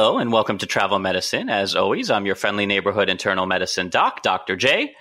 Hello, 0.00 0.18
and 0.18 0.30
welcome 0.30 0.58
to 0.58 0.66
Travel 0.66 1.00
Medicine. 1.00 1.48
As 1.48 1.74
always, 1.74 2.08
I'm 2.08 2.24
your 2.24 2.36
friendly 2.36 2.66
neighborhood 2.66 3.08
internal 3.08 3.46
medicine 3.46 3.88
doc, 3.88 4.22
Dr. 4.22 4.54
J. 4.54 4.94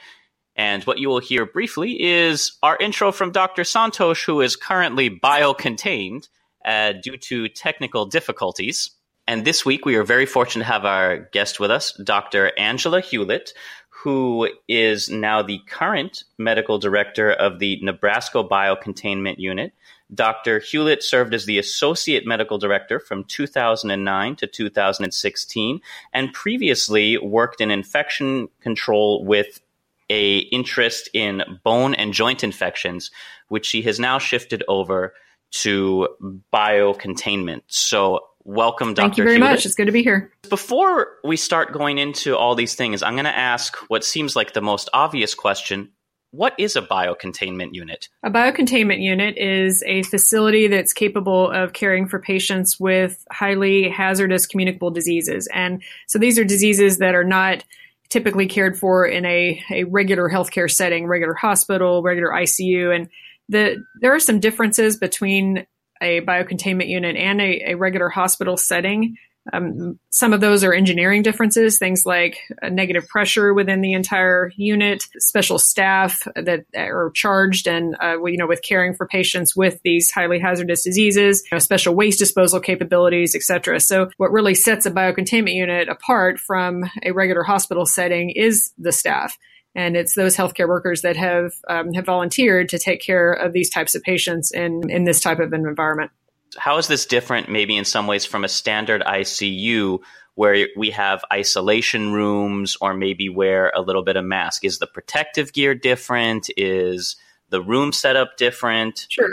And 0.56 0.84
what 0.86 0.98
you 0.98 1.08
will 1.08 1.20
hear 1.20 1.45
briefly 1.45 2.02
is 2.02 2.58
our 2.64 2.76
intro 2.78 3.12
from 3.12 3.31
Dr. 3.31 3.62
Santosh, 3.62 4.25
who 4.25 4.42
is 4.42 4.56
currently 4.56 5.12
biocontained 5.12 6.28
uh, 6.66 6.94
due 6.94 7.16
to 7.16 7.48
technical 7.48 8.08
difficulties. 8.08 8.90
And 9.28 9.45
this 9.45 9.64
week, 9.64 9.86
we 9.86 9.98
are 9.98 10.03
very 10.03 10.25
fortunate 10.25 10.66
to 10.66 10.72
have 10.72 10.84
our 10.84 11.30
guest 11.31 11.59
with 11.59 11.70
us, 11.70 11.94
Dr. 12.03 12.52
Angela 12.58 13.00
Hewlett, 13.00 13.53
who 14.02 14.50
is 14.68 15.09
now 15.09 15.44
the 15.44 15.59
current 15.68 16.23
medical 16.40 16.80
director 16.80 17.31
of 17.31 17.59
the 17.59 17.80
Nebraska 17.84 18.44
Biocontainment 18.44 19.38
Unit. 19.38 19.74
Dr. 20.13 20.59
Hewlett 20.59 21.03
served 21.03 21.34
as 21.34 21.45
the 21.45 21.57
associate 21.57 22.25
medical 22.25 22.57
director 22.57 23.00
from 23.00 23.23
2009 23.25 24.35
to 24.38 24.47
2016 24.47 25.81
and 26.13 26.34
previously 26.34 27.18
worked 27.18 27.59
in 27.59 27.72
infection 27.72 28.47
control 28.62 29.25
with 29.25 29.62
a 30.09 30.38
interest 30.38 31.09
in 31.13 31.44
bone 31.63 31.94
and 31.94 32.13
joint 32.13 32.44
infections, 32.44 33.12
which 33.50 33.66
she 33.66 33.81
has 33.81 34.00
now 34.00 34.17
shifted 34.17 34.63
over 34.67 35.13
to 35.51 36.07
biocontainment. 36.53 37.62
So 37.67 38.22
welcome, 38.44 38.94
Dr. 38.94 39.07
Thank 39.07 39.17
you 39.17 39.23
very 39.25 39.35
Hewlett. 39.35 39.51
much. 39.51 39.66
It's 39.66 39.75
good 39.75 39.85
to 39.85 39.91
be 39.91 40.03
here. 40.03 40.31
Before 40.50 41.17
we 41.23 41.35
start 41.35 41.73
going 41.73 41.97
into 41.97 42.38
all 42.38 42.56
these 42.56 42.75
things, 42.75 43.03
I'm 43.03 43.13
going 43.13 43.25
to 43.25 43.38
ask 43.38 43.75
what 43.90 44.03
seems 44.03 44.35
like 44.35 44.53
the 44.53 44.62
most 44.62 44.90
obvious 44.94 45.35
question. 45.35 45.90
What 46.38 46.53
is 46.59 46.75
a 46.75 46.84
biocontainment 46.84 47.74
unit? 47.74 48.09
A 48.22 48.30
biocontainment 48.30 49.02
unit 49.02 49.40
is 49.40 49.84
a 49.88 50.03
facility 50.03 50.68
that's 50.68 50.94
capable 50.94 51.50
of 51.50 51.74
caring 51.74 52.08
for 52.08 52.20
patients 52.20 52.80
with 52.80 53.25
highly 53.31 53.90
hazardous 53.90 54.46
communicable 54.46 54.92
diseases. 54.92 55.50
And 55.52 55.81
so 56.06 56.20
these 56.20 56.38
are 56.38 56.44
diseases 56.44 57.00
that 57.00 57.16
are 57.16 57.24
not 57.24 57.64
typically 58.09 58.46
cared 58.46 58.78
for 58.78 59.03
in 59.08 59.26
a, 59.26 59.59
a 59.72 59.86
regular 59.86 60.30
healthcare 60.30 60.70
setting, 60.70 61.08
regular 61.08 61.34
hospital, 61.34 62.03
regular 62.03 62.30
ICU. 62.30 62.96
And 62.96 63.09
the, 63.50 63.84
there 64.02 64.14
are 64.14 64.20
some 64.20 64.40
differences 64.40 64.96
between 64.96 65.66
a 66.03 66.22
biocontainment 66.22 66.88
unit 66.88 67.16
and 67.16 67.42
a, 67.42 67.72
a 67.72 67.74
regular 67.74 68.09
hospital 68.09 68.58
setting. 68.58 69.16
Um, 69.53 70.00
some 70.09 70.34
of 70.34 70.41
those 70.41 70.63
are 70.63 70.74
engineering 70.74 71.22
differences, 71.22 71.78
things 71.78 72.06
like 72.06 72.40
negative 72.69 73.08
pressure 73.08 73.53
within 73.53 73.81
the 73.81 73.94
entire 73.94 74.52
unit, 74.56 75.03
special 75.18 75.59
staff 75.59 76.28
that 76.35 76.66
are 76.75 77.12
charged 77.16 77.68
and 77.68 77.96
uh, 78.02 78.24
you 78.25 78.38
know 78.38 78.47
with 78.47 78.62
caring 78.62 78.94
for 78.94 79.08
patients 79.08 79.56
with 79.56 79.80
these 79.84 80.12
highly 80.12 80.40
hazardous 80.40 80.84
diseases, 80.84 81.44
you 81.52 81.56
know, 81.56 81.59
special 81.59 81.96
waste 81.96 82.19
disposal 82.19 82.59
capabilities, 82.59 83.35
etc. 83.35 83.80
So, 83.80 84.09
what 84.18 84.31
really 84.31 84.56
sets 84.56 84.85
a 84.85 84.91
biocontainment 84.91 85.53
unit 85.53 85.90
apart 85.90 86.40
from 86.40 86.84
a 87.03 87.12
regular 87.12 87.44
hospital 87.44 87.85
setting 87.85 88.31
is 88.31 88.74
the 88.78 88.91
staff 88.91 89.38
and 89.78 89.96
it's 89.96 90.16
those 90.16 90.35
healthcare 90.35 90.68
workers 90.68 91.03
that 91.03 91.16
have 91.16 91.53
um, 91.69 91.94
have 91.94 92.06
volunteered 92.06 92.68
to 92.69 92.79
take 92.79 93.00
care 93.00 93.31
of 93.31 93.53
these 93.53 93.69
types 93.69 93.96
of 93.96 94.02
patients 94.02 94.52
in 94.52 94.90
in 94.90 95.06
this 95.06 95.22
type 95.22 95.40
of 95.40 95.53
an 95.53 95.66
environment. 95.68 96.12
How 96.58 96.78
is 96.78 96.88
this 96.88 97.06
different, 97.06 97.50
maybe 97.50 97.75
in 97.75 97.85
some 97.85 98.08
ways, 98.08 98.25
from 98.25 98.44
a 98.44 98.47
standard 98.47 99.02
ICU 99.02 100.00
where 100.35 100.68
we 100.78 100.91
have 100.91 101.25
isolation 101.34 102.13
rooms 102.13 102.78
or 102.80 102.94
maybe 102.94 103.28
wear 103.28 103.72
a 103.75 103.81
little 103.81 104.03
bit 104.03 104.16
of 104.16 104.24
mask? 104.24 104.63
Is 104.63 104.80
the 104.80 104.88
protective 104.88 105.53
gear 105.53 105.75
different? 105.75 106.50
Is 106.56 107.16
the 107.50 107.62
room 107.62 107.91
setup 107.91 108.38
different? 108.38 109.08
Sure. 109.09 109.30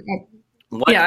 What, 0.70 0.91
yeah. 0.91 1.06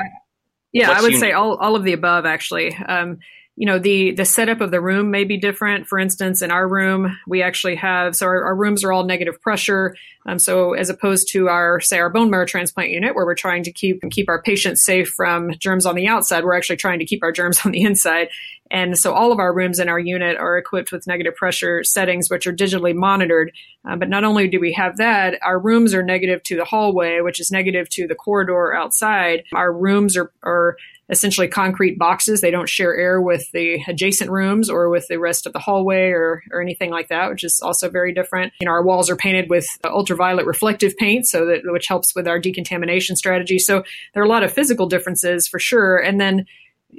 Yeah, 0.74 0.92
I 0.92 1.02
would 1.02 1.14
uni- 1.14 1.20
say 1.20 1.32
all, 1.32 1.56
all 1.56 1.76
of 1.76 1.84
the 1.84 1.94
above, 1.94 2.26
actually. 2.26 2.76
Um, 2.76 3.20
you 3.58 3.66
know 3.66 3.80
the 3.80 4.12
the 4.12 4.24
setup 4.24 4.62
of 4.62 4.70
the 4.70 4.80
room 4.80 5.10
may 5.10 5.24
be 5.24 5.36
different. 5.36 5.88
For 5.88 5.98
instance 5.98 6.44
in 6.44 6.52
our 6.52 6.68
room 6.68 7.18
we 7.26 7.42
actually 7.42 7.76
have 7.76 8.16
so 8.16 8.28
our, 8.28 8.46
our 8.46 8.56
rooms 8.56 8.84
are 8.84 8.94
all 8.94 9.04
negative 9.04 9.42
pressure. 9.42 9.96
Um, 10.28 10.38
so 10.38 10.74
as 10.74 10.92
opposed 10.92 11.30
to 11.32 11.50
our 11.50 11.80
say 11.82 11.98
our 11.98 12.12
bone 12.12 12.30
marrow 12.30 12.46
transplant 12.46 12.92
unit 12.92 13.16
where 13.16 13.26
we're 13.26 13.34
trying 13.34 13.64
to 13.64 13.72
keep 13.72 14.00
keep 14.12 14.30
our 14.30 14.44
patients 14.44 14.86
safe 14.86 15.10
from 15.10 15.52
germs 15.58 15.88
on 15.88 15.96
the 15.96 16.08
outside 16.08 16.44
we're 16.44 16.56
actually 16.56 16.78
trying 16.78 17.00
to 17.00 17.06
keep 17.06 17.24
our 17.24 17.32
germs 17.32 17.60
on 17.66 17.72
the 17.72 17.82
inside. 17.82 18.30
And 18.70 18.98
so 18.98 19.14
all 19.14 19.32
of 19.32 19.40
our 19.40 19.54
rooms 19.54 19.80
in 19.80 19.90
our 19.90 20.00
unit 20.00 20.38
are 20.38 20.58
equipped 20.58 20.92
with 20.92 21.08
negative 21.08 21.36
pressure 21.36 21.84
settings 21.84 22.30
which 22.30 22.46
are 22.46 22.54
digitally 22.54 22.94
monitored. 22.94 23.52
Uh, 23.90 23.96
but 23.96 24.10
not 24.10 24.24
only 24.24 24.48
do 24.48 24.60
we 24.60 24.74
have 24.74 24.98
that 24.98 25.40
our 25.42 25.58
rooms 25.58 25.96
are 25.96 26.04
negative 26.04 26.44
to 26.44 26.56
the 26.56 26.66
hallway 26.66 27.22
which 27.22 27.40
is 27.40 27.50
negative 27.50 27.90
to 27.90 28.06
the 28.06 28.14
corridor 28.14 28.76
outside. 28.76 29.44
Our 29.56 29.74
rooms 29.74 30.16
are, 30.16 30.32
are 30.44 30.78
essentially 31.10 31.48
concrete 31.48 31.98
boxes. 31.98 32.42
They 32.42 32.52
don't 32.52 32.70
share 32.70 32.96
air 32.96 33.22
with 33.22 33.50
the 33.52 33.82
adjacent 33.88 34.30
rooms 34.30 34.70
or 34.70 34.90
with 34.90 35.08
the 35.08 35.20
rest 35.20 35.46
of 35.46 35.54
the 35.54 35.60
hallway 35.60 36.10
or, 36.10 36.44
or 36.52 36.62
anything 36.62 36.92
like 36.92 37.08
that, 37.10 37.30
which 37.30 37.44
is 37.44 37.62
also 37.62 37.90
very 37.90 38.14
different. 38.14 38.54
You 38.60 38.66
know, 38.66 38.72
our 38.72 38.84
walls 38.84 39.10
are 39.10 39.16
painted 39.16 39.50
with 39.50 39.68
ultraviolet 39.86 40.46
reflective 40.46 40.98
paint, 40.98 41.26
so 41.26 41.46
that 41.46 41.62
which 41.66 41.88
helps 41.88 42.14
with 42.16 42.28
our 42.28 42.40
decontamination 42.40 43.16
strategy. 43.16 43.60
So 43.60 43.84
there 44.14 44.22
are 44.22 44.26
a 44.26 44.30
lot 44.30 44.44
of 44.44 44.52
physical 44.52 44.88
differences 44.88 45.48
for 45.48 45.60
sure. 45.60 45.98
And 45.98 46.20
then 46.20 46.46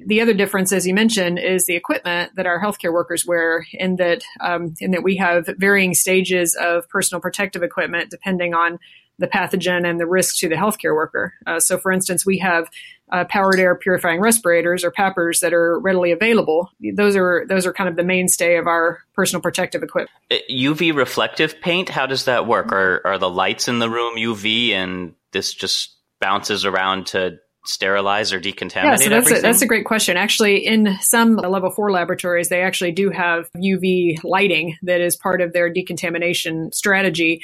the 0.07 0.21
other 0.21 0.35
difference, 0.35 0.73
as 0.73 0.87
you 0.87 0.95
mentioned, 0.95 1.39
is 1.39 1.67
the 1.67 1.75
equipment 1.75 2.33
that 2.37 2.47
our 2.47 2.61
healthcare 2.61 2.93
workers 2.93 3.27
wear, 3.27 3.67
in 3.73 3.97
that 3.97 4.23
um, 4.41 4.75
in 4.81 4.91
that 4.91 5.03
we 5.03 5.17
have 5.17 5.49
varying 5.59 5.95
stages 5.95 6.55
of 6.61 6.89
personal 6.89 7.21
protective 7.21 7.63
equipment 7.63 8.11
depending 8.11 8.55
on 8.55 8.79
the 9.19 9.27
pathogen 9.27 9.89
and 9.89 9.99
the 9.99 10.07
risk 10.07 10.37
to 10.39 10.49
the 10.49 10.55
healthcare 10.55 10.95
worker. 10.95 11.35
Uh, 11.47 11.59
so, 11.59 11.79
for 11.79 11.91
instance, 11.91 12.25
we 12.25 12.39
have 12.39 12.69
uh, 13.11 13.25
powered 13.25 13.59
air 13.59 13.75
purifying 13.75 14.21
respirators 14.21 14.85
or 14.85 14.91
PAPRs 14.91 15.41
that 15.41 15.53
are 15.53 15.79
readily 15.79 16.13
available. 16.13 16.71
Those 16.95 17.17
are 17.17 17.45
those 17.49 17.67
are 17.67 17.73
kind 17.73 17.89
of 17.89 17.97
the 17.97 18.05
mainstay 18.05 18.57
of 18.57 18.67
our 18.67 19.01
personal 19.15 19.43
protective 19.43 19.83
equipment. 19.83 20.11
UV 20.51 20.95
reflective 20.95 21.61
paint. 21.61 21.89
How 21.89 22.07
does 22.07 22.25
that 22.27 22.47
work? 22.47 22.73
Are 22.73 23.01
are 23.05 23.19
the 23.19 23.31
lights 23.31 23.69
in 23.69 23.79
the 23.79 23.91
room 23.91 24.17
UV 24.17 24.71
and 24.71 25.15
this 25.33 25.55
just 25.55 25.97
bounces 26.21 26.65
around 26.65 27.07
to 27.09 27.39
sterilize 27.69 28.33
or 28.33 28.41
decontaminate 28.41 28.85
yeah, 28.85 28.97
so 28.97 29.11
that's 29.11 29.27
everything? 29.27 29.39
A, 29.39 29.43
that's 29.43 29.63
a 29.63 29.67
great 29.67 29.85
question. 29.85 30.17
Actually, 30.17 30.65
in 30.65 30.97
some 31.01 31.37
level 31.37 31.71
four 31.71 31.91
laboratories, 31.91 32.49
they 32.49 32.63
actually 32.63 32.93
do 32.93 33.11
have 33.11 33.51
UV 33.53 34.25
lighting 34.25 34.77
that 34.83 35.03
is 35.03 35.17
part 35.17 35.43
of 35.43 35.53
their 35.53 35.69
decontamination 35.69 36.73
strategy. 36.73 37.43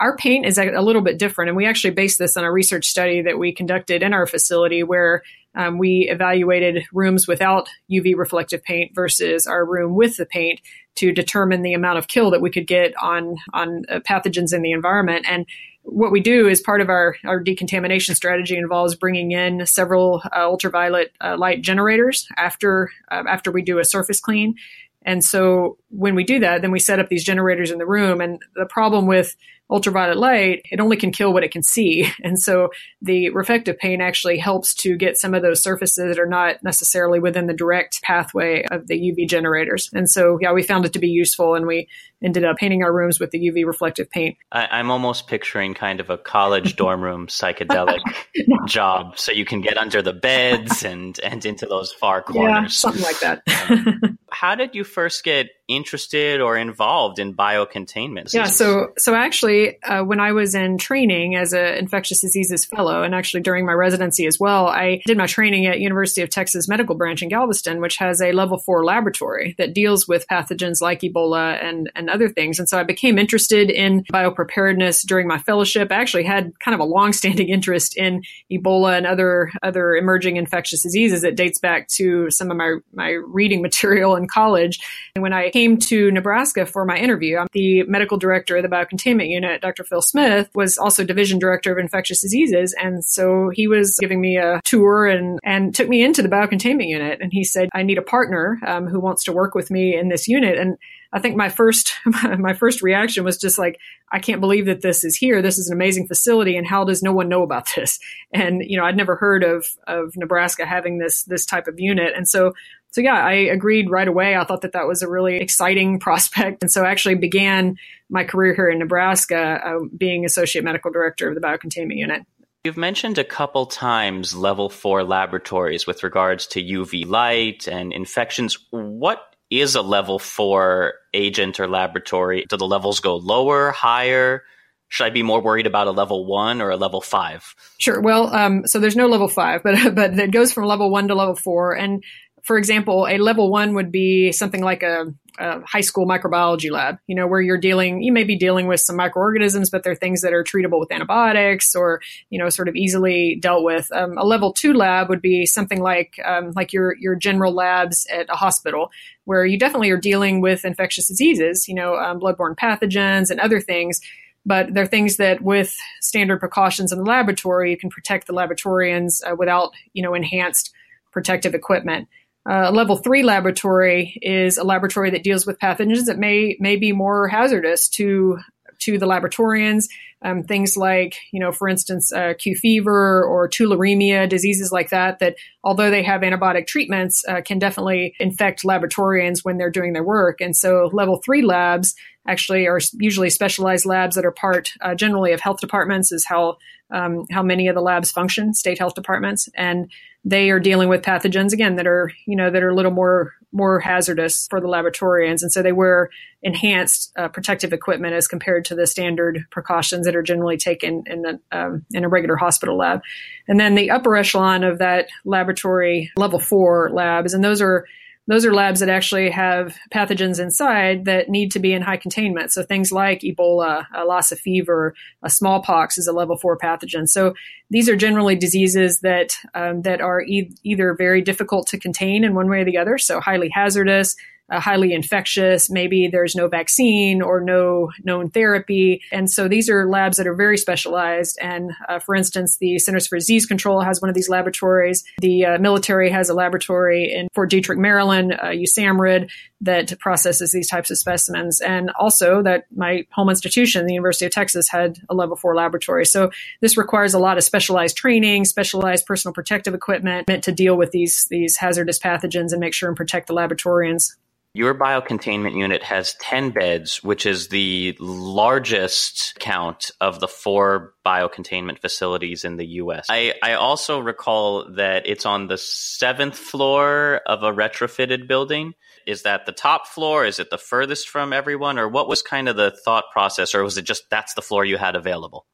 Our 0.00 0.16
paint 0.16 0.46
is 0.46 0.56
a 0.58 0.80
little 0.80 1.02
bit 1.02 1.18
different, 1.18 1.50
and 1.50 1.56
we 1.56 1.66
actually 1.66 1.90
based 1.90 2.18
this 2.18 2.36
on 2.38 2.44
a 2.44 2.50
research 2.50 2.86
study 2.86 3.22
that 3.22 3.38
we 3.38 3.52
conducted 3.52 4.02
in 4.02 4.14
our 4.14 4.26
facility 4.26 4.82
where 4.82 5.22
um, 5.54 5.78
we 5.78 6.08
evaluated 6.10 6.84
rooms 6.92 7.28
without 7.28 7.68
UV 7.90 8.16
reflective 8.16 8.62
paint 8.62 8.94
versus 8.94 9.46
our 9.46 9.64
room 9.64 9.94
with 9.94 10.16
the 10.16 10.26
paint 10.26 10.60
to 10.96 11.12
determine 11.12 11.62
the 11.62 11.74
amount 11.74 11.98
of 11.98 12.08
kill 12.08 12.30
that 12.30 12.40
we 12.40 12.50
could 12.50 12.66
get 12.66 12.94
on 13.02 13.36
on 13.52 13.82
uh, 13.90 14.00
pathogens 14.00 14.54
in 14.54 14.62
the 14.62 14.72
environment. 14.72 15.26
And 15.28 15.46
what 15.86 16.10
we 16.12 16.20
do 16.20 16.48
is 16.48 16.60
part 16.60 16.80
of 16.80 16.88
our, 16.88 17.16
our 17.24 17.40
decontamination 17.40 18.14
strategy 18.14 18.56
involves 18.56 18.94
bringing 18.94 19.32
in 19.32 19.64
several 19.66 20.22
uh, 20.34 20.40
ultraviolet 20.40 21.12
uh, 21.20 21.36
light 21.38 21.62
generators 21.62 22.26
after 22.36 22.90
uh, 23.10 23.22
after 23.28 23.50
we 23.50 23.62
do 23.62 23.78
a 23.78 23.84
surface 23.84 24.20
clean. 24.20 24.56
And 25.02 25.22
so 25.24 25.78
when 25.90 26.16
we 26.16 26.24
do 26.24 26.40
that, 26.40 26.62
then 26.62 26.72
we 26.72 26.80
set 26.80 26.98
up 26.98 27.08
these 27.08 27.24
generators 27.24 27.70
in 27.70 27.78
the 27.78 27.86
room. 27.86 28.20
And 28.20 28.40
the 28.56 28.66
problem 28.66 29.06
with 29.06 29.36
ultraviolet 29.70 30.16
light, 30.16 30.62
it 30.70 30.80
only 30.80 30.96
can 30.96 31.10
kill 31.10 31.32
what 31.32 31.44
it 31.44 31.50
can 31.50 31.62
see. 31.62 32.08
And 32.26 32.40
so 32.40 32.70
the 33.00 33.30
reflective 33.30 33.78
paint 33.78 34.02
actually 34.02 34.38
helps 34.38 34.74
to 34.76 34.96
get 34.96 35.16
some 35.16 35.32
of 35.32 35.42
those 35.42 35.62
surfaces 35.62 36.08
that 36.08 36.18
are 36.18 36.26
not 36.26 36.56
necessarily 36.64 37.20
within 37.20 37.46
the 37.46 37.54
direct 37.54 38.02
pathway 38.02 38.64
of 38.68 38.88
the 38.88 38.98
UV 38.98 39.28
generators. 39.28 39.88
And 39.92 40.10
so, 40.10 40.38
yeah, 40.40 40.52
we 40.52 40.64
found 40.64 40.86
it 40.86 40.92
to 40.94 40.98
be 40.98 41.08
useful 41.08 41.54
and 41.54 41.66
we 41.66 41.88
ended 42.22 42.44
up 42.44 42.56
painting 42.56 42.82
our 42.82 42.92
rooms 42.92 43.20
with 43.20 43.30
the 43.30 43.38
UV 43.38 43.64
reflective 43.64 44.10
paint. 44.10 44.36
I, 44.50 44.80
am 44.80 44.90
almost 44.90 45.28
picturing 45.28 45.74
kind 45.74 46.00
of 46.00 46.10
a 46.10 46.18
college 46.18 46.74
dorm 46.76 47.00
room 47.00 47.28
psychedelic 47.28 48.00
job. 48.66 49.18
So 49.18 49.30
you 49.30 49.44
can 49.44 49.60
get 49.60 49.76
under 49.78 50.02
the 50.02 50.14
beds 50.14 50.84
and, 50.84 51.18
and 51.20 51.44
into 51.46 51.66
those 51.66 51.92
far 51.92 52.22
corners. 52.22 52.50
Yeah, 52.50 52.66
something 52.66 53.02
like 53.02 53.20
that. 53.20 53.42
Um, 53.68 54.18
how 54.30 54.56
did 54.56 54.74
you 54.74 54.82
first 54.82 55.22
get 55.22 55.48
interested 55.68 56.40
or 56.40 56.56
involved 56.56 57.18
in 57.18 57.34
biocontainment? 57.34 58.32
Yeah, 58.32 58.44
so 58.44 58.92
so 58.98 59.14
actually, 59.14 59.82
uh, 59.82 60.02
when 60.04 60.20
I 60.20 60.32
was 60.32 60.54
in 60.54 60.78
training 60.78 61.36
as 61.36 61.52
an 61.52 61.74
infectious 61.74 62.20
diseases 62.20 62.64
fellow, 62.64 63.02
and 63.02 63.14
actually 63.14 63.42
during 63.42 63.66
my 63.66 63.72
residency 63.72 64.26
as 64.26 64.38
well, 64.38 64.66
I 64.66 65.02
did 65.06 65.16
my 65.16 65.26
training 65.26 65.66
at 65.66 65.80
University 65.80 66.22
of 66.22 66.30
Texas 66.30 66.68
Medical 66.68 66.94
Branch 66.94 67.20
in 67.22 67.28
Galveston, 67.28 67.80
which 67.80 67.96
has 67.96 68.20
a 68.20 68.32
level 68.32 68.58
four 68.58 68.84
laboratory 68.84 69.54
that 69.58 69.74
deals 69.74 70.06
with 70.06 70.26
pathogens 70.28 70.80
like 70.80 71.00
Ebola 71.00 71.62
and 71.62 71.90
and 71.94 72.08
other 72.10 72.28
things. 72.28 72.58
And 72.58 72.68
so 72.68 72.78
I 72.78 72.84
became 72.84 73.18
interested 73.18 73.70
in 73.70 74.04
biopreparedness 74.12 75.06
during 75.06 75.26
my 75.26 75.38
fellowship. 75.38 75.90
I 75.90 75.96
actually 75.96 76.24
had 76.24 76.52
kind 76.60 76.74
of 76.74 76.80
a 76.80 76.84
long-standing 76.84 77.48
interest 77.56 77.96
in 77.96 78.22
Ebola 78.52 78.96
and 78.96 79.06
other 79.06 79.50
other 79.62 79.94
emerging 79.96 80.36
infectious 80.36 80.82
diseases. 80.82 81.24
It 81.24 81.36
dates 81.36 81.58
back 81.58 81.88
to 81.96 82.30
some 82.30 82.50
of 82.50 82.56
my 82.56 82.76
my 82.92 83.10
reading 83.10 83.62
material 83.66 84.16
in 84.16 84.28
college. 84.28 84.78
And 85.14 85.22
when 85.22 85.32
I 85.32 85.50
came 85.56 85.78
to 85.78 86.10
Nebraska 86.10 86.66
for 86.66 86.84
my 86.84 86.98
interview. 86.98 87.38
I'm 87.38 87.46
The 87.52 87.82
medical 87.84 88.18
director 88.18 88.58
of 88.58 88.62
the 88.62 88.68
biocontainment 88.68 89.30
unit, 89.30 89.62
Dr. 89.62 89.84
Phil 89.84 90.02
Smith, 90.02 90.50
was 90.54 90.76
also 90.76 91.02
division 91.02 91.38
director 91.38 91.72
of 91.72 91.78
infectious 91.78 92.20
diseases. 92.20 92.74
And 92.78 93.02
so 93.02 93.48
he 93.54 93.66
was 93.66 93.96
giving 93.98 94.20
me 94.20 94.36
a 94.36 94.60
tour 94.66 95.06
and, 95.06 95.38
and 95.42 95.74
took 95.74 95.88
me 95.88 96.04
into 96.04 96.20
the 96.20 96.28
biocontainment 96.28 96.88
unit. 96.88 97.22
And 97.22 97.32
he 97.32 97.42
said, 97.42 97.70
I 97.72 97.84
need 97.84 97.96
a 97.96 98.02
partner 98.02 98.60
um, 98.66 98.86
who 98.86 99.00
wants 99.00 99.24
to 99.24 99.32
work 99.32 99.54
with 99.54 99.70
me 99.70 99.96
in 99.96 100.10
this 100.10 100.28
unit. 100.28 100.58
And 100.58 100.76
I 101.10 101.20
think 101.20 101.36
my 101.36 101.48
first 101.48 101.94
my 102.38 102.52
first 102.52 102.82
reaction 102.82 103.24
was 103.24 103.38
just 103.38 103.58
like, 103.58 103.78
I 104.12 104.18
can't 104.18 104.40
believe 104.40 104.66
that 104.66 104.82
this 104.82 105.04
is 105.04 105.16
here. 105.16 105.40
This 105.40 105.56
is 105.56 105.68
an 105.68 105.74
amazing 105.74 106.06
facility, 106.08 106.56
and 106.56 106.66
how 106.66 106.84
does 106.84 107.02
no 107.02 107.12
one 107.12 107.28
know 107.28 107.42
about 107.42 107.68
this? 107.76 107.98
And 108.32 108.62
you 108.62 108.76
know, 108.76 108.84
I'd 108.84 108.96
never 108.96 109.16
heard 109.16 109.42
of 109.42 109.66
of 109.86 110.12
Nebraska 110.16 110.66
having 110.66 110.98
this 110.98 111.22
this 111.22 111.46
type 111.46 111.68
of 111.68 111.80
unit, 111.80 112.12
and 112.14 112.28
so 112.28 112.52
so 112.96 113.02
yeah, 113.02 113.22
I 113.22 113.32
agreed 113.32 113.90
right 113.90 114.08
away. 114.08 114.38
I 114.38 114.44
thought 114.44 114.62
that 114.62 114.72
that 114.72 114.86
was 114.86 115.02
a 115.02 115.08
really 115.08 115.36
exciting 115.36 116.00
prospect, 116.00 116.62
and 116.62 116.72
so 116.72 116.82
I 116.82 116.90
actually 116.90 117.16
began 117.16 117.76
my 118.08 118.24
career 118.24 118.54
here 118.54 118.70
in 118.70 118.78
Nebraska, 118.78 119.60
uh, 119.62 119.80
being 119.94 120.24
associate 120.24 120.64
medical 120.64 120.90
director 120.90 121.28
of 121.28 121.34
the 121.34 121.42
biocontainment 121.42 121.98
unit. 121.98 122.22
You've 122.64 122.78
mentioned 122.78 123.18
a 123.18 123.24
couple 123.24 123.66
times 123.66 124.34
level 124.34 124.70
four 124.70 125.04
laboratories 125.04 125.86
with 125.86 126.02
regards 126.04 126.46
to 126.48 126.64
UV 126.64 127.06
light 127.06 127.68
and 127.68 127.92
infections. 127.92 128.56
What 128.70 129.22
is 129.50 129.74
a 129.74 129.82
level 129.82 130.18
four 130.18 130.94
agent 131.12 131.60
or 131.60 131.68
laboratory? 131.68 132.46
Do 132.48 132.56
the 132.56 132.66
levels 132.66 133.00
go 133.00 133.16
lower, 133.16 133.72
higher? 133.72 134.42
Should 134.88 135.04
I 135.04 135.10
be 135.10 135.22
more 135.22 135.42
worried 135.42 135.66
about 135.66 135.86
a 135.86 135.90
level 135.90 136.24
one 136.24 136.62
or 136.62 136.70
a 136.70 136.76
level 136.76 137.02
five? 137.02 137.54
Sure. 137.76 138.00
Well, 138.00 138.34
um, 138.34 138.66
so 138.66 138.78
there's 138.78 138.96
no 138.96 139.06
level 139.06 139.28
five, 139.28 139.62
but 139.62 139.76
but 139.94 140.18
it 140.18 140.30
goes 140.30 140.50
from 140.50 140.64
level 140.64 140.90
one 140.90 141.08
to 141.08 141.14
level 141.14 141.36
four, 141.36 141.76
and 141.76 142.02
for 142.46 142.56
example, 142.56 143.08
a 143.10 143.18
level 143.18 143.50
one 143.50 143.74
would 143.74 143.90
be 143.90 144.30
something 144.30 144.62
like 144.62 144.84
a, 144.84 145.12
a, 145.40 145.60
high 145.62 145.80
school 145.80 146.06
microbiology 146.06 146.70
lab, 146.70 146.96
you 147.08 147.16
know, 147.16 147.26
where 147.26 147.40
you're 147.40 147.58
dealing, 147.58 148.04
you 148.04 148.12
may 148.12 148.22
be 148.22 148.36
dealing 148.36 148.68
with 148.68 148.78
some 148.78 148.94
microorganisms, 148.94 149.68
but 149.68 149.82
they're 149.82 149.96
things 149.96 150.22
that 150.22 150.32
are 150.32 150.44
treatable 150.44 150.78
with 150.78 150.92
antibiotics 150.92 151.74
or, 151.74 152.00
you 152.30 152.38
know, 152.38 152.48
sort 152.48 152.68
of 152.68 152.76
easily 152.76 153.36
dealt 153.42 153.64
with. 153.64 153.90
Um, 153.90 154.16
a 154.16 154.24
level 154.24 154.52
two 154.52 154.74
lab 154.74 155.08
would 155.08 155.20
be 155.20 155.44
something 155.44 155.80
like, 155.80 156.20
um, 156.24 156.52
like 156.54 156.72
your, 156.72 156.94
your 157.00 157.16
general 157.16 157.52
labs 157.52 158.06
at 158.12 158.30
a 158.30 158.36
hospital, 158.36 158.92
where 159.24 159.44
you 159.44 159.58
definitely 159.58 159.90
are 159.90 159.96
dealing 159.96 160.40
with 160.40 160.64
infectious 160.64 161.08
diseases, 161.08 161.66
you 161.66 161.74
know, 161.74 161.96
um, 161.96 162.20
bloodborne 162.20 162.54
pathogens 162.54 163.28
and 163.28 163.40
other 163.40 163.60
things 163.60 164.00
but 164.48 164.72
they're 164.72 164.86
things 164.86 165.16
that 165.16 165.42
with 165.42 165.76
standard 166.00 166.38
precautions 166.38 166.92
in 166.92 166.98
the 166.98 167.04
laboratory 167.04 167.72
you 167.72 167.76
can 167.76 167.90
protect 167.90 168.28
the 168.28 168.32
laboratorians 168.32 169.20
uh, 169.28 169.34
without 169.34 169.72
you 169.92 170.00
know 170.00 170.14
enhanced 170.14 170.72
protective 171.10 171.52
equipment 171.52 172.06
uh, 172.48 172.70
level 172.70 172.96
three 172.96 173.22
laboratory 173.22 174.18
is 174.22 174.58
a 174.58 174.64
laboratory 174.64 175.10
that 175.10 175.24
deals 175.24 175.46
with 175.46 175.58
pathogens 175.58 176.04
that 176.04 176.18
may 176.18 176.56
may 176.60 176.76
be 176.76 176.92
more 176.92 177.28
hazardous 177.28 177.88
to 177.88 178.38
to 178.80 178.98
the 178.98 179.06
laboratorians. 179.06 179.88
Um, 180.22 180.42
things 180.42 180.78
like, 180.78 181.16
you 181.30 181.38
know, 181.38 181.52
for 181.52 181.68
instance, 181.68 182.10
uh, 182.10 182.32
Q 182.38 182.54
fever 182.54 183.22
or 183.22 183.48
tularemia, 183.48 184.28
diseases 184.28 184.72
like 184.72 184.88
that, 184.88 185.18
that 185.18 185.36
although 185.62 185.90
they 185.90 186.02
have 186.02 186.22
antibiotic 186.22 186.66
treatments, 186.66 187.22
uh, 187.28 187.42
can 187.42 187.58
definitely 187.58 188.14
infect 188.18 188.62
laboratorians 188.62 189.44
when 189.44 189.58
they're 189.58 189.70
doing 189.70 189.92
their 189.92 190.02
work. 190.02 190.40
And 190.40 190.56
so 190.56 190.90
level 190.92 191.20
three 191.22 191.42
labs 191.42 191.94
actually 192.26 192.66
are 192.66 192.80
usually 192.94 193.30
specialized 193.30 193.84
labs 193.84 194.16
that 194.16 194.24
are 194.24 194.32
part 194.32 194.70
uh, 194.80 194.94
generally 194.94 195.32
of 195.32 195.40
health 195.40 195.60
departments 195.60 196.10
is 196.12 196.24
how 196.24 196.56
um, 196.90 197.26
how 197.30 197.42
many 197.42 197.68
of 197.68 197.74
the 197.74 197.82
labs 197.82 198.10
function, 198.10 198.54
state 198.54 198.78
health 198.78 198.94
departments, 198.94 199.48
and 199.54 199.90
they 200.26 200.50
are 200.50 200.58
dealing 200.58 200.88
with 200.88 201.02
pathogens 201.02 201.52
again 201.52 201.76
that 201.76 201.86
are 201.86 202.10
you 202.26 202.34
know 202.34 202.50
that 202.50 202.62
are 202.62 202.70
a 202.70 202.74
little 202.74 202.90
more 202.90 203.32
more 203.52 203.78
hazardous 203.78 204.48
for 204.50 204.60
the 204.60 204.66
laboratorians, 204.66 205.40
and 205.40 205.52
so 205.52 205.62
they 205.62 205.72
wear 205.72 206.10
enhanced 206.42 207.12
uh, 207.16 207.28
protective 207.28 207.72
equipment 207.72 208.12
as 208.12 208.26
compared 208.26 208.64
to 208.64 208.74
the 208.74 208.86
standard 208.86 209.46
precautions 209.50 210.04
that 210.04 210.16
are 210.16 210.22
generally 210.22 210.56
taken 210.56 211.04
in 211.06 211.22
the 211.22 211.40
um, 211.52 211.86
in 211.92 212.04
a 212.04 212.08
regular 212.08 212.36
hospital 212.36 212.76
lab. 212.76 213.00
And 213.46 213.58
then 213.58 213.76
the 213.76 213.92
upper 213.92 214.16
echelon 214.16 214.64
of 214.64 214.78
that 214.78 215.06
laboratory 215.24 216.10
level 216.16 216.40
four 216.40 216.90
labs, 216.92 217.32
and 217.32 217.44
those 217.44 217.62
are 217.62 217.86
those 218.28 218.44
are 218.44 218.54
labs 218.54 218.80
that 218.80 218.88
actually 218.88 219.30
have 219.30 219.76
pathogens 219.92 220.40
inside 220.40 221.04
that 221.04 221.28
need 221.28 221.52
to 221.52 221.58
be 221.58 221.72
in 221.72 221.82
high 221.82 221.96
containment. 221.96 222.52
So 222.52 222.62
things 222.62 222.90
like 222.90 223.20
Ebola, 223.20 223.86
a 223.94 224.04
Lassa 224.04 224.36
fever, 224.36 224.94
a 225.22 225.30
smallpox 225.30 225.96
is 225.96 226.06
a 226.06 226.12
level 226.12 226.36
four 226.36 226.58
pathogen. 226.58 227.08
So 227.08 227.34
these 227.70 227.88
are 227.88 227.96
generally 227.96 228.36
diseases 228.36 229.00
that 229.00 229.36
um, 229.54 229.82
that 229.82 230.00
are 230.00 230.22
e- 230.22 230.50
either 230.64 230.94
very 230.94 231.22
difficult 231.22 231.66
to 231.68 231.78
contain 231.78 232.24
in 232.24 232.34
one 232.34 232.48
way 232.48 232.60
or 232.60 232.64
the 232.64 232.78
other, 232.78 232.98
so 232.98 233.20
highly 233.20 233.48
hazardous, 233.48 234.16
uh, 234.50 234.60
highly 234.60 234.92
infectious. 234.92 235.70
Maybe 235.70 236.08
there's 236.08 236.34
no 236.34 236.48
vaccine 236.48 237.22
or 237.22 237.40
no 237.40 237.90
known 238.04 238.30
therapy. 238.30 239.02
And 239.12 239.30
so 239.30 239.48
these 239.48 239.68
are 239.68 239.88
labs 239.88 240.16
that 240.16 240.26
are 240.26 240.34
very 240.34 240.58
specialized. 240.58 241.38
And 241.40 241.72
uh, 241.88 241.98
for 241.98 242.14
instance, 242.14 242.58
the 242.58 242.78
Centers 242.78 243.06
for 243.06 243.16
Disease 243.16 243.46
Control 243.46 243.80
has 243.80 244.00
one 244.00 244.08
of 244.08 244.14
these 244.14 244.28
laboratories. 244.28 245.04
The 245.20 245.44
uh, 245.44 245.58
military 245.58 246.10
has 246.10 246.28
a 246.28 246.34
laboratory 246.34 247.12
in 247.12 247.28
Fort 247.34 247.50
Detrick, 247.50 247.78
Maryland, 247.78 248.34
uh, 248.34 248.46
USAMRIID, 248.46 249.30
that 249.62 249.98
processes 249.98 250.52
these 250.52 250.68
types 250.68 250.90
of 250.90 250.98
specimens. 250.98 251.60
And 251.60 251.90
also 251.98 252.42
that 252.42 252.66
my 252.74 253.06
home 253.12 253.30
institution, 253.30 253.86
the 253.86 253.94
University 253.94 254.26
of 254.26 254.32
Texas, 254.32 254.68
had 254.68 254.98
a 255.08 255.14
level 255.14 255.34
four 255.34 255.56
laboratory. 255.56 256.04
So 256.04 256.30
this 256.60 256.76
requires 256.76 257.14
a 257.14 257.18
lot 257.18 257.38
of 257.38 257.44
specialized 257.44 257.96
training, 257.96 258.44
specialized 258.44 259.06
personal 259.06 259.32
protective 259.32 259.74
equipment 259.74 260.28
meant 260.28 260.44
to 260.44 260.52
deal 260.52 260.76
with 260.76 260.90
these, 260.90 261.26
these 261.30 261.56
hazardous 261.56 261.98
pathogens 261.98 262.52
and 262.52 262.60
make 262.60 262.74
sure 262.74 262.88
and 262.88 262.96
protect 262.96 263.28
the 263.28 263.34
laboratorians. 263.34 264.14
Your 264.56 264.74
biocontainment 264.74 265.54
unit 265.54 265.82
has 265.82 266.14
10 266.14 266.52
beds, 266.52 267.04
which 267.04 267.26
is 267.26 267.48
the 267.48 267.94
largest 268.00 269.36
count 269.38 269.90
of 270.00 270.18
the 270.18 270.28
four 270.28 270.94
biocontainment 271.04 271.78
facilities 271.78 272.42
in 272.42 272.56
the 272.56 272.64
US. 272.80 273.04
I, 273.10 273.34
I 273.42 273.52
also 273.52 273.98
recall 273.98 274.72
that 274.76 275.06
it's 275.06 275.26
on 275.26 275.48
the 275.48 275.58
seventh 275.58 276.38
floor 276.38 277.20
of 277.26 277.42
a 277.42 277.52
retrofitted 277.52 278.28
building. 278.28 278.72
Is 279.06 279.24
that 279.24 279.44
the 279.44 279.52
top 279.52 279.88
floor? 279.88 280.24
Is 280.24 280.38
it 280.38 280.48
the 280.48 280.56
furthest 280.56 281.10
from 281.10 281.34
everyone? 281.34 281.78
Or 281.78 281.86
what 281.86 282.08
was 282.08 282.22
kind 282.22 282.48
of 282.48 282.56
the 282.56 282.74
thought 282.82 283.04
process? 283.12 283.54
Or 283.54 283.62
was 283.62 283.76
it 283.76 283.84
just 283.84 284.04
that's 284.10 284.32
the 284.32 284.40
floor 284.40 284.64
you 284.64 284.78
had 284.78 284.96
available? 284.96 285.44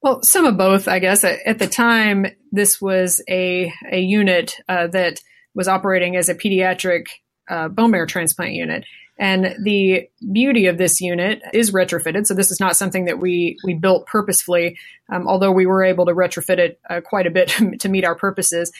Well, 0.00 0.22
some 0.22 0.46
of 0.46 0.56
both, 0.56 0.88
I 0.88 0.98
guess. 0.98 1.24
At 1.24 1.58
the 1.58 1.66
time, 1.66 2.24
this 2.50 2.80
was 2.80 3.22
a 3.28 3.70
a 3.92 4.00
unit 4.00 4.56
uh, 4.66 4.86
that 4.86 5.20
was 5.54 5.68
operating 5.68 6.16
as 6.16 6.30
a 6.30 6.34
pediatric 6.34 7.04
uh, 7.48 7.68
bone 7.68 7.90
marrow 7.90 8.06
transplant 8.06 8.52
unit. 8.52 8.84
And 9.16 9.54
the 9.62 10.08
beauty 10.32 10.66
of 10.66 10.76
this 10.76 11.00
unit 11.00 11.40
is 11.52 11.70
retrofitted. 11.70 12.26
So 12.26 12.34
this 12.34 12.50
is 12.50 12.58
not 12.58 12.76
something 12.76 13.04
that 13.04 13.20
we 13.20 13.56
we 13.64 13.74
built 13.74 14.06
purposefully, 14.06 14.76
um, 15.08 15.28
although 15.28 15.52
we 15.52 15.66
were 15.66 15.84
able 15.84 16.06
to 16.06 16.12
retrofit 16.12 16.58
it 16.58 16.80
uh, 16.90 17.00
quite 17.00 17.26
a 17.26 17.30
bit 17.30 17.48
to 17.80 17.88
meet 17.88 18.04
our 18.04 18.16
purposes. 18.16 18.72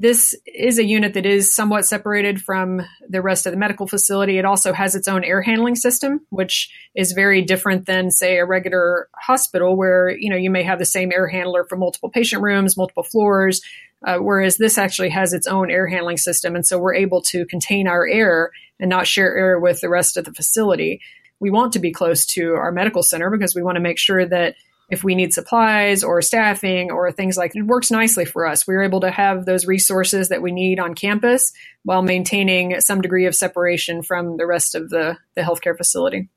This 0.00 0.34
is 0.46 0.78
a 0.78 0.84
unit 0.84 1.14
that 1.14 1.26
is 1.26 1.52
somewhat 1.52 1.84
separated 1.84 2.40
from 2.40 2.82
the 3.08 3.20
rest 3.20 3.46
of 3.46 3.52
the 3.52 3.58
medical 3.58 3.88
facility. 3.88 4.38
It 4.38 4.44
also 4.44 4.72
has 4.72 4.94
its 4.94 5.08
own 5.08 5.24
air 5.24 5.42
handling 5.42 5.74
system, 5.74 6.20
which 6.30 6.70
is 6.94 7.10
very 7.10 7.42
different 7.42 7.86
than, 7.86 8.12
say, 8.12 8.38
a 8.38 8.46
regular 8.46 9.08
hospital 9.16 9.76
where, 9.76 10.08
you 10.08 10.30
know, 10.30 10.36
you 10.36 10.50
may 10.50 10.62
have 10.62 10.78
the 10.78 10.84
same 10.84 11.10
air 11.10 11.26
handler 11.26 11.64
for 11.64 11.76
multiple 11.76 12.10
patient 12.10 12.44
rooms, 12.44 12.76
multiple 12.76 13.02
floors, 13.02 13.60
uh, 14.06 14.18
whereas 14.18 14.56
this 14.56 14.78
actually 14.78 15.10
has 15.10 15.32
its 15.32 15.46
own 15.46 15.70
air 15.70 15.86
handling 15.86 16.18
system. 16.18 16.54
And 16.54 16.66
so 16.66 16.78
we're 16.78 16.94
able 16.94 17.22
to 17.22 17.46
contain 17.46 17.88
our 17.88 18.06
air 18.06 18.50
and 18.78 18.88
not 18.88 19.06
share 19.06 19.36
air 19.36 19.58
with 19.58 19.80
the 19.80 19.88
rest 19.88 20.16
of 20.16 20.24
the 20.24 20.32
facility. 20.32 21.00
We 21.40 21.50
want 21.50 21.72
to 21.72 21.78
be 21.78 21.92
close 21.92 22.26
to 22.26 22.54
our 22.54 22.72
medical 22.72 23.02
center 23.02 23.30
because 23.30 23.54
we 23.54 23.62
want 23.62 23.76
to 23.76 23.80
make 23.80 23.98
sure 23.98 24.24
that 24.24 24.54
if 24.88 25.04
we 25.04 25.14
need 25.14 25.34
supplies 25.34 26.02
or 26.02 26.22
staffing 26.22 26.90
or 26.90 27.12
things 27.12 27.36
like 27.36 27.54
it 27.54 27.62
works 27.62 27.90
nicely 27.90 28.24
for 28.24 28.46
us. 28.46 28.66
We're 28.66 28.84
able 28.84 29.00
to 29.00 29.10
have 29.10 29.44
those 29.44 29.66
resources 29.66 30.30
that 30.30 30.40
we 30.40 30.50
need 30.50 30.80
on 30.80 30.94
campus 30.94 31.52
while 31.82 32.02
maintaining 32.02 32.80
some 32.80 33.02
degree 33.02 33.26
of 33.26 33.34
separation 33.34 34.02
from 34.02 34.38
the 34.38 34.46
rest 34.46 34.74
of 34.74 34.88
the, 34.88 35.18
the 35.34 35.42
healthcare 35.42 35.76
facility. 35.76 36.30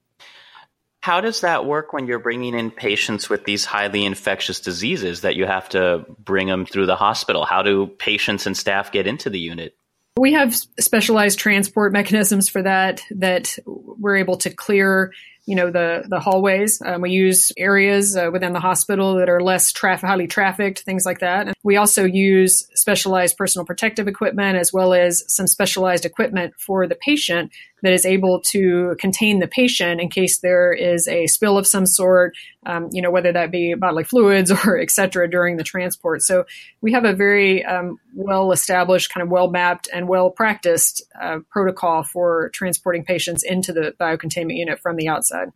How 1.02 1.20
does 1.20 1.42
that 1.42 1.66
work 1.66 1.94
when 1.94 2.06
you're 2.06 2.20
bringing 2.20 2.54
in 2.54 2.70
patients 2.70 3.28
with 3.28 3.44
these 3.44 3.66
highly 3.66 4.06
infectious 4.06 4.60
diseases 4.60 5.22
that 5.22 5.36
you 5.36 5.48
have 5.48 5.68
to 5.70 6.06
bring 6.20 6.48
them 6.48 6.66
through 6.66 6.86
the 6.86 6.96
hospital? 6.96 7.44
How 7.44 7.64
do 7.64 7.88
patients 7.88 8.46
and 8.46 8.56
staff 8.56 8.92
get 8.92 9.08
into 9.08 9.32
the 9.32 9.40
unit? 9.40 9.76
We 10.18 10.34
have 10.34 10.54
specialized 10.80 11.40
transport 11.40 11.92
mechanisms 11.92 12.50
for 12.50 12.62
that 12.62 13.02
that 13.12 13.58
we're 13.66 14.18
able 14.18 14.38
to 14.38 14.52
clear 14.52 15.12
you 15.46 15.56
know 15.56 15.72
the 15.72 16.04
the 16.08 16.20
hallways. 16.20 16.82
Um, 16.86 17.02
we 17.02 17.12
use 17.12 17.52
areas 17.58 18.16
uh, 18.16 18.30
within 18.32 18.54
the 18.54 18.60
hospital 18.60 19.16
that 19.16 19.30
are 19.30 19.42
less 19.42 19.72
traffic, 19.72 20.08
highly 20.08 20.28
trafficked, 20.28 20.82
things 20.82 21.06
like 21.06 21.20
that. 21.20 21.48
And 21.48 21.56
we 21.64 21.78
also 21.78 22.06
use 22.06 22.68
specialized 22.76 23.38
personal 23.38 23.66
protective 23.66 24.08
equipment 24.08 24.58
as 24.58 24.72
well 24.72 24.94
as 24.94 25.24
some 25.28 25.48
specialized 25.48 26.06
equipment 26.06 26.54
for 26.60 26.88
the 26.88 26.96
patient 26.96 27.52
that 27.82 27.94
is 27.94 28.06
able 28.06 28.40
to 28.42 28.96
contain 29.00 29.40
the 29.40 29.48
patient 29.48 30.02
in 30.02 30.10
case 30.10 30.40
there 30.40 30.72
is 30.72 31.08
a 31.08 31.28
spill 31.28 31.58
of 31.58 31.66
some 31.68 31.86
sort, 31.86 32.36
um, 32.66 32.90
you 32.92 33.02
know, 33.02 33.12
whether 33.12 33.32
that 33.32 33.52
be 33.52 33.74
bodily 33.74 34.04
fluids 34.04 34.52
or 34.66 34.80
et 34.80 34.92
cetera 34.92 35.30
during 35.30 35.58
the 35.58 35.64
transport. 35.64 36.22
So 36.22 36.46
we 36.82 36.92
have 36.94 37.06
a 37.06 37.14
very 37.14 37.64
um, 37.66 38.00
well 38.16 38.52
established, 38.52 39.14
kind 39.14 39.24
of 39.24 39.30
well 39.30 39.50
mapped 39.50 39.90
and 39.94 40.08
well 40.08 40.30
practiced 40.30 41.02
uh, 41.22 41.40
protocol 41.50 42.04
for 42.04 42.50
transporting 42.54 43.04
patients 43.04 43.44
into 43.44 43.74
the 43.74 43.94
biocontainment 44.00 44.58
unit 44.58 44.80
from 44.80 44.96
the 44.96 45.08
outside. 45.08 45.50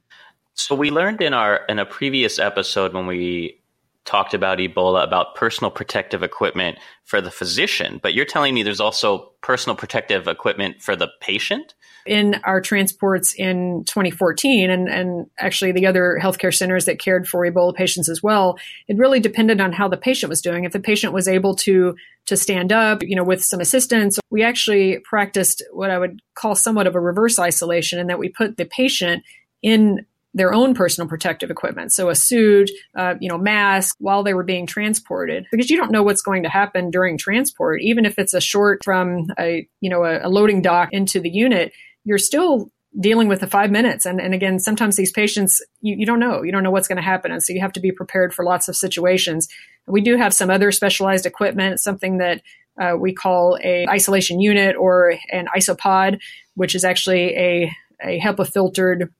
So 0.53 0.73
we 0.73 0.89
learned 0.89 1.21
in 1.21 1.33
our 1.33 1.65
in 1.67 1.79
a 1.79 1.85
previous 1.85 2.39
episode 2.39 2.93
when 2.93 3.07
we 3.07 3.59
talked 4.05 4.33
about 4.33 4.59
Ebola 4.59 5.03
about 5.03 5.35
personal 5.35 5.71
protective 5.71 6.23
equipment 6.23 6.77
for 7.03 7.19
the 7.19 7.31
physician, 7.31 7.99
but 8.01 8.13
you're 8.13 8.25
telling 8.25 8.53
me 8.53 8.63
there's 8.63 8.79
also 8.79 9.31
personal 9.41 9.75
protective 9.75 10.27
equipment 10.27 10.81
for 10.81 10.95
the 10.95 11.09
patient? 11.19 11.73
In 12.05 12.35
our 12.43 12.61
transports 12.61 13.33
in 13.33 13.83
2014, 13.85 14.69
and, 14.69 14.87
and 14.87 15.27
actually 15.39 15.71
the 15.71 15.87
other 15.87 16.19
healthcare 16.21 16.53
centers 16.53 16.85
that 16.85 16.99
cared 16.99 17.27
for 17.27 17.41
Ebola 17.41 17.73
patients 17.75 18.09
as 18.09 18.21
well, 18.21 18.59
it 18.87 18.97
really 18.97 19.19
depended 19.19 19.59
on 19.59 19.73
how 19.73 19.87
the 19.87 19.97
patient 19.97 20.29
was 20.29 20.41
doing. 20.41 20.65
If 20.65 20.71
the 20.71 20.79
patient 20.79 21.13
was 21.13 21.27
able 21.27 21.55
to 21.57 21.95
to 22.27 22.37
stand 22.37 22.71
up, 22.71 23.03
you 23.03 23.15
know, 23.15 23.23
with 23.23 23.43
some 23.43 23.59
assistance, 23.59 24.19
we 24.29 24.43
actually 24.43 24.99
practiced 24.99 25.63
what 25.71 25.91
I 25.91 25.97
would 25.97 26.21
call 26.35 26.55
somewhat 26.55 26.87
of 26.87 26.95
a 26.95 26.99
reverse 26.99 27.39
isolation, 27.39 27.99
in 27.99 28.07
that 28.07 28.19
we 28.19 28.29
put 28.29 28.57
the 28.57 28.65
patient 28.65 29.23
in 29.61 30.05
their 30.35 30.53
own 30.53 30.73
personal 30.73 31.07
protective 31.07 31.49
equipment. 31.49 31.93
So 31.93 32.09
a 32.09 32.15
suit, 32.15 32.69
uh, 32.95 33.15
you 33.21 33.29
know, 33.29 33.37
mask 33.37 33.95
while 33.99 34.21
they 34.21 34.33
were 34.33 34.43
being 34.43 34.67
transported 34.67 35.47
because 35.49 35.69
you 35.69 35.77
don't 35.77 35.91
know 35.91 36.03
what's 36.03 36.21
going 36.21 36.43
to 36.43 36.49
happen 36.49 36.91
during 36.91 37.17
transport. 37.17 37.81
Even 37.81 38.05
if 38.05 38.19
it's 38.19 38.33
a 38.33 38.41
short 38.41 38.83
from 38.83 39.27
a, 39.39 39.67
you 39.79 39.89
know, 39.89 40.03
a, 40.03 40.27
a 40.27 40.29
loading 40.29 40.61
dock 40.61 40.89
into 40.91 41.21
the 41.21 41.29
unit, 41.29 41.71
you're 42.05 42.17
still 42.17 42.71
dealing 42.99 43.27
with 43.27 43.41
the 43.41 43.47
five 43.47 43.71
minutes. 43.71 44.05
And, 44.05 44.21
and 44.21 44.33
again, 44.33 44.59
sometimes 44.59 44.95
these 44.95 45.11
patients, 45.11 45.61
you, 45.81 45.95
you 45.97 46.05
don't 46.05 46.19
know, 46.19 46.43
you 46.43 46.51
don't 46.51 46.63
know 46.63 46.71
what's 46.71 46.87
going 46.87 46.95
to 46.95 47.01
happen. 47.01 47.31
And 47.31 47.43
so 47.43 47.51
you 47.51 47.59
have 47.59 47.73
to 47.73 47.81
be 47.81 47.91
prepared 47.91 48.33
for 48.33 48.45
lots 48.45 48.69
of 48.69 48.75
situations. 48.77 49.49
We 49.85 49.99
do 49.99 50.15
have 50.15 50.33
some 50.33 50.49
other 50.49 50.71
specialized 50.71 51.25
equipment, 51.25 51.81
something 51.81 52.19
that 52.19 52.41
uh, 52.81 52.95
we 52.97 53.13
call 53.13 53.57
a 53.63 53.85
isolation 53.89 54.39
unit 54.39 54.75
or 54.77 55.15
an 55.31 55.47
isopod, 55.55 56.19
which 56.55 56.73
is 56.73 56.85
actually 56.85 57.35
a, 57.35 57.71
a 58.01 58.19
HEPA 58.19 58.51
filtered 58.51 59.13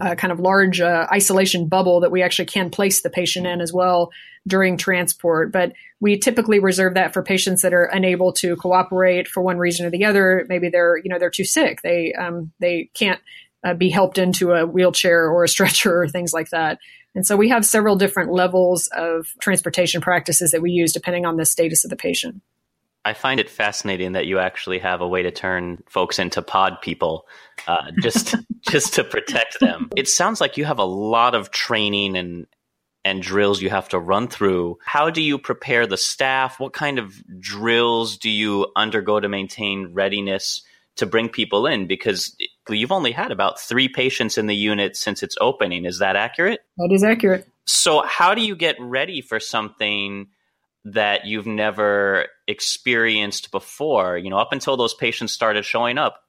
uh, 0.00 0.14
kind 0.14 0.32
of 0.32 0.40
large 0.40 0.80
uh, 0.80 1.06
isolation 1.12 1.68
bubble 1.68 2.00
that 2.00 2.10
we 2.10 2.22
actually 2.22 2.46
can 2.46 2.70
place 2.70 3.02
the 3.02 3.10
patient 3.10 3.46
in 3.46 3.60
as 3.60 3.72
well 3.72 4.10
during 4.46 4.76
transport. 4.76 5.52
But 5.52 5.72
we 6.00 6.18
typically 6.18 6.58
reserve 6.58 6.94
that 6.94 7.12
for 7.12 7.22
patients 7.22 7.62
that 7.62 7.74
are 7.74 7.84
unable 7.84 8.32
to 8.34 8.56
cooperate 8.56 9.28
for 9.28 9.42
one 9.42 9.58
reason 9.58 9.86
or 9.86 9.90
the 9.90 10.04
other. 10.04 10.46
Maybe 10.48 10.68
they're 10.68 10.96
you 10.98 11.10
know 11.10 11.18
they're 11.18 11.30
too 11.30 11.44
sick. 11.44 11.82
They 11.82 12.12
um, 12.14 12.52
they 12.60 12.90
can't 12.94 13.20
uh, 13.64 13.74
be 13.74 13.90
helped 13.90 14.18
into 14.18 14.52
a 14.52 14.66
wheelchair 14.66 15.28
or 15.28 15.44
a 15.44 15.48
stretcher 15.48 16.02
or 16.02 16.08
things 16.08 16.32
like 16.32 16.50
that. 16.50 16.78
And 17.14 17.26
so 17.26 17.36
we 17.36 17.48
have 17.48 17.66
several 17.66 17.96
different 17.96 18.32
levels 18.32 18.88
of 18.92 19.26
transportation 19.40 20.00
practices 20.00 20.52
that 20.52 20.62
we 20.62 20.70
use 20.70 20.92
depending 20.92 21.26
on 21.26 21.36
the 21.36 21.44
status 21.44 21.84
of 21.84 21.90
the 21.90 21.96
patient. 21.96 22.40
I 23.04 23.14
find 23.14 23.40
it 23.40 23.48
fascinating 23.48 24.12
that 24.12 24.26
you 24.26 24.38
actually 24.38 24.78
have 24.80 25.00
a 25.00 25.08
way 25.08 25.22
to 25.22 25.30
turn 25.30 25.82
folks 25.88 26.18
into 26.18 26.42
pod 26.42 26.80
people, 26.82 27.26
uh, 27.66 27.90
just 28.00 28.34
just 28.60 28.94
to 28.94 29.04
protect 29.04 29.58
them. 29.60 29.88
It 29.96 30.08
sounds 30.08 30.40
like 30.40 30.56
you 30.56 30.64
have 30.64 30.78
a 30.78 30.84
lot 30.84 31.34
of 31.34 31.50
training 31.50 32.16
and 32.16 32.46
and 33.04 33.22
drills 33.22 33.62
you 33.62 33.70
have 33.70 33.88
to 33.88 33.98
run 33.98 34.28
through. 34.28 34.78
How 34.84 35.08
do 35.10 35.22
you 35.22 35.38
prepare 35.38 35.86
the 35.86 35.96
staff? 35.96 36.60
What 36.60 36.72
kind 36.72 36.98
of 36.98 37.22
drills 37.40 38.18
do 38.18 38.28
you 38.28 38.66
undergo 38.76 39.20
to 39.20 39.28
maintain 39.28 39.94
readiness 39.94 40.62
to 40.96 41.06
bring 41.06 41.30
people 41.30 41.66
in? 41.66 41.86
Because 41.86 42.36
you've 42.68 42.92
only 42.92 43.12
had 43.12 43.32
about 43.32 43.58
three 43.58 43.88
patients 43.88 44.36
in 44.36 44.46
the 44.46 44.54
unit 44.54 44.96
since 44.96 45.22
its 45.22 45.36
opening. 45.40 45.86
Is 45.86 45.98
that 46.00 46.16
accurate? 46.16 46.60
That 46.76 46.90
is 46.92 47.02
accurate. 47.02 47.48
So, 47.66 48.02
how 48.02 48.34
do 48.34 48.42
you 48.42 48.56
get 48.56 48.76
ready 48.78 49.22
for 49.22 49.40
something? 49.40 50.28
That 50.84 51.26
you've 51.26 51.46
never 51.46 52.26
experienced 52.46 53.50
before? 53.50 54.16
You 54.18 54.30
know, 54.30 54.38
up 54.38 54.52
until 54.52 54.76
those 54.76 54.94
patients 54.94 55.32
started 55.32 55.64
showing 55.64 55.98
up, 55.98 56.20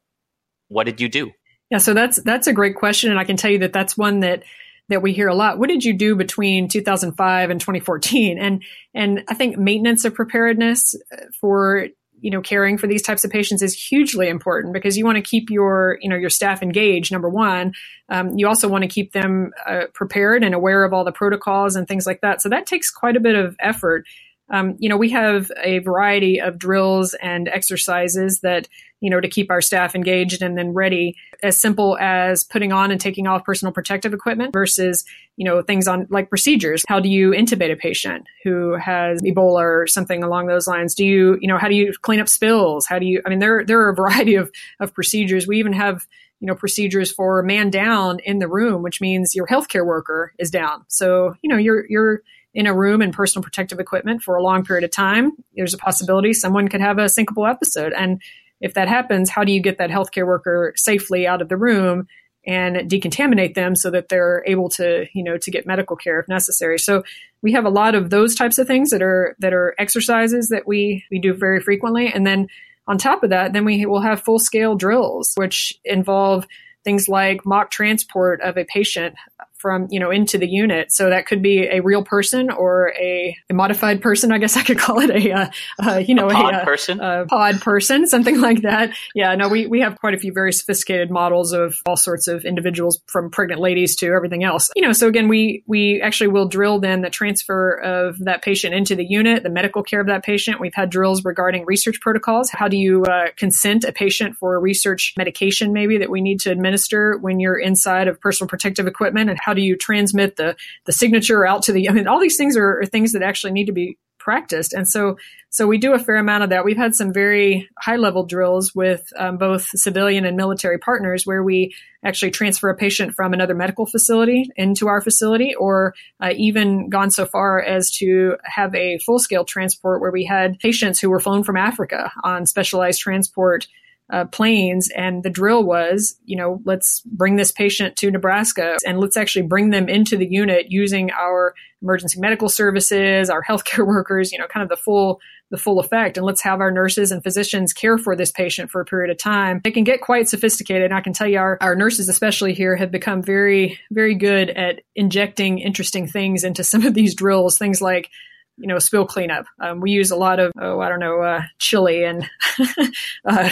what 0.67 0.85
did 0.85 1.01
you 1.01 1.09
do? 1.09 1.31
Yeah, 1.69 1.77
so 1.77 1.93
that's 1.93 2.21
that's 2.21 2.47
a 2.47 2.53
great 2.53 2.75
question, 2.75 3.11
and 3.11 3.19
I 3.19 3.23
can 3.23 3.37
tell 3.37 3.51
you 3.51 3.59
that 3.59 3.73
that's 3.73 3.97
one 3.97 4.19
that 4.21 4.43
that 4.89 5.01
we 5.01 5.13
hear 5.13 5.29
a 5.29 5.35
lot. 5.35 5.57
What 5.57 5.69
did 5.69 5.85
you 5.85 5.93
do 5.93 6.15
between 6.15 6.67
2005 6.67 7.49
and 7.49 7.59
2014? 7.61 8.37
And 8.37 8.63
and 8.93 9.23
I 9.29 9.33
think 9.33 9.57
maintenance 9.57 10.03
of 10.05 10.13
preparedness 10.13 10.95
for 11.39 11.87
you 12.19 12.29
know 12.29 12.41
caring 12.41 12.77
for 12.77 12.87
these 12.87 13.01
types 13.01 13.23
of 13.23 13.31
patients 13.31 13.61
is 13.61 13.73
hugely 13.73 14.27
important 14.27 14.73
because 14.73 14.97
you 14.97 15.05
want 15.05 15.15
to 15.15 15.21
keep 15.21 15.49
your 15.49 15.97
you 16.01 16.09
know 16.09 16.17
your 16.17 16.29
staff 16.29 16.61
engaged. 16.61 17.11
Number 17.11 17.29
one, 17.29 17.73
um, 18.09 18.37
you 18.37 18.47
also 18.47 18.67
want 18.67 18.83
to 18.83 18.89
keep 18.89 19.13
them 19.13 19.51
uh, 19.65 19.85
prepared 19.93 20.43
and 20.43 20.53
aware 20.53 20.83
of 20.83 20.93
all 20.93 21.05
the 21.05 21.11
protocols 21.11 21.75
and 21.75 21.87
things 21.87 22.05
like 22.05 22.19
that. 22.21 22.41
So 22.41 22.49
that 22.49 22.65
takes 22.65 22.91
quite 22.91 23.15
a 23.15 23.21
bit 23.21 23.35
of 23.35 23.55
effort 23.59 24.05
um, 24.51 24.75
you 24.79 24.89
know, 24.89 24.97
we 24.97 25.09
have 25.09 25.49
a 25.63 25.79
variety 25.79 26.39
of 26.39 26.59
drills 26.59 27.13
and 27.15 27.47
exercises 27.47 28.41
that, 28.41 28.67
you 28.99 29.09
know, 29.09 29.21
to 29.21 29.29
keep 29.29 29.49
our 29.49 29.61
staff 29.61 29.95
engaged 29.95 30.41
and 30.41 30.57
then 30.57 30.73
ready, 30.73 31.15
as 31.41 31.57
simple 31.57 31.97
as 31.99 32.43
putting 32.43 32.71
on 32.73 32.91
and 32.91 32.99
taking 32.99 33.27
off 33.27 33.45
personal 33.45 33.71
protective 33.71 34.13
equipment 34.13 34.51
versus, 34.53 35.05
you 35.37 35.45
know, 35.45 35.61
things 35.61 35.87
on 35.87 36.05
like 36.09 36.29
procedures. 36.29 36.83
How 36.87 36.99
do 36.99 37.09
you 37.09 37.31
intubate 37.31 37.71
a 37.71 37.77
patient 37.77 38.27
who 38.43 38.75
has 38.75 39.21
Ebola 39.21 39.61
or 39.61 39.87
something 39.87 40.21
along 40.21 40.47
those 40.47 40.67
lines? 40.67 40.93
Do 40.93 41.05
you, 41.05 41.37
you 41.41 41.47
know, 41.47 41.57
how 41.57 41.69
do 41.69 41.75
you 41.75 41.93
clean 42.01 42.19
up 42.19 42.27
spills? 42.27 42.85
How 42.85 42.99
do 42.99 43.05
you, 43.05 43.21
I 43.25 43.29
mean, 43.29 43.39
there, 43.39 43.63
there 43.65 43.79
are 43.79 43.89
a 43.89 43.95
variety 43.95 44.35
of, 44.35 44.51
of 44.81 44.93
procedures. 44.93 45.47
We 45.47 45.57
even 45.59 45.73
have, 45.73 46.05
you 46.41 46.47
know, 46.47 46.55
procedures 46.55 47.11
for 47.11 47.41
man 47.41 47.69
down 47.69 48.19
in 48.19 48.39
the 48.39 48.47
room, 48.47 48.83
which 48.83 48.99
means 48.99 49.33
your 49.33 49.47
healthcare 49.47 49.85
worker 49.85 50.33
is 50.37 50.51
down. 50.51 50.83
So, 50.89 51.35
you 51.41 51.49
know, 51.49 51.57
you're, 51.57 51.85
you're, 51.89 52.21
in 52.53 52.67
a 52.67 52.73
room 52.73 53.01
in 53.01 53.11
personal 53.11 53.43
protective 53.43 53.79
equipment 53.79 54.21
for 54.21 54.35
a 54.35 54.43
long 54.43 54.63
period 54.63 54.83
of 54.83 54.91
time, 54.91 55.31
there's 55.55 55.73
a 55.73 55.77
possibility 55.77 56.33
someone 56.33 56.67
could 56.67 56.81
have 56.81 56.97
a 56.97 57.05
syncopal 57.05 57.49
episode. 57.49 57.93
And 57.93 58.21
if 58.59 58.73
that 58.73 58.87
happens, 58.87 59.29
how 59.29 59.43
do 59.43 59.51
you 59.51 59.61
get 59.61 59.77
that 59.77 59.89
healthcare 59.89 60.27
worker 60.27 60.73
safely 60.75 61.25
out 61.25 61.41
of 61.41 61.49
the 61.49 61.57
room 61.57 62.07
and 62.45 62.89
decontaminate 62.89 63.53
them 63.53 63.75
so 63.75 63.91
that 63.91 64.09
they're 64.09 64.43
able 64.45 64.67
to, 64.69 65.05
you 65.13 65.23
know, 65.23 65.37
to 65.37 65.51
get 65.51 65.65
medical 65.65 65.95
care 65.95 66.19
if 66.19 66.27
necessary? 66.27 66.77
So 66.77 67.03
we 67.41 67.53
have 67.53 67.65
a 67.65 67.69
lot 67.69 67.95
of 67.95 68.09
those 68.09 68.35
types 68.35 68.57
of 68.57 68.67
things 68.67 68.89
that 68.91 69.01
are 69.01 69.35
that 69.39 69.53
are 69.53 69.73
exercises 69.79 70.49
that 70.49 70.67
we 70.67 71.05
we 71.09 71.19
do 71.19 71.33
very 71.33 71.59
frequently, 71.59 72.11
and 72.13 72.25
then 72.25 72.47
on 72.87 72.97
top 72.97 73.23
of 73.23 73.29
that, 73.29 73.53
then 73.53 73.63
we 73.63 73.85
will 73.85 74.01
have 74.01 74.23
full 74.23 74.39
scale 74.39 74.75
drills, 74.75 75.33
which 75.35 75.73
involve 75.85 76.45
things 76.83 77.07
like 77.07 77.45
mock 77.45 77.71
transport 77.71 78.41
of 78.41 78.57
a 78.57 78.65
patient 78.65 79.15
from 79.61 79.87
you 79.89 79.99
know 79.99 80.09
into 80.11 80.37
the 80.37 80.47
unit. 80.47 80.91
So 80.91 81.09
that 81.09 81.25
could 81.27 81.41
be 81.41 81.67
a 81.67 81.81
real 81.81 82.03
person 82.03 82.49
or 82.49 82.91
a, 82.99 83.37
a 83.49 83.53
modified 83.53 84.01
person. 84.01 84.31
I 84.31 84.39
guess 84.39 84.57
I 84.57 84.63
could 84.63 84.77
call 84.85 84.99
it 84.99 85.09
a 85.09 85.31
uh, 85.31 85.47
uh, 85.79 85.97
you 85.97 86.15
know 86.15 86.29
a 86.29 86.33
pod 86.33 86.53
a, 86.55 86.65
person, 86.65 86.99
a 86.99 87.25
pod 87.25 87.61
person, 87.61 88.07
something 88.07 88.41
like 88.41 88.63
that. 88.63 88.93
Yeah, 89.13 89.35
no, 89.35 89.47
we 89.47 89.67
we 89.67 89.81
have 89.81 89.97
quite 89.99 90.13
a 90.13 90.17
few 90.17 90.33
very 90.33 90.51
sophisticated 90.51 91.11
models 91.11 91.53
of 91.53 91.75
all 91.85 91.95
sorts 91.95 92.27
of 92.27 92.43
individuals 92.43 93.01
from 93.07 93.29
pregnant 93.29 93.61
ladies 93.61 93.95
to 93.97 94.07
everything 94.07 94.43
else. 94.43 94.69
You 94.75 94.81
know, 94.81 94.93
so 94.93 95.07
again, 95.07 95.27
we 95.27 95.63
we 95.67 96.01
actually 96.01 96.29
will 96.29 96.47
drill 96.47 96.79
then 96.79 97.01
the 97.01 97.09
transfer 97.09 97.73
of 97.73 98.17
that 98.19 98.41
patient 98.41 98.73
into 98.73 98.95
the 98.95 99.05
unit, 99.05 99.43
the 99.43 99.49
medical 99.49 99.83
care 99.83 100.01
of 100.01 100.07
that 100.07 100.23
patient. 100.23 100.59
We've 100.59 100.73
had 100.73 100.89
drills 100.89 101.23
regarding 101.23 101.65
research 101.65 101.99
protocols. 102.01 102.49
How 102.49 102.67
do 102.67 102.77
you 102.77 103.03
uh, 103.03 103.27
consent 103.37 103.83
a 103.83 103.91
patient 103.91 104.35
for 104.37 104.55
a 104.55 104.59
research 104.59 105.13
medication 105.17 105.73
maybe 105.73 105.97
that 105.99 106.09
we 106.09 106.21
need 106.21 106.39
to 106.41 106.51
administer 106.51 107.17
when 107.19 107.39
you're 107.39 107.59
inside 107.59 108.07
of 108.07 108.19
personal 108.19 108.47
protective 108.47 108.87
equipment, 108.87 109.29
and 109.29 109.39
how 109.41 109.50
do 109.53 109.61
you 109.61 109.75
transmit 109.75 110.35
the 110.35 110.55
the 110.85 110.93
signature 110.93 111.45
out 111.45 111.63
to 111.63 111.71
the? 111.71 111.89
I 111.89 111.93
mean, 111.93 112.07
all 112.07 112.19
these 112.19 112.37
things 112.37 112.57
are, 112.57 112.79
are 112.79 112.85
things 112.85 113.13
that 113.13 113.23
actually 113.23 113.53
need 113.53 113.65
to 113.65 113.73
be 113.73 113.97
practiced. 114.21 114.71
And 114.73 114.87
so, 114.87 115.17
so 115.49 115.65
we 115.65 115.77
do 115.77 115.93
a 115.93 115.99
fair 115.99 116.17
amount 116.17 116.43
of 116.43 116.51
that. 116.51 116.63
We've 116.63 116.77
had 116.77 116.93
some 116.93 117.11
very 117.11 117.67
high 117.79 117.95
level 117.95 118.23
drills 118.23 118.73
with 118.73 119.11
um, 119.17 119.37
both 119.37 119.67
civilian 119.73 120.25
and 120.25 120.37
military 120.37 120.77
partners 120.77 121.25
where 121.25 121.43
we 121.43 121.73
actually 122.05 122.31
transfer 122.31 122.69
a 122.69 122.75
patient 122.75 123.15
from 123.15 123.33
another 123.33 123.55
medical 123.55 123.85
facility 123.85 124.49
into 124.55 124.87
our 124.87 125.01
facility, 125.01 125.55
or 125.55 125.93
uh, 126.19 126.33
even 126.35 126.89
gone 126.89 127.11
so 127.11 127.25
far 127.25 127.61
as 127.61 127.91
to 127.91 128.37
have 128.43 128.73
a 128.75 128.99
full 128.99 129.19
scale 129.19 129.43
transport 129.43 130.01
where 130.01 130.11
we 130.11 130.23
had 130.23 130.59
patients 130.59 130.99
who 130.99 131.09
were 131.09 131.19
flown 131.19 131.43
from 131.43 131.57
Africa 131.57 132.11
on 132.23 132.45
specialized 132.45 133.01
transport 133.01 133.67
uh, 134.11 134.25
planes. 134.25 134.89
And 134.95 135.23
the 135.23 135.29
drill 135.29 135.63
was, 135.63 136.17
you 136.25 136.35
know, 136.35 136.61
let's 136.65 137.01
bring 137.05 137.37
this 137.37 137.51
patient 137.51 137.95
to 137.97 138.11
Nebraska 138.11 138.77
and 138.85 138.99
let's 138.99 139.17
actually 139.17 139.43
bring 139.43 139.69
them 139.69 139.87
into 139.87 140.17
the 140.17 140.27
unit 140.27 140.67
using 140.69 141.11
our 141.11 141.55
emergency 141.81 142.19
medical 142.19 142.49
services, 142.49 143.29
our 143.29 143.43
healthcare 143.49 143.87
workers, 143.87 144.31
you 144.31 144.37
know, 144.37 144.47
kind 144.47 144.63
of 144.63 144.69
the 144.69 144.77
full 144.77 145.19
the 145.49 145.57
full 145.57 145.81
effect. 145.81 146.15
And 146.15 146.25
let's 146.25 146.41
have 146.43 146.61
our 146.61 146.71
nurses 146.71 147.11
and 147.11 147.21
physicians 147.21 147.73
care 147.73 147.97
for 147.97 148.15
this 148.15 148.31
patient 148.31 148.71
for 148.71 148.79
a 148.79 148.85
period 148.85 149.11
of 149.11 149.17
time. 149.17 149.59
It 149.65 149.71
can 149.73 149.83
get 149.83 149.99
quite 149.99 150.29
sophisticated. 150.29 150.85
And 150.85 150.93
I 150.93 151.01
can 151.01 151.11
tell 151.11 151.27
you 151.27 151.39
our, 151.39 151.57
our 151.59 151.75
nurses, 151.75 152.07
especially 152.07 152.53
here, 152.53 152.77
have 152.77 152.89
become 152.89 153.21
very, 153.21 153.77
very 153.91 154.15
good 154.15 154.49
at 154.51 154.79
injecting 154.95 155.59
interesting 155.59 156.07
things 156.07 156.45
into 156.45 156.63
some 156.63 156.85
of 156.85 156.93
these 156.93 157.13
drills. 157.13 157.57
Things 157.57 157.81
like 157.81 158.09
you 158.57 158.67
know, 158.67 158.79
spill 158.79 159.05
cleanup. 159.05 159.45
Um, 159.59 159.81
we 159.81 159.91
use 159.91 160.11
a 160.11 160.15
lot 160.15 160.39
of, 160.39 160.51
oh, 160.59 160.79
I 160.79 160.89
don't 160.89 160.99
know, 160.99 161.21
uh, 161.21 161.41
chili 161.57 162.03
and 162.03 162.29
uh, 163.25 163.49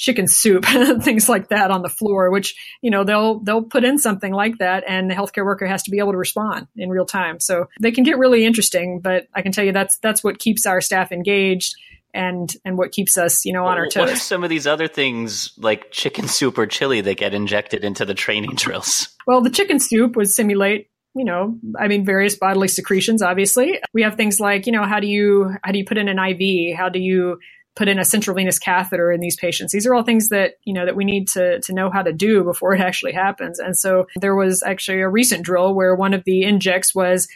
chicken 0.00 0.26
soup, 0.26 0.68
and 0.74 1.04
things 1.04 1.28
like 1.28 1.48
that 1.48 1.70
on 1.70 1.82
the 1.82 1.88
floor, 1.88 2.30
which, 2.30 2.56
you 2.80 2.90
know, 2.90 3.04
they'll, 3.04 3.38
they'll 3.40 3.62
put 3.62 3.84
in 3.84 3.98
something 3.98 4.32
like 4.32 4.58
that 4.58 4.82
and 4.88 5.10
the 5.10 5.14
healthcare 5.14 5.44
worker 5.44 5.66
has 5.66 5.82
to 5.84 5.90
be 5.90 5.98
able 5.98 6.12
to 6.12 6.18
respond 6.18 6.66
in 6.74 6.88
real 6.88 7.04
time. 7.04 7.38
So 7.38 7.66
they 7.80 7.92
can 7.92 8.02
get 8.02 8.18
really 8.18 8.44
interesting, 8.44 9.00
but 9.00 9.28
I 9.34 9.42
can 9.42 9.52
tell 9.52 9.64
you 9.64 9.72
that's, 9.72 9.98
that's 9.98 10.24
what 10.24 10.38
keeps 10.38 10.64
our 10.66 10.80
staff 10.80 11.12
engaged 11.12 11.76
and 12.12 12.56
and 12.64 12.76
what 12.76 12.90
keeps 12.90 13.16
us 13.16 13.44
you 13.44 13.52
know 13.52 13.64
on 13.66 13.78
our 13.78 13.86
toes. 13.86 14.00
What 14.00 14.08
are 14.08 14.16
some 14.16 14.42
of 14.42 14.50
these 14.50 14.66
other 14.66 14.88
things 14.88 15.52
like 15.56 15.92
chicken 15.92 16.26
soup 16.26 16.58
or 16.58 16.66
chili 16.66 17.00
that 17.02 17.18
get 17.18 17.34
injected 17.34 17.84
into 17.84 18.04
the 18.04 18.14
training 18.14 18.50
drills? 18.56 19.10
Well, 19.28 19.42
the 19.42 19.50
chicken 19.50 19.78
soup 19.78 20.16
would 20.16 20.28
simulate 20.28 20.90
you 21.14 21.24
know 21.24 21.58
i 21.76 21.88
mean 21.88 22.04
various 22.04 22.36
bodily 22.36 22.68
secretions 22.68 23.20
obviously 23.20 23.80
we 23.92 24.02
have 24.02 24.14
things 24.14 24.38
like 24.38 24.66
you 24.66 24.72
know 24.72 24.84
how 24.84 25.00
do 25.00 25.08
you 25.08 25.52
how 25.64 25.72
do 25.72 25.78
you 25.78 25.84
put 25.84 25.98
in 25.98 26.06
an 26.06 26.18
iv 26.18 26.76
how 26.76 26.88
do 26.88 27.00
you 27.00 27.36
put 27.76 27.88
in 27.88 27.98
a 27.98 28.04
central 28.04 28.34
venous 28.34 28.58
catheter 28.58 29.12
in 29.12 29.20
these 29.20 29.36
patients. 29.36 29.72
These 29.72 29.86
are 29.86 29.94
all 29.94 30.02
things 30.02 30.28
that, 30.28 30.54
you 30.64 30.72
know, 30.72 30.84
that 30.84 30.96
we 30.96 31.04
need 31.04 31.28
to, 31.28 31.60
to 31.60 31.72
know 31.72 31.90
how 31.90 32.02
to 32.02 32.12
do 32.12 32.42
before 32.42 32.74
it 32.74 32.80
actually 32.80 33.12
happens. 33.12 33.58
And 33.58 33.76
so 33.76 34.06
there 34.16 34.34
was 34.34 34.62
actually 34.62 35.00
a 35.00 35.08
recent 35.08 35.44
drill 35.44 35.74
where 35.74 35.94
one 35.94 36.12
of 36.12 36.24
the 36.24 36.42
injects 36.42 36.94
was, 36.94 37.28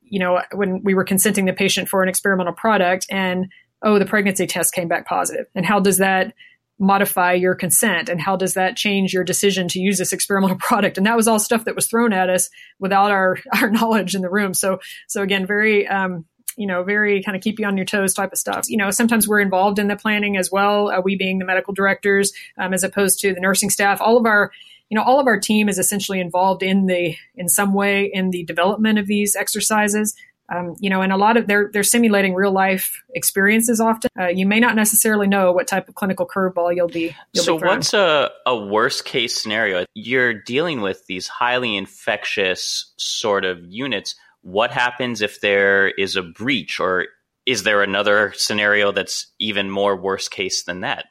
you 0.00 0.18
know, 0.18 0.40
when 0.52 0.82
we 0.82 0.94
were 0.94 1.04
consenting 1.04 1.44
the 1.44 1.52
patient 1.52 1.88
for 1.88 2.02
an 2.02 2.08
experimental 2.08 2.54
product 2.54 3.06
and, 3.10 3.46
oh, 3.82 3.98
the 3.98 4.06
pregnancy 4.06 4.46
test 4.46 4.74
came 4.74 4.88
back 4.88 5.06
positive. 5.06 5.46
And 5.54 5.66
how 5.66 5.78
does 5.78 5.98
that 5.98 6.32
modify 6.78 7.32
your 7.32 7.54
consent 7.54 8.08
and 8.08 8.20
how 8.20 8.34
does 8.34 8.54
that 8.54 8.76
change 8.76 9.12
your 9.12 9.22
decision 9.22 9.68
to 9.68 9.78
use 9.78 9.98
this 9.98 10.12
experimental 10.12 10.56
product 10.60 10.96
and 10.96 11.06
that 11.06 11.16
was 11.16 11.28
all 11.28 11.38
stuff 11.38 11.64
that 11.64 11.76
was 11.76 11.86
thrown 11.86 12.12
at 12.12 12.28
us 12.28 12.50
without 12.80 13.10
our 13.12 13.38
our 13.60 13.70
knowledge 13.78 14.16
in 14.16 14.22
the 14.22 14.30
room 14.30 14.52
so 14.52 14.80
so 15.06 15.22
again 15.22 15.46
very 15.46 15.86
um, 15.86 16.24
you 16.56 16.66
know, 16.66 16.82
very 16.82 17.22
kind 17.22 17.36
of 17.36 17.42
keep 17.42 17.58
you 17.58 17.66
on 17.66 17.76
your 17.76 17.86
toes 17.86 18.14
type 18.14 18.32
of 18.32 18.38
stuff. 18.38 18.68
You 18.68 18.76
know, 18.76 18.90
sometimes 18.90 19.26
we're 19.26 19.40
involved 19.40 19.78
in 19.78 19.88
the 19.88 19.96
planning 19.96 20.36
as 20.36 20.50
well, 20.50 20.90
uh, 20.90 21.00
we 21.00 21.16
being 21.16 21.38
the 21.38 21.44
medical 21.44 21.72
directors, 21.72 22.32
um, 22.58 22.72
as 22.72 22.84
opposed 22.84 23.20
to 23.20 23.34
the 23.34 23.40
nursing 23.40 23.70
staff. 23.70 24.00
All 24.00 24.16
of 24.16 24.26
our, 24.26 24.52
you 24.88 24.96
know, 24.96 25.02
all 25.02 25.20
of 25.20 25.26
our 25.26 25.38
team 25.38 25.68
is 25.68 25.78
essentially 25.78 26.20
involved 26.20 26.62
in 26.62 26.86
the, 26.86 27.16
in 27.34 27.48
some 27.48 27.74
way, 27.74 28.10
in 28.12 28.30
the 28.30 28.44
development 28.44 28.98
of 28.98 29.06
these 29.06 29.36
exercises. 29.36 30.14
Um, 30.52 30.76
you 30.80 30.90
know, 30.90 31.00
and 31.00 31.12
a 31.12 31.16
lot 31.16 31.36
of 31.36 31.46
they're 31.46 31.70
they're 31.72 31.82
simulating 31.82 32.34
real 32.34 32.52
life 32.52 33.02
experiences. 33.14 33.80
Often, 33.80 34.10
uh, 34.18 34.26
you 34.26 34.44
may 34.44 34.60
not 34.60 34.76
necessarily 34.76 35.26
know 35.26 35.52
what 35.52 35.66
type 35.66 35.88
of 35.88 35.94
clinical 35.94 36.26
curveball 36.26 36.74
you'll 36.74 36.88
be. 36.88 37.16
You'll 37.32 37.44
so, 37.44 37.58
be 37.58 37.64
what's 37.64 37.94
a 37.94 38.30
a 38.44 38.56
worst 38.56 39.04
case 39.04 39.40
scenario? 39.40 39.86
You're 39.94 40.34
dealing 40.34 40.82
with 40.82 41.06
these 41.06 41.26
highly 41.26 41.74
infectious 41.76 42.92
sort 42.98 43.44
of 43.46 43.64
units 43.64 44.14
what 44.42 44.70
happens 44.70 45.22
if 45.22 45.40
there 45.40 45.88
is 45.88 46.16
a 46.16 46.22
breach 46.22 46.78
or 46.80 47.06
is 47.46 47.62
there 47.62 47.82
another 47.82 48.32
scenario 48.36 48.92
that's 48.92 49.32
even 49.38 49.70
more 49.70 49.96
worst 49.96 50.30
case 50.30 50.64
than 50.64 50.80
that? 50.80 51.06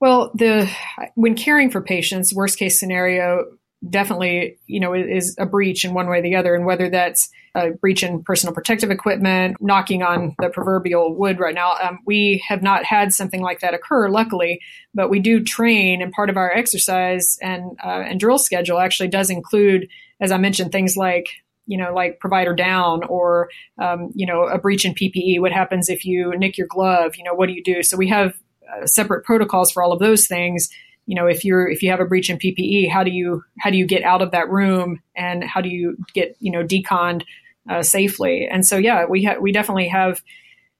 Well 0.00 0.32
the 0.34 0.70
when 1.14 1.36
caring 1.36 1.70
for 1.70 1.80
patients 1.80 2.34
worst 2.34 2.58
case 2.58 2.78
scenario 2.78 3.44
definitely 3.88 4.58
you 4.66 4.80
know 4.80 4.94
is 4.94 5.36
a 5.38 5.46
breach 5.46 5.84
in 5.84 5.94
one 5.94 6.08
way 6.08 6.18
or 6.18 6.22
the 6.22 6.36
other 6.36 6.54
and 6.54 6.64
whether 6.64 6.88
that's 6.88 7.28
a 7.54 7.70
breach 7.70 8.02
in 8.02 8.22
personal 8.22 8.54
protective 8.54 8.90
equipment 8.90 9.56
knocking 9.60 10.02
on 10.02 10.34
the 10.40 10.48
proverbial 10.48 11.14
wood 11.14 11.38
right 11.38 11.54
now 11.54 11.72
um, 11.82 11.98
we 12.06 12.42
have 12.48 12.62
not 12.62 12.84
had 12.84 13.12
something 13.12 13.42
like 13.42 13.60
that 13.60 13.74
occur 13.74 14.08
luckily 14.08 14.60
but 14.94 15.10
we 15.10 15.20
do 15.20 15.42
train 15.42 16.00
and 16.00 16.12
part 16.12 16.30
of 16.30 16.36
our 16.36 16.52
exercise 16.52 17.36
and 17.42 17.76
uh, 17.84 18.02
and 18.06 18.20
drill 18.20 18.38
schedule 18.38 18.78
actually 18.78 19.08
does 19.08 19.28
include 19.28 19.86
as 20.20 20.32
i 20.32 20.38
mentioned 20.38 20.72
things 20.72 20.96
like 20.96 21.28
you 21.66 21.78
know, 21.78 21.92
like 21.94 22.20
provider 22.20 22.54
down 22.54 23.04
or, 23.04 23.48
um, 23.78 24.10
you 24.14 24.26
know, 24.26 24.44
a 24.44 24.58
breach 24.58 24.84
in 24.84 24.94
PPE. 24.94 25.40
What 25.40 25.52
happens 25.52 25.88
if 25.88 26.04
you 26.04 26.36
nick 26.36 26.58
your 26.58 26.66
glove? 26.66 27.16
You 27.16 27.24
know, 27.24 27.34
what 27.34 27.46
do 27.46 27.52
you 27.52 27.62
do? 27.62 27.82
So 27.82 27.96
we 27.96 28.08
have 28.08 28.34
uh, 28.70 28.86
separate 28.86 29.24
protocols 29.24 29.70
for 29.70 29.82
all 29.82 29.92
of 29.92 29.98
those 29.98 30.26
things. 30.26 30.68
You 31.06 31.14
know, 31.14 31.26
if 31.26 31.44
you're 31.44 31.68
if 31.68 31.82
you 31.82 31.90
have 31.90 32.00
a 32.00 32.06
breach 32.06 32.30
in 32.30 32.38
PPE, 32.38 32.90
how 32.90 33.04
do 33.04 33.10
you 33.10 33.42
how 33.58 33.70
do 33.70 33.76
you 33.76 33.86
get 33.86 34.02
out 34.02 34.22
of 34.22 34.30
that 34.30 34.48
room 34.48 35.02
and 35.14 35.44
how 35.44 35.60
do 35.60 35.68
you 35.68 35.96
get 36.14 36.36
you 36.40 36.50
know 36.50 36.62
deconned 36.62 37.24
uh, 37.70 37.82
safely? 37.82 38.48
And 38.50 38.66
so 38.66 38.78
yeah, 38.78 39.04
we 39.04 39.24
ha- 39.24 39.38
we 39.38 39.52
definitely 39.52 39.88
have 39.88 40.22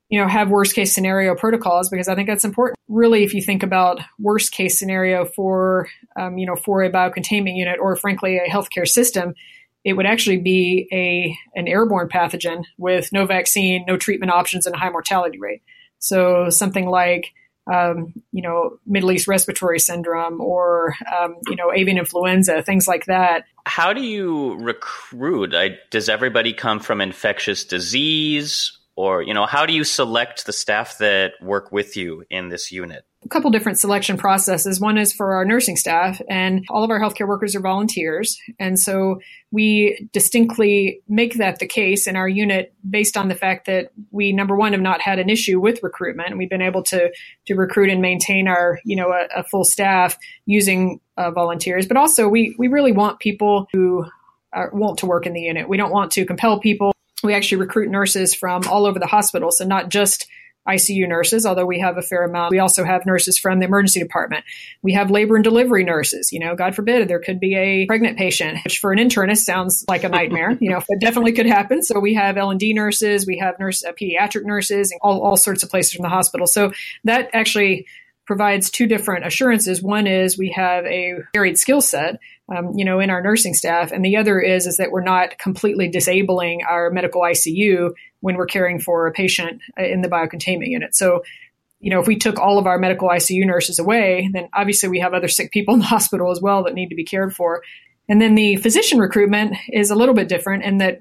you 0.08 0.20
know 0.20 0.28
have 0.28 0.48
worst 0.48 0.74
case 0.74 0.94
scenario 0.94 1.34
protocols 1.34 1.90
because 1.90 2.08
I 2.08 2.14
think 2.14 2.28
that's 2.28 2.44
important. 2.44 2.78
Really, 2.88 3.22
if 3.24 3.34
you 3.34 3.42
think 3.42 3.62
about 3.62 4.00
worst 4.18 4.52
case 4.52 4.78
scenario 4.78 5.24
for 5.24 5.88
um, 6.18 6.38
you 6.38 6.46
know 6.46 6.56
for 6.56 6.82
a 6.82 6.90
biocontainment 6.90 7.56
unit 7.56 7.78
or 7.80 7.96
frankly 7.96 8.38
a 8.38 8.48
healthcare 8.48 8.86
system, 8.86 9.34
it 9.84 9.92
would 9.92 10.06
actually 10.06 10.38
be 10.38 10.88
a 10.92 11.36
an 11.58 11.68
airborne 11.68 12.08
pathogen 12.08 12.64
with 12.78 13.12
no 13.12 13.26
vaccine, 13.26 13.84
no 13.86 13.96
treatment 13.96 14.32
options, 14.32 14.66
and 14.66 14.74
a 14.74 14.78
high 14.78 14.90
mortality 14.90 15.38
rate. 15.38 15.62
So 15.98 16.50
something 16.50 16.88
like 16.88 17.32
um, 17.72 18.12
you 18.32 18.42
know 18.42 18.78
Middle 18.86 19.12
East 19.12 19.28
respiratory 19.28 19.78
syndrome 19.78 20.40
or 20.40 20.94
um, 21.14 21.36
you 21.48 21.56
know 21.56 21.72
avian 21.72 21.98
influenza, 21.98 22.62
things 22.62 22.88
like 22.88 23.06
that. 23.06 23.44
How 23.66 23.92
do 23.92 24.02
you 24.02 24.56
recruit? 24.56 25.54
I, 25.54 25.78
does 25.90 26.08
everybody 26.08 26.52
come 26.52 26.80
from 26.80 27.00
infectious 27.00 27.64
disease, 27.64 28.78
or 28.96 29.22
you 29.22 29.34
know 29.34 29.46
how 29.46 29.66
do 29.66 29.74
you 29.74 29.84
select 29.84 30.46
the 30.46 30.52
staff 30.52 30.98
that 30.98 31.32
work 31.42 31.72
with 31.72 31.96
you 31.96 32.24
in 32.30 32.48
this 32.48 32.72
unit? 32.72 33.04
A 33.24 33.28
couple 33.28 33.50
different 33.50 33.78
selection 33.78 34.16
processes. 34.16 34.80
One 34.80 34.98
is 34.98 35.12
for 35.12 35.34
our 35.34 35.44
nursing 35.44 35.76
staff, 35.76 36.20
and 36.28 36.64
all 36.68 36.84
of 36.84 36.90
our 36.90 37.00
healthcare 37.00 37.26
workers 37.26 37.56
are 37.56 37.60
volunteers. 37.60 38.38
And 38.58 38.78
so 38.78 39.20
we 39.50 40.08
distinctly 40.12 41.00
make 41.08 41.34
that 41.34 41.58
the 41.58 41.66
case 41.66 42.06
in 42.06 42.16
our 42.16 42.28
unit 42.28 42.74
based 42.88 43.16
on 43.16 43.28
the 43.28 43.34
fact 43.34 43.66
that 43.66 43.92
we, 44.10 44.32
number 44.32 44.56
one, 44.56 44.72
have 44.72 44.82
not 44.82 45.00
had 45.00 45.18
an 45.18 45.30
issue 45.30 45.60
with 45.60 45.82
recruitment. 45.82 46.36
We've 46.36 46.50
been 46.50 46.60
able 46.60 46.82
to, 46.84 47.10
to 47.46 47.54
recruit 47.54 47.88
and 47.88 48.02
maintain 48.02 48.46
our, 48.46 48.78
you 48.84 48.96
know, 48.96 49.10
a, 49.10 49.40
a 49.40 49.44
full 49.44 49.64
staff 49.64 50.18
using 50.44 51.00
uh, 51.16 51.30
volunteers. 51.30 51.86
But 51.86 51.96
also, 51.96 52.28
we, 52.28 52.54
we 52.58 52.68
really 52.68 52.92
want 52.92 53.20
people 53.20 53.68
who 53.72 54.04
are, 54.52 54.70
want 54.72 54.98
to 54.98 55.06
work 55.06 55.26
in 55.26 55.32
the 55.32 55.40
unit. 55.40 55.68
We 55.68 55.76
don't 55.76 55.92
want 55.92 56.12
to 56.12 56.26
compel 56.26 56.60
people. 56.60 56.92
We 57.22 57.32
actually 57.32 57.58
recruit 57.58 57.88
nurses 57.88 58.34
from 58.34 58.62
all 58.68 58.84
over 58.84 58.98
the 58.98 59.06
hospital. 59.06 59.50
So 59.50 59.64
not 59.64 59.88
just 59.88 60.26
ICU 60.68 61.08
nurses, 61.08 61.44
although 61.44 61.66
we 61.66 61.78
have 61.80 61.98
a 61.98 62.02
fair 62.02 62.24
amount. 62.24 62.50
We 62.50 62.58
also 62.58 62.84
have 62.84 63.04
nurses 63.04 63.38
from 63.38 63.58
the 63.58 63.66
emergency 63.66 64.00
department. 64.00 64.44
We 64.82 64.94
have 64.94 65.10
labor 65.10 65.34
and 65.34 65.44
delivery 65.44 65.84
nurses. 65.84 66.32
You 66.32 66.40
know, 66.40 66.54
God 66.54 66.74
forbid 66.74 67.06
there 67.08 67.20
could 67.20 67.38
be 67.38 67.54
a 67.54 67.86
pregnant 67.86 68.16
patient, 68.16 68.58
which 68.64 68.78
for 68.78 68.92
an 68.92 68.98
internist 68.98 69.38
sounds 69.38 69.84
like 69.88 70.04
a 70.04 70.08
nightmare. 70.08 70.56
you 70.60 70.70
know, 70.70 70.80
it 70.88 71.00
definitely 71.00 71.32
could 71.32 71.46
happen. 71.46 71.82
So 71.82 72.00
we 72.00 72.14
have 72.14 72.36
L 72.36 72.50
and 72.50 72.60
D 72.60 72.72
nurses, 72.72 73.26
we 73.26 73.38
have 73.38 73.58
nurse, 73.58 73.84
uh, 73.84 73.92
pediatric 73.92 74.44
nurses, 74.44 74.92
all 75.02 75.20
all 75.22 75.36
sorts 75.36 75.62
of 75.62 75.70
places 75.70 75.92
from 75.92 76.02
the 76.02 76.08
hospital. 76.08 76.46
So 76.46 76.72
that 77.04 77.28
actually 77.32 77.86
provides 78.26 78.70
two 78.70 78.86
different 78.86 79.26
assurances. 79.26 79.82
One 79.82 80.06
is 80.06 80.38
we 80.38 80.50
have 80.50 80.84
a 80.86 81.14
varied 81.34 81.58
skill 81.58 81.80
set, 81.80 82.18
um, 82.54 82.72
you 82.76 82.84
know, 82.84 83.00
in 83.00 83.10
our 83.10 83.22
nursing 83.22 83.54
staff, 83.54 83.92
and 83.92 84.04
the 84.04 84.16
other 84.16 84.40
is 84.40 84.66
is 84.66 84.78
that 84.78 84.90
we're 84.90 85.02
not 85.02 85.38
completely 85.38 85.88
disabling 85.88 86.62
our 86.68 86.90
medical 86.90 87.22
ICU 87.22 87.92
when 88.20 88.36
we're 88.36 88.46
caring 88.46 88.80
for 88.80 89.06
a 89.06 89.12
patient 89.12 89.60
uh, 89.78 89.84
in 89.84 90.00
the 90.00 90.08
biocontainment 90.08 90.68
unit. 90.68 90.94
So, 90.94 91.22
you 91.80 91.90
know, 91.90 92.00
if 92.00 92.06
we 92.06 92.16
took 92.16 92.38
all 92.38 92.58
of 92.58 92.66
our 92.66 92.78
medical 92.78 93.08
ICU 93.08 93.44
nurses 93.44 93.78
away, 93.78 94.30
then 94.32 94.48
obviously 94.54 94.88
we 94.88 95.00
have 95.00 95.12
other 95.12 95.28
sick 95.28 95.50
people 95.50 95.74
in 95.74 95.80
the 95.80 95.86
hospital 95.96 96.30
as 96.30 96.40
well 96.40 96.64
that 96.64 96.74
need 96.74 96.88
to 96.88 96.96
be 96.96 97.04
cared 97.04 97.34
for. 97.34 97.62
And 98.08 98.20
then 98.20 98.34
the 98.34 98.56
physician 98.56 98.98
recruitment 98.98 99.56
is 99.70 99.90
a 99.90 99.94
little 99.94 100.14
bit 100.14 100.28
different 100.28 100.64
in 100.64 100.78
that 100.78 100.98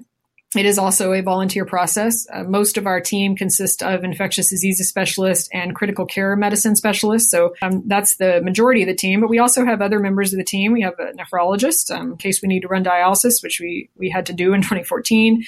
it 0.56 0.66
is 0.66 0.78
also 0.78 1.12
a 1.12 1.20
volunteer 1.20 1.64
process. 1.64 2.26
Uh, 2.32 2.44
most 2.44 2.76
of 2.76 2.86
our 2.86 3.00
team 3.00 3.36
consists 3.36 3.82
of 3.82 4.04
infectious 4.04 4.50
diseases 4.50 4.88
specialists 4.88 5.48
and 5.52 5.74
critical 5.74 6.06
care 6.06 6.36
medicine 6.36 6.76
specialists. 6.76 7.30
So 7.30 7.54
um, 7.62 7.82
that's 7.86 8.16
the 8.16 8.40
majority 8.42 8.82
of 8.82 8.88
the 8.88 8.94
team. 8.94 9.20
But 9.20 9.30
we 9.30 9.38
also 9.38 9.64
have 9.64 9.82
other 9.82 9.98
members 9.98 10.32
of 10.32 10.38
the 10.38 10.44
team. 10.44 10.72
We 10.72 10.82
have 10.82 10.98
a 10.98 11.12
nephrologist 11.12 11.90
um, 11.90 12.12
in 12.12 12.16
case 12.16 12.40
we 12.42 12.48
need 12.48 12.60
to 12.60 12.68
run 12.68 12.84
dialysis, 12.84 13.42
which 13.42 13.60
we, 13.60 13.90
we 13.96 14.10
had 14.10 14.26
to 14.26 14.32
do 14.32 14.52
in 14.52 14.62
2014. 14.62 15.44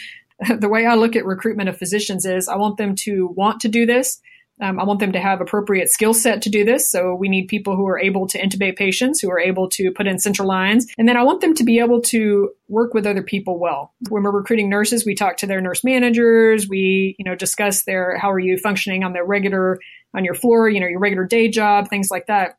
the 0.59 0.69
way 0.69 0.87
I 0.87 0.95
look 0.95 1.17
at 1.17 1.25
recruitment 1.25 1.69
of 1.69 1.79
physicians 1.79 2.27
is 2.27 2.49
I 2.49 2.57
want 2.57 2.77
them 2.77 2.95
to 2.97 3.29
want 3.29 3.61
to 3.61 3.69
do 3.69 3.87
this. 3.87 4.21
Um, 4.61 4.81
I 4.81 4.85
want 4.85 5.01
them 5.01 5.13
to 5.13 5.21
have 5.21 5.41
appropriate 5.41 5.91
skill 5.91 6.15
set 6.15 6.41
to 6.43 6.51
do 6.51 6.65
this. 6.65 6.91
So 6.91 7.15
we 7.15 7.29
need 7.29 7.49
people 7.49 7.77
who 7.77 7.87
are 7.87 7.99
able 7.99 8.27
to 8.29 8.41
intubate 8.41 8.77
patients, 8.77 9.21
who 9.21 9.31
are 9.31 9.39
able 9.39 9.69
to 9.71 9.91
put 9.91 10.07
in 10.07 10.19
central 10.19 10.49
lines. 10.49 10.87
And 10.97 11.07
then 11.07 11.17
I 11.17 11.23
want 11.25 11.43
them 11.43 11.55
to 11.57 11.65
be 11.65 11.79
able 11.79 12.01
to 12.03 12.51
work 12.69 12.95
with 12.95 13.07
other 13.07 13.23
people 13.23 13.59
well. 13.59 13.93
When 14.09 14.23
we're 14.23 14.31
recruiting 14.31 14.71
nurses, 14.71 15.05
we 15.05 15.15
talk 15.15 15.37
to 15.39 15.47
their 15.47 15.61
nurse 15.61 15.85
managers. 15.85 16.69
We, 16.69 17.17
you 17.19 17.25
know, 17.25 17.35
discuss 17.35 17.85
their, 17.85 18.17
how 18.17 18.31
are 18.31 18.39
you 18.39 18.57
functioning 18.57 19.05
on 19.05 19.13
their 19.13 19.27
regular, 19.27 19.79
on 20.15 20.25
your 20.25 20.35
floor, 20.35 20.71
you 20.71 20.81
know, 20.81 20.87
your 20.87 21.01
regular 21.01 21.25
day 21.25 21.49
job, 21.49 21.89
things 21.89 22.09
like 22.11 22.27
that. 22.29 22.59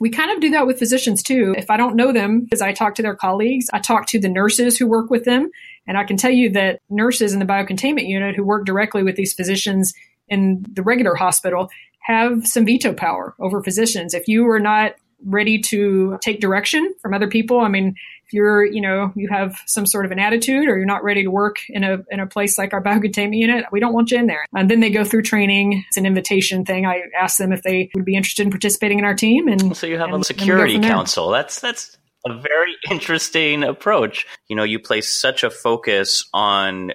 We 0.00 0.10
kind 0.10 0.32
of 0.32 0.40
do 0.40 0.50
that 0.50 0.66
with 0.66 0.78
physicians 0.78 1.22
too. 1.22 1.54
If 1.56 1.70
I 1.70 1.76
don't 1.76 1.94
know 1.94 2.10
them, 2.10 2.40
because 2.40 2.62
I 2.62 2.72
talk 2.72 2.96
to 2.96 3.02
their 3.02 3.14
colleagues, 3.14 3.66
I 3.72 3.78
talk 3.78 4.06
to 4.08 4.18
the 4.18 4.28
nurses 4.28 4.76
who 4.76 4.88
work 4.88 5.08
with 5.08 5.24
them. 5.24 5.50
And 5.86 5.96
I 5.96 6.04
can 6.04 6.16
tell 6.16 6.32
you 6.32 6.50
that 6.50 6.80
nurses 6.90 7.32
in 7.32 7.38
the 7.38 7.44
biocontainment 7.44 8.08
unit 8.08 8.34
who 8.34 8.42
work 8.44 8.64
directly 8.66 9.04
with 9.04 9.14
these 9.14 9.34
physicians 9.34 9.92
in 10.28 10.64
the 10.72 10.82
regular 10.82 11.14
hospital 11.14 11.70
have 12.00 12.46
some 12.46 12.66
veto 12.66 12.92
power 12.92 13.34
over 13.40 13.62
physicians. 13.62 14.14
If 14.14 14.28
you 14.28 14.48
are 14.50 14.60
not 14.60 14.94
ready 15.24 15.58
to 15.58 16.18
take 16.20 16.40
direction 16.40 16.92
from 17.00 17.14
other 17.14 17.28
people, 17.28 17.60
I 17.60 17.68
mean, 17.68 17.94
if 18.26 18.32
you're, 18.32 18.64
you 18.64 18.80
know, 18.80 19.12
you 19.14 19.28
have 19.30 19.58
some 19.66 19.86
sort 19.86 20.04
of 20.04 20.10
an 20.10 20.18
attitude 20.18 20.68
or 20.68 20.76
you're 20.76 20.86
not 20.86 21.02
ready 21.02 21.22
to 21.22 21.30
work 21.30 21.56
in 21.68 21.82
a, 21.82 21.98
in 22.10 22.20
a 22.20 22.26
place 22.26 22.58
like 22.58 22.72
our 22.72 22.82
biocontainment 22.82 23.36
unit, 23.36 23.66
we 23.72 23.80
don't 23.80 23.94
want 23.94 24.10
you 24.10 24.18
in 24.18 24.26
there. 24.26 24.44
And 24.54 24.70
then 24.70 24.80
they 24.80 24.90
go 24.90 25.04
through 25.04 25.22
training. 25.22 25.84
It's 25.88 25.96
an 25.96 26.06
invitation 26.06 26.64
thing. 26.64 26.86
I 26.86 27.02
ask 27.18 27.38
them 27.38 27.52
if 27.52 27.62
they 27.62 27.90
would 27.94 28.04
be 28.04 28.16
interested 28.16 28.44
in 28.44 28.50
participating 28.50 28.98
in 28.98 29.04
our 29.04 29.14
team. 29.14 29.48
And 29.48 29.76
so 29.76 29.86
you 29.86 29.98
have 29.98 30.10
and, 30.10 30.22
a 30.22 30.24
security 30.24 30.78
council. 30.78 31.30
That's, 31.30 31.60
that's 31.60 31.96
a 32.26 32.38
very 32.38 32.76
interesting 32.90 33.62
approach. 33.62 34.26
You 34.48 34.56
know, 34.56 34.64
you 34.64 34.78
place 34.78 35.20
such 35.20 35.42
a 35.44 35.50
focus 35.50 36.28
on 36.32 36.92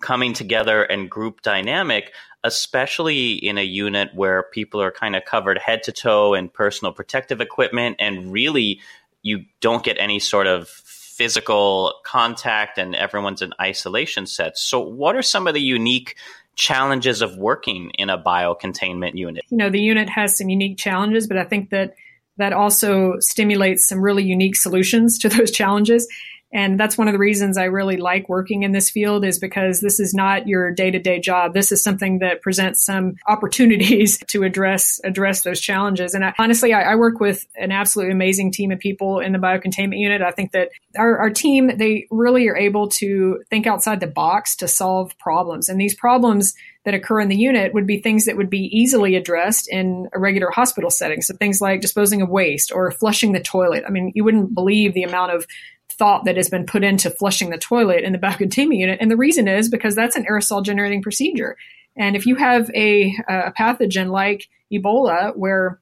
coming 0.00 0.34
together 0.34 0.82
and 0.82 1.10
group 1.10 1.40
dynamic 1.42 2.12
especially 2.44 3.32
in 3.32 3.58
a 3.58 3.64
unit 3.64 4.10
where 4.14 4.44
people 4.52 4.80
are 4.80 4.92
kind 4.92 5.16
of 5.16 5.24
covered 5.24 5.58
head 5.58 5.82
to 5.84 5.92
toe 5.92 6.34
in 6.34 6.48
personal 6.48 6.92
protective 6.92 7.40
equipment 7.40 7.96
and 7.98 8.32
really 8.32 8.80
you 9.22 9.44
don't 9.60 9.82
get 9.82 9.96
any 9.98 10.20
sort 10.20 10.46
of 10.46 10.68
physical 10.68 11.94
contact 12.04 12.78
and 12.78 12.94
everyone's 12.94 13.42
in 13.42 13.52
isolation 13.60 14.26
sets. 14.26 14.62
So, 14.62 14.80
what 14.80 15.16
are 15.16 15.22
some 15.22 15.46
of 15.46 15.54
the 15.54 15.60
unique 15.60 16.16
challenges 16.54 17.22
of 17.22 17.36
working 17.36 17.90
in 17.98 18.10
a 18.10 18.18
biocontainment 18.18 19.14
unit? 19.14 19.44
You 19.48 19.56
know, 19.56 19.70
the 19.70 19.80
unit 19.80 20.08
has 20.08 20.36
some 20.36 20.48
unique 20.48 20.78
challenges, 20.78 21.26
but 21.26 21.38
I 21.38 21.44
think 21.44 21.70
that 21.70 21.94
that 22.36 22.52
also 22.52 23.14
stimulates 23.20 23.88
some 23.88 24.00
really 24.00 24.24
unique 24.24 24.56
solutions 24.56 25.18
to 25.20 25.28
those 25.28 25.50
challenges. 25.50 26.06
And 26.52 26.78
that's 26.78 26.96
one 26.96 27.08
of 27.08 27.12
the 27.12 27.18
reasons 27.18 27.58
I 27.58 27.64
really 27.64 27.96
like 27.96 28.28
working 28.28 28.62
in 28.62 28.72
this 28.72 28.88
field 28.88 29.24
is 29.24 29.38
because 29.38 29.80
this 29.80 29.98
is 29.98 30.14
not 30.14 30.46
your 30.46 30.70
day-to-day 30.70 31.20
job. 31.20 31.54
This 31.54 31.72
is 31.72 31.82
something 31.82 32.20
that 32.20 32.40
presents 32.40 32.84
some 32.84 33.16
opportunities 33.28 34.18
to 34.28 34.44
address 34.44 35.00
address 35.04 35.42
those 35.42 35.60
challenges. 35.60 36.14
And 36.14 36.24
I, 36.24 36.34
honestly, 36.38 36.72
I, 36.72 36.92
I, 36.92 36.94
work 36.94 37.20
with 37.20 37.44
an 37.56 37.72
absolutely 37.72 38.12
amazing 38.12 38.52
team 38.52 38.70
of 38.70 38.78
people 38.78 39.18
in 39.18 39.32
the 39.32 39.38
biocontainment 39.38 39.98
unit. 39.98 40.22
I 40.22 40.30
think 40.30 40.52
that 40.52 40.70
our, 40.96 41.18
our 41.18 41.30
team 41.30 41.76
they 41.76 42.06
really 42.10 42.48
are 42.48 42.56
able 42.56 42.88
to 42.88 43.42
think 43.50 43.66
outside 43.66 44.00
the 44.00 44.06
box 44.06 44.56
to 44.56 44.68
solve 44.68 45.16
problems. 45.18 45.68
And 45.68 45.80
these 45.80 45.94
problems 45.94 46.54
that 46.86 46.94
occur 46.94 47.20
in 47.20 47.28
the 47.28 47.36
unit 47.36 47.74
would 47.74 47.86
be 47.86 48.00
things 48.00 48.26
that 48.26 48.36
would 48.36 48.48
be 48.48 48.70
easily 48.72 49.16
addressed 49.16 49.68
in 49.68 50.08
a 50.14 50.20
regular 50.20 50.50
hospital 50.50 50.88
setting. 50.88 51.20
So 51.20 51.34
things 51.34 51.60
like 51.60 51.80
disposing 51.80 52.22
of 52.22 52.28
waste 52.28 52.70
or 52.72 52.92
flushing 52.92 53.32
the 53.32 53.40
toilet. 53.40 53.82
I 53.86 53.90
mean, 53.90 54.12
you 54.14 54.22
wouldn't 54.22 54.54
believe 54.54 54.94
the 54.94 55.02
amount 55.02 55.32
of 55.32 55.46
thought 55.92 56.24
that 56.24 56.36
has 56.36 56.48
been 56.48 56.66
put 56.66 56.84
into 56.84 57.10
flushing 57.10 57.50
the 57.50 57.58
toilet 57.58 58.04
in 58.04 58.12
the 58.12 58.18
biocontainment 58.18 58.76
unit. 58.76 58.98
And 59.00 59.10
the 59.10 59.16
reason 59.16 59.48
is 59.48 59.68
because 59.68 59.94
that's 59.94 60.16
an 60.16 60.26
aerosol 60.30 60.64
generating 60.64 61.02
procedure. 61.02 61.56
And 61.96 62.14
if 62.16 62.26
you 62.26 62.34
have 62.36 62.70
a, 62.74 63.14
a 63.28 63.52
pathogen 63.58 64.10
like 64.10 64.48
Ebola, 64.72 65.34
where 65.36 65.80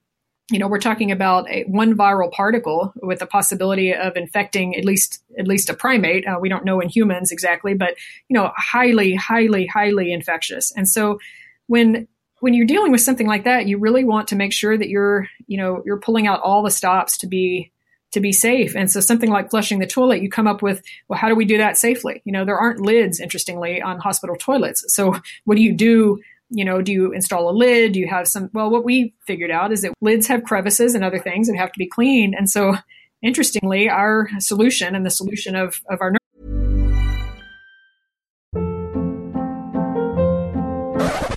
you 0.50 0.58
know 0.58 0.68
we're 0.68 0.78
talking 0.78 1.10
about 1.10 1.50
a, 1.50 1.64
one 1.64 1.96
viral 1.96 2.30
particle 2.30 2.92
with 3.02 3.18
the 3.18 3.26
possibility 3.26 3.94
of 3.94 4.16
infecting 4.16 4.76
at 4.76 4.84
least 4.84 5.22
at 5.38 5.48
least 5.48 5.70
a 5.70 5.74
primate. 5.74 6.26
Uh, 6.26 6.38
we 6.40 6.48
don't 6.48 6.64
know 6.64 6.80
in 6.80 6.88
humans 6.88 7.32
exactly, 7.32 7.74
but 7.74 7.94
you 8.28 8.34
know, 8.34 8.52
highly, 8.56 9.14
highly, 9.14 9.66
highly 9.66 10.12
infectious. 10.12 10.72
And 10.76 10.88
so 10.88 11.18
when 11.66 12.06
when 12.40 12.52
you're 12.52 12.66
dealing 12.66 12.92
with 12.92 13.00
something 13.00 13.26
like 13.26 13.44
that, 13.44 13.66
you 13.66 13.78
really 13.78 14.04
want 14.04 14.28
to 14.28 14.36
make 14.36 14.52
sure 14.52 14.76
that 14.76 14.88
you're 14.88 15.26
you 15.46 15.56
know 15.56 15.82
you're 15.84 16.00
pulling 16.00 16.26
out 16.26 16.40
all 16.40 16.62
the 16.62 16.70
stops 16.70 17.18
to 17.18 17.26
be 17.26 17.72
to 18.14 18.20
be 18.20 18.32
safe. 18.32 18.74
And 18.74 18.90
so 18.90 19.00
something 19.00 19.30
like 19.30 19.50
flushing 19.50 19.78
the 19.78 19.86
toilet, 19.86 20.22
you 20.22 20.30
come 20.30 20.46
up 20.46 20.62
with, 20.62 20.82
well, 21.08 21.18
how 21.18 21.28
do 21.28 21.34
we 21.34 21.44
do 21.44 21.58
that 21.58 21.76
safely? 21.76 22.22
You 22.24 22.32
know, 22.32 22.44
there 22.44 22.58
aren't 22.58 22.80
lids, 22.80 23.20
interestingly, 23.20 23.82
on 23.82 23.98
hospital 23.98 24.36
toilets. 24.36 24.84
So 24.88 25.16
what 25.44 25.56
do 25.56 25.62
you 25.62 25.72
do? 25.72 26.20
You 26.50 26.64
know, 26.64 26.82
do 26.82 26.92
you 26.92 27.12
install 27.12 27.50
a 27.50 27.52
lid? 27.52 27.92
Do 27.92 28.00
you 28.00 28.08
have 28.08 28.28
some? 28.28 28.50
Well, 28.52 28.70
what 28.70 28.84
we 28.84 29.14
figured 29.26 29.50
out 29.50 29.72
is 29.72 29.82
that 29.82 29.92
lids 30.00 30.26
have 30.28 30.44
crevices 30.44 30.94
and 30.94 31.04
other 31.04 31.18
things 31.18 31.48
that 31.48 31.56
have 31.56 31.72
to 31.72 31.78
be 31.78 31.86
cleaned. 31.86 32.34
And 32.34 32.48
so, 32.48 32.76
interestingly, 33.22 33.88
our 33.88 34.28
solution 34.38 34.94
and 34.94 35.04
the 35.04 35.10
solution 35.10 35.56
of, 35.56 35.80
of 35.90 36.00
our 36.00 36.12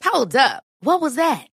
Hold 0.04 0.36
up. 0.36 0.64
What 0.82 1.02
was 1.02 1.16
that? 1.16 1.48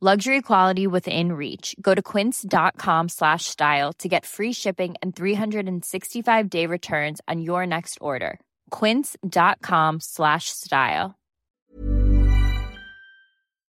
Luxury 0.00 0.42
quality 0.42 0.86
within 0.86 1.32
reach. 1.32 1.74
Go 1.80 1.92
to 1.92 2.00
quince.com 2.00 3.08
slash 3.08 3.46
style 3.46 3.92
to 3.94 4.08
get 4.08 4.24
free 4.24 4.52
shipping 4.52 4.94
and 5.02 5.16
365 5.16 6.48
day 6.48 6.66
returns 6.66 7.20
on 7.26 7.40
your 7.40 7.66
next 7.66 7.98
order. 8.00 8.38
Quince.com 8.70 9.98
slash 10.00 10.50
style. 10.50 11.16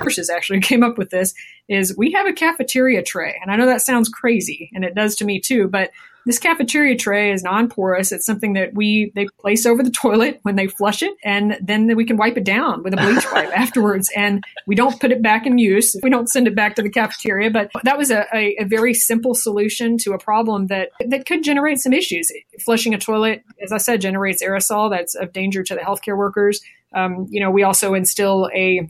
Nurses 0.01 0.29
actually 0.29 0.59
came 0.69 0.83
up 0.83 0.99
with 0.99 1.11
this 1.11 1.35
is 1.69 1.97
we 1.97 2.11
have 2.11 2.27
a 2.27 2.33
cafeteria 2.33 3.05
tray. 3.05 3.39
And 3.41 3.53
I 3.53 3.57
know 3.57 3.67
that 3.67 3.83
sounds 3.83 4.09
crazy 4.09 4.73
and 4.75 4.85
it 4.85 4.97
does 4.97 5.15
to 5.17 5.25
me 5.25 5.39
too, 5.39 5.69
but 5.69 5.93
this 6.29 6.39
cafeteria 6.39 6.95
tray 6.95 7.33
is 7.33 7.43
non-porous. 7.43 8.13
It's 8.13 8.27
something 8.27 8.53
that 8.53 8.75
we 8.75 9.11
they 9.15 9.27
place 9.41 9.65
over 9.65 9.83
the 9.83 9.91
toilet 9.91 10.41
when 10.43 10.57
they 10.57 10.67
flush 10.67 11.03
it, 11.03 11.15
and 11.25 11.57
then 11.63 11.97
we 11.97 12.05
can 12.05 12.19
wipe 12.19 12.37
it 12.37 12.45
down 12.45 12.83
with 12.83 12.93
a 12.93 12.99
bleach 12.99 13.25
wipe 13.33 13.51
afterwards. 13.59 14.11
And 14.15 14.45
we 14.67 14.75
don't 14.75 15.01
put 15.01 15.11
it 15.11 15.23
back 15.23 15.47
in 15.47 15.57
use. 15.57 15.97
We 16.03 16.11
don't 16.11 16.29
send 16.29 16.47
it 16.47 16.55
back 16.55 16.77
to 16.77 16.83
the 16.83 16.91
cafeteria. 16.91 17.51
But 17.51 17.71
that 17.85 17.97
was 17.97 18.11
a, 18.11 18.27
a, 18.35 18.57
a 18.61 18.65
very 18.65 18.93
simple 18.93 19.35
solution 19.35 19.97
to 19.99 20.13
a 20.13 20.19
problem 20.19 20.67
that 20.67 20.91
that 21.09 21.25
could 21.25 21.43
generate 21.43 21.79
some 21.79 21.95
issues. 21.95 22.31
Flushing 22.63 22.93
a 22.93 22.99
toilet, 22.99 23.43
as 23.63 23.73
I 23.73 23.79
said, 23.79 24.03
generates 24.03 24.43
aerosol 24.43 24.91
that's 24.91 25.15
of 25.15 25.33
danger 25.33 25.63
to 25.63 25.75
the 25.75 25.81
healthcare 25.81 26.19
workers. 26.19 26.61
Um, 26.93 27.27
you 27.31 27.41
know, 27.41 27.51
we 27.51 27.63
also 27.63 27.95
instill 27.95 28.51
a, 28.55 28.87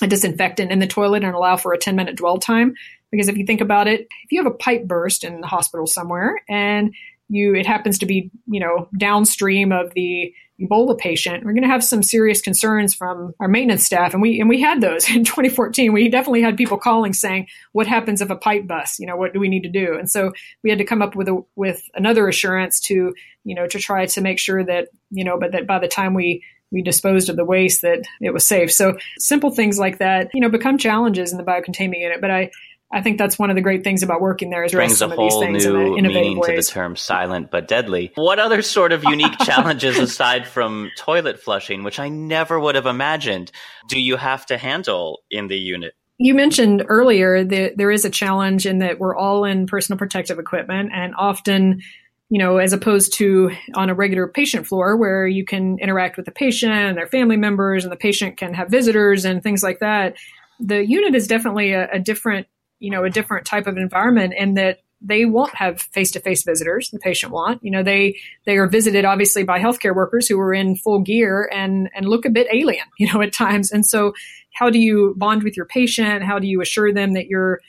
a 0.00 0.06
disinfectant 0.06 0.72
in 0.72 0.78
the 0.78 0.86
toilet 0.86 1.22
and 1.22 1.34
allow 1.34 1.58
for 1.58 1.74
a 1.74 1.78
10 1.78 1.96
minute 1.96 2.16
dwell 2.16 2.38
time. 2.38 2.72
Because 3.10 3.28
if 3.28 3.36
you 3.36 3.46
think 3.46 3.60
about 3.60 3.88
it, 3.88 4.00
if 4.00 4.32
you 4.32 4.42
have 4.42 4.52
a 4.52 4.56
pipe 4.56 4.86
burst 4.86 5.24
in 5.24 5.40
the 5.40 5.46
hospital 5.46 5.86
somewhere 5.86 6.42
and 6.48 6.94
you 7.28 7.54
it 7.54 7.66
happens 7.66 7.98
to 7.98 8.06
be 8.06 8.30
you 8.46 8.60
know 8.60 8.88
downstream 8.98 9.72
of 9.72 9.92
the 9.94 10.32
Ebola 10.60 10.98
patient, 10.98 11.44
we're 11.44 11.52
going 11.52 11.62
to 11.62 11.68
have 11.68 11.84
some 11.84 12.02
serious 12.02 12.40
concerns 12.40 12.92
from 12.92 13.32
our 13.38 13.46
maintenance 13.46 13.84
staff, 13.84 14.12
and 14.12 14.20
we 14.20 14.40
and 14.40 14.48
we 14.48 14.60
had 14.60 14.80
those 14.80 15.08
in 15.14 15.24
2014. 15.24 15.92
We 15.92 16.08
definitely 16.08 16.42
had 16.42 16.56
people 16.56 16.78
calling 16.78 17.12
saying, 17.12 17.46
"What 17.72 17.86
happens 17.86 18.20
if 18.20 18.30
a 18.30 18.36
pipe 18.36 18.66
busts? 18.66 18.98
You 18.98 19.06
know, 19.06 19.16
what 19.16 19.32
do 19.32 19.40
we 19.40 19.48
need 19.48 19.62
to 19.62 19.70
do?" 19.70 19.96
And 19.98 20.10
so 20.10 20.32
we 20.64 20.70
had 20.70 20.78
to 20.78 20.84
come 20.84 21.02
up 21.02 21.14
with 21.14 21.28
a 21.28 21.42
with 21.54 21.82
another 21.94 22.28
assurance 22.28 22.80
to 22.80 23.14
you 23.44 23.54
know 23.54 23.66
to 23.68 23.78
try 23.78 24.06
to 24.06 24.20
make 24.20 24.38
sure 24.38 24.64
that 24.64 24.88
you 25.10 25.24
know, 25.24 25.38
but 25.38 25.52
that 25.52 25.66
by 25.66 25.78
the 25.78 25.88
time 25.88 26.14
we 26.14 26.42
we 26.70 26.82
disposed 26.82 27.28
of 27.28 27.36
the 27.36 27.44
waste 27.44 27.82
that 27.82 28.04
it 28.20 28.32
was 28.32 28.46
safe. 28.46 28.72
So 28.72 28.98
simple 29.18 29.50
things 29.50 29.78
like 29.78 29.98
that, 29.98 30.28
you 30.34 30.40
know, 30.40 30.50
become 30.50 30.76
challenges 30.76 31.32
in 31.32 31.38
the 31.38 31.44
biocontainment 31.44 32.00
unit. 32.00 32.20
But 32.20 32.30
I 32.30 32.50
I 32.90 33.02
think 33.02 33.18
that's 33.18 33.38
one 33.38 33.50
of 33.50 33.56
the 33.56 33.62
great 33.62 33.84
things 33.84 34.02
about 34.02 34.20
working 34.20 34.48
there 34.48 34.64
is 34.64 34.72
brings 34.72 34.96
some 34.96 35.10
a 35.10 35.14
of 35.14 35.18
these 35.18 35.32
whole 35.32 35.42
things 35.42 35.66
new 35.66 35.96
in 35.96 36.06
meaning 36.06 36.38
ways. 36.38 36.48
to 36.48 36.56
the 36.56 36.62
term 36.62 36.96
silent 36.96 37.50
but 37.50 37.68
deadly. 37.68 38.12
What 38.14 38.38
other 38.38 38.62
sort 38.62 38.92
of 38.92 39.04
unique 39.04 39.38
challenges 39.44 39.98
aside 39.98 40.46
from 40.46 40.90
toilet 40.96 41.38
flushing, 41.38 41.84
which 41.84 41.98
I 41.98 42.08
never 42.08 42.58
would 42.58 42.76
have 42.76 42.86
imagined, 42.86 43.52
do 43.88 44.00
you 44.00 44.16
have 44.16 44.46
to 44.46 44.56
handle 44.56 45.20
in 45.30 45.48
the 45.48 45.58
unit? 45.58 45.94
You 46.16 46.34
mentioned 46.34 46.84
earlier 46.88 47.44
that 47.44 47.76
there 47.76 47.90
is 47.90 48.04
a 48.04 48.10
challenge 48.10 48.66
in 48.66 48.78
that 48.78 48.98
we're 48.98 49.14
all 49.14 49.44
in 49.44 49.66
personal 49.66 49.98
protective 49.98 50.38
equipment 50.38 50.90
and 50.94 51.14
often 51.16 51.82
you 52.30 52.38
know, 52.38 52.58
as 52.58 52.74
opposed 52.74 53.14
to 53.14 53.50
on 53.74 53.88
a 53.88 53.94
regular 53.94 54.28
patient 54.28 54.66
floor 54.66 54.98
where 54.98 55.26
you 55.26 55.44
can 55.46 55.78
interact 55.78 56.18
with 56.18 56.26
the 56.26 56.32
patient 56.32 56.72
and 56.72 56.96
their 56.96 57.06
family 57.06 57.38
members 57.38 57.84
and 57.84 57.92
the 57.92 57.96
patient 57.96 58.36
can 58.36 58.52
have 58.52 58.68
visitors 58.68 59.24
and 59.24 59.42
things 59.42 59.62
like 59.62 59.78
that. 59.78 60.14
The 60.60 60.84
unit 60.86 61.14
is 61.14 61.26
definitely 61.26 61.72
a, 61.72 61.88
a 61.90 61.98
different 61.98 62.46
you 62.80 62.90
know 62.90 63.04
a 63.04 63.10
different 63.10 63.46
type 63.46 63.66
of 63.66 63.76
environment 63.76 64.34
and 64.38 64.56
that 64.56 64.78
they 65.00 65.24
won't 65.24 65.54
have 65.54 65.80
face-to-face 65.80 66.42
visitors 66.42 66.90
the 66.90 66.98
patient 66.98 67.30
want 67.30 67.62
you 67.62 67.70
know 67.70 67.84
they 67.84 68.18
they 68.46 68.56
are 68.56 68.66
visited 68.66 69.04
obviously 69.04 69.44
by 69.44 69.60
healthcare 69.60 69.94
workers 69.94 70.26
who 70.26 70.38
are 70.40 70.52
in 70.52 70.74
full 70.74 71.00
gear 71.00 71.48
and 71.52 71.88
and 71.94 72.08
look 72.08 72.24
a 72.24 72.30
bit 72.30 72.46
alien 72.52 72.84
you 72.98 73.12
know 73.12 73.20
at 73.20 73.32
times. 73.32 73.70
And 73.70 73.84
so 73.84 74.14
how 74.52 74.70
do 74.70 74.78
you 74.78 75.14
bond 75.16 75.42
with 75.42 75.56
your 75.56 75.66
patient? 75.66 76.24
How 76.24 76.38
do 76.38 76.46
you 76.46 76.60
assure 76.60 76.92
them 76.92 77.12
that 77.12 77.26
you're 77.26 77.60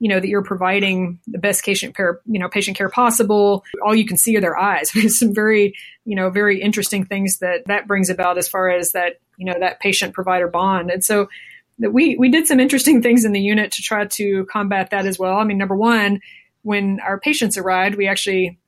you 0.00 0.08
know 0.08 0.20
that 0.20 0.28
you're 0.28 0.44
providing 0.44 1.18
the 1.26 1.38
best 1.38 1.64
patient 1.64 1.96
care 1.96 2.20
you 2.26 2.38
know 2.38 2.48
patient 2.48 2.76
care 2.76 2.88
possible? 2.88 3.64
All 3.84 3.94
you 3.94 4.06
can 4.06 4.16
see 4.16 4.36
are 4.36 4.40
their 4.40 4.58
eyes. 4.58 4.90
There's 4.94 5.18
some 5.18 5.34
very 5.34 5.74
you 6.04 6.16
know 6.16 6.30
very 6.30 6.60
interesting 6.60 7.04
things 7.04 7.38
that 7.38 7.64
that 7.66 7.86
brings 7.86 8.10
about 8.10 8.38
as 8.38 8.48
far 8.48 8.70
as 8.70 8.92
that 8.92 9.20
you 9.36 9.44
know 9.44 9.58
that 9.58 9.80
patient 9.80 10.14
provider 10.14 10.48
bond. 10.48 10.90
And 10.90 11.04
so 11.04 11.28
we 11.78 12.16
we 12.18 12.28
did 12.28 12.46
some 12.46 12.60
interesting 12.60 13.02
things 13.02 13.24
in 13.24 13.32
the 13.32 13.40
unit 13.40 13.72
to 13.72 13.82
try 13.82 14.06
to 14.06 14.46
combat 14.50 14.90
that 14.90 15.06
as 15.06 15.18
well. 15.18 15.36
I 15.36 15.44
mean, 15.44 15.58
number 15.58 15.76
one, 15.76 16.20
when 16.62 17.00
our 17.00 17.18
patients 17.20 17.56
arrived, 17.56 17.96
we 17.96 18.08
actually 18.08 18.58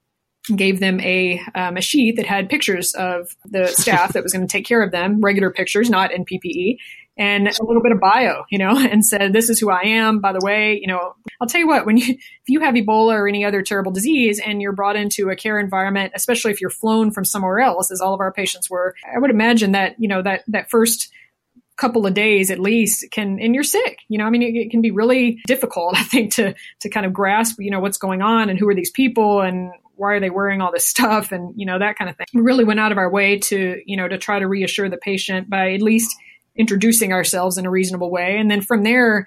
gave 0.56 0.80
them 0.80 1.00
a 1.00 1.40
um, 1.54 1.76
a 1.76 1.80
sheet 1.80 2.16
that 2.16 2.26
had 2.26 2.48
pictures 2.48 2.94
of 2.94 3.36
the 3.44 3.66
staff 3.76 4.12
that 4.12 4.22
was 4.22 4.32
going 4.32 4.46
to 4.46 4.50
take 4.50 4.66
care 4.66 4.82
of 4.82 4.92
them, 4.92 5.20
regular 5.20 5.50
pictures, 5.50 5.90
not 5.90 6.12
in 6.12 6.24
PPE, 6.24 6.76
and 7.16 7.48
a 7.48 7.64
little 7.64 7.82
bit 7.82 7.92
of 7.92 8.00
bio, 8.00 8.44
you 8.50 8.58
know, 8.58 8.76
and 8.78 9.04
said, 9.04 9.32
"This 9.32 9.50
is 9.50 9.60
who 9.60 9.70
I 9.70 9.82
am." 9.82 10.20
By 10.20 10.32
the 10.32 10.40
way, 10.42 10.78
you 10.80 10.86
know, 10.86 11.14
I'll 11.40 11.48
tell 11.48 11.60
you 11.60 11.68
what: 11.68 11.86
when 11.86 11.96
you 11.96 12.14
if 12.14 12.48
you 12.48 12.60
have 12.60 12.74
Ebola 12.74 13.14
or 13.14 13.28
any 13.28 13.44
other 13.44 13.62
terrible 13.62 13.92
disease, 13.92 14.40
and 14.44 14.62
you're 14.62 14.72
brought 14.72 14.96
into 14.96 15.28
a 15.30 15.36
care 15.36 15.58
environment, 15.58 16.12
especially 16.14 16.52
if 16.52 16.60
you're 16.60 16.70
flown 16.70 17.10
from 17.10 17.24
somewhere 17.24 17.60
else, 17.60 17.90
as 17.90 18.00
all 18.00 18.14
of 18.14 18.20
our 18.20 18.32
patients 18.32 18.70
were, 18.70 18.94
I 19.04 19.18
would 19.18 19.30
imagine 19.30 19.72
that 19.72 19.96
you 19.98 20.08
know 20.08 20.22
that 20.22 20.44
that 20.48 20.70
first 20.70 21.10
couple 21.80 22.06
of 22.06 22.12
days 22.12 22.50
at 22.50 22.58
least 22.58 23.06
can 23.10 23.40
and 23.40 23.54
you're 23.54 23.64
sick 23.64 24.00
you 24.08 24.18
know 24.18 24.24
i 24.26 24.30
mean 24.30 24.42
it, 24.42 24.54
it, 24.54 24.70
can 24.70 24.82
be 24.82 24.90
really 24.90 25.40
difficult 25.46 25.94
i 25.96 26.02
think 26.02 26.32
to 26.32 26.54
to 26.80 26.88
kind 26.90 27.06
of 27.06 27.12
grasp 27.12 27.56
you 27.58 27.70
know 27.70 27.80
what's 27.80 27.98
going 27.98 28.20
on 28.20 28.50
and 28.50 28.58
who 28.58 28.68
are 28.68 28.74
these 28.74 28.90
people 28.90 29.40
and 29.40 29.72
why 30.00 30.14
are 30.14 30.20
they 30.20 30.30
wearing 30.30 30.62
all 30.62 30.72
this 30.72 30.88
stuff 30.88 31.30
and 31.30 31.52
you 31.56 31.66
know 31.66 31.78
that 31.78 31.96
kind 31.96 32.08
of 32.08 32.16
thing. 32.16 32.26
We 32.32 32.40
really 32.40 32.64
went 32.64 32.80
out 32.80 32.90
of 32.90 32.98
our 32.98 33.10
way 33.10 33.38
to 33.38 33.82
you 33.84 33.96
know 33.96 34.08
to 34.08 34.16
try 34.16 34.38
to 34.38 34.48
reassure 34.48 34.88
the 34.88 34.96
patient 34.96 35.50
by 35.50 35.74
at 35.74 35.82
least 35.82 36.16
introducing 36.56 37.12
ourselves 37.12 37.58
in 37.58 37.66
a 37.66 37.70
reasonable 37.70 38.10
way. 38.10 38.38
And 38.38 38.50
then 38.50 38.62
from 38.62 38.82
there 38.82 39.26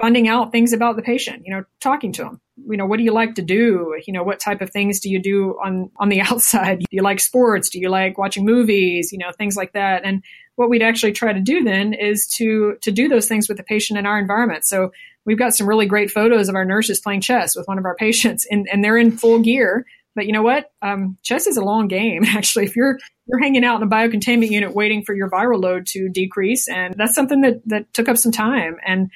finding 0.00 0.28
out 0.28 0.50
things 0.50 0.72
about 0.72 0.96
the 0.96 1.02
patient 1.02 1.42
you 1.44 1.54
know 1.54 1.62
talking 1.80 2.10
to 2.10 2.24
them 2.24 2.40
you 2.68 2.76
know 2.76 2.86
what 2.86 2.98
do 2.98 3.04
you 3.04 3.12
like 3.12 3.36
to 3.36 3.42
do? 3.42 3.96
You 4.06 4.12
know 4.12 4.22
what 4.22 4.40
type 4.40 4.60
of 4.60 4.70
things 4.70 5.00
do 5.00 5.08
you 5.08 5.20
do 5.20 5.58
on 5.62 5.90
on 5.96 6.08
the 6.08 6.20
outside? 6.28 6.80
Do 6.80 6.86
you 6.90 7.02
like 7.02 7.20
sports? 7.20 7.70
Do 7.70 7.78
you 7.78 7.88
like 7.88 8.18
watching 8.18 8.44
movies? 8.44 9.12
You 9.12 9.18
know 9.18 9.30
things 9.32 9.56
like 9.56 9.72
that. 9.72 10.02
And 10.04 10.22
what 10.60 10.68
we'd 10.68 10.82
actually 10.82 11.12
try 11.12 11.32
to 11.32 11.40
do 11.40 11.64
then 11.64 11.94
is 11.94 12.26
to 12.26 12.76
to 12.82 12.92
do 12.92 13.08
those 13.08 13.26
things 13.26 13.48
with 13.48 13.56
the 13.56 13.62
patient 13.62 13.98
in 13.98 14.04
our 14.04 14.18
environment. 14.18 14.66
So 14.66 14.92
we've 15.24 15.38
got 15.38 15.54
some 15.54 15.66
really 15.66 15.86
great 15.86 16.10
photos 16.10 16.50
of 16.50 16.54
our 16.54 16.66
nurses 16.66 17.00
playing 17.00 17.22
chess 17.22 17.56
with 17.56 17.66
one 17.66 17.78
of 17.78 17.86
our 17.86 17.94
patients, 17.96 18.46
and, 18.50 18.68
and 18.70 18.84
they're 18.84 18.98
in 18.98 19.10
full 19.10 19.38
gear. 19.38 19.86
But 20.14 20.26
you 20.26 20.32
know 20.34 20.42
what? 20.42 20.70
Um, 20.82 21.16
chess 21.22 21.46
is 21.46 21.56
a 21.56 21.64
long 21.64 21.88
game. 21.88 22.24
Actually, 22.26 22.66
if 22.66 22.76
you're 22.76 22.98
you're 23.26 23.38
hanging 23.38 23.64
out 23.64 23.80
in 23.80 23.88
a 23.88 23.90
biocontainment 23.90 24.50
unit 24.50 24.74
waiting 24.74 25.02
for 25.02 25.14
your 25.14 25.30
viral 25.30 25.62
load 25.62 25.86
to 25.92 26.10
decrease, 26.10 26.68
and 26.68 26.94
that's 26.98 27.14
something 27.14 27.40
that 27.40 27.62
that 27.64 27.94
took 27.94 28.10
up 28.10 28.18
some 28.18 28.32
time. 28.32 28.76
And 28.86 29.10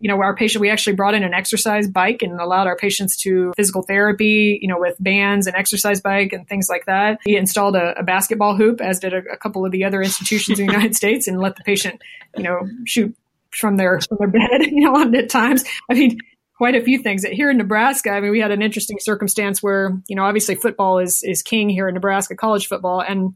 you 0.00 0.08
know, 0.08 0.20
our 0.22 0.34
patient, 0.34 0.60
we 0.60 0.70
actually 0.70 0.96
brought 0.96 1.14
in 1.14 1.22
an 1.22 1.34
exercise 1.34 1.86
bike 1.86 2.22
and 2.22 2.40
allowed 2.40 2.66
our 2.66 2.76
patients 2.76 3.18
to 3.18 3.52
physical 3.54 3.82
therapy, 3.82 4.58
you 4.60 4.66
know, 4.66 4.78
with 4.78 4.96
bands 4.98 5.46
and 5.46 5.54
exercise 5.54 6.00
bike 6.00 6.32
and 6.32 6.48
things 6.48 6.68
like 6.70 6.86
that. 6.86 7.18
We 7.26 7.36
installed 7.36 7.76
a, 7.76 7.98
a 7.98 8.02
basketball 8.02 8.56
hoop, 8.56 8.80
as 8.80 8.98
did 8.98 9.12
a, 9.12 9.18
a, 9.30 9.36
couple 9.36 9.64
of 9.66 9.72
the 9.72 9.84
other 9.84 10.00
institutions 10.00 10.58
in 10.58 10.66
the 10.66 10.72
United 10.72 10.96
States, 10.96 11.28
and 11.28 11.38
let 11.38 11.56
the 11.56 11.62
patient, 11.64 12.00
you 12.34 12.42
know, 12.42 12.66
shoot 12.86 13.14
from 13.50 13.76
their 13.76 14.00
from 14.00 14.16
their 14.18 14.28
bed, 14.28 14.62
you 14.70 14.80
know, 14.80 15.12
at 15.14 15.28
times. 15.28 15.64
I 15.90 15.94
mean, 15.94 16.18
quite 16.56 16.74
a 16.74 16.82
few 16.82 17.02
things. 17.02 17.22
Here 17.24 17.50
in 17.50 17.58
Nebraska, 17.58 18.10
I 18.10 18.20
mean, 18.20 18.30
we 18.30 18.40
had 18.40 18.52
an 18.52 18.62
interesting 18.62 18.98
circumstance 19.00 19.62
where, 19.62 20.00
you 20.08 20.16
know, 20.16 20.24
obviously 20.24 20.54
football 20.54 20.98
is 20.98 21.22
is 21.22 21.42
king 21.42 21.68
here 21.68 21.88
in 21.88 21.94
Nebraska, 21.94 22.34
college 22.36 22.68
football, 22.68 23.00
and 23.00 23.34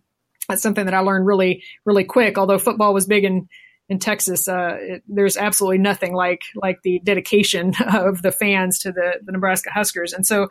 that's 0.49 0.63
something 0.63 0.87
that 0.87 0.95
I 0.95 1.01
learned 1.01 1.27
really, 1.27 1.63
really 1.85 2.05
quick. 2.05 2.39
Although 2.39 2.59
football 2.59 2.95
was 2.95 3.07
big 3.07 3.25
in 3.25 3.49
in 3.89 3.99
Texas, 3.99 4.49
uh, 4.49 4.77
it, 4.81 5.03
there's 5.07 5.37
absolutely 5.37 5.79
nothing 5.79 6.15
like 6.15 6.43
like 6.55 6.81
the 6.83 7.01
dedication 7.05 7.75
of 7.87 8.23
the 8.23 8.33
fans 8.33 8.79
to 8.81 8.93
the, 8.93 9.21
the 9.23 9.33
Nebraska 9.33 9.71
Huskers. 9.71 10.13
And 10.13 10.27
so 10.27 10.49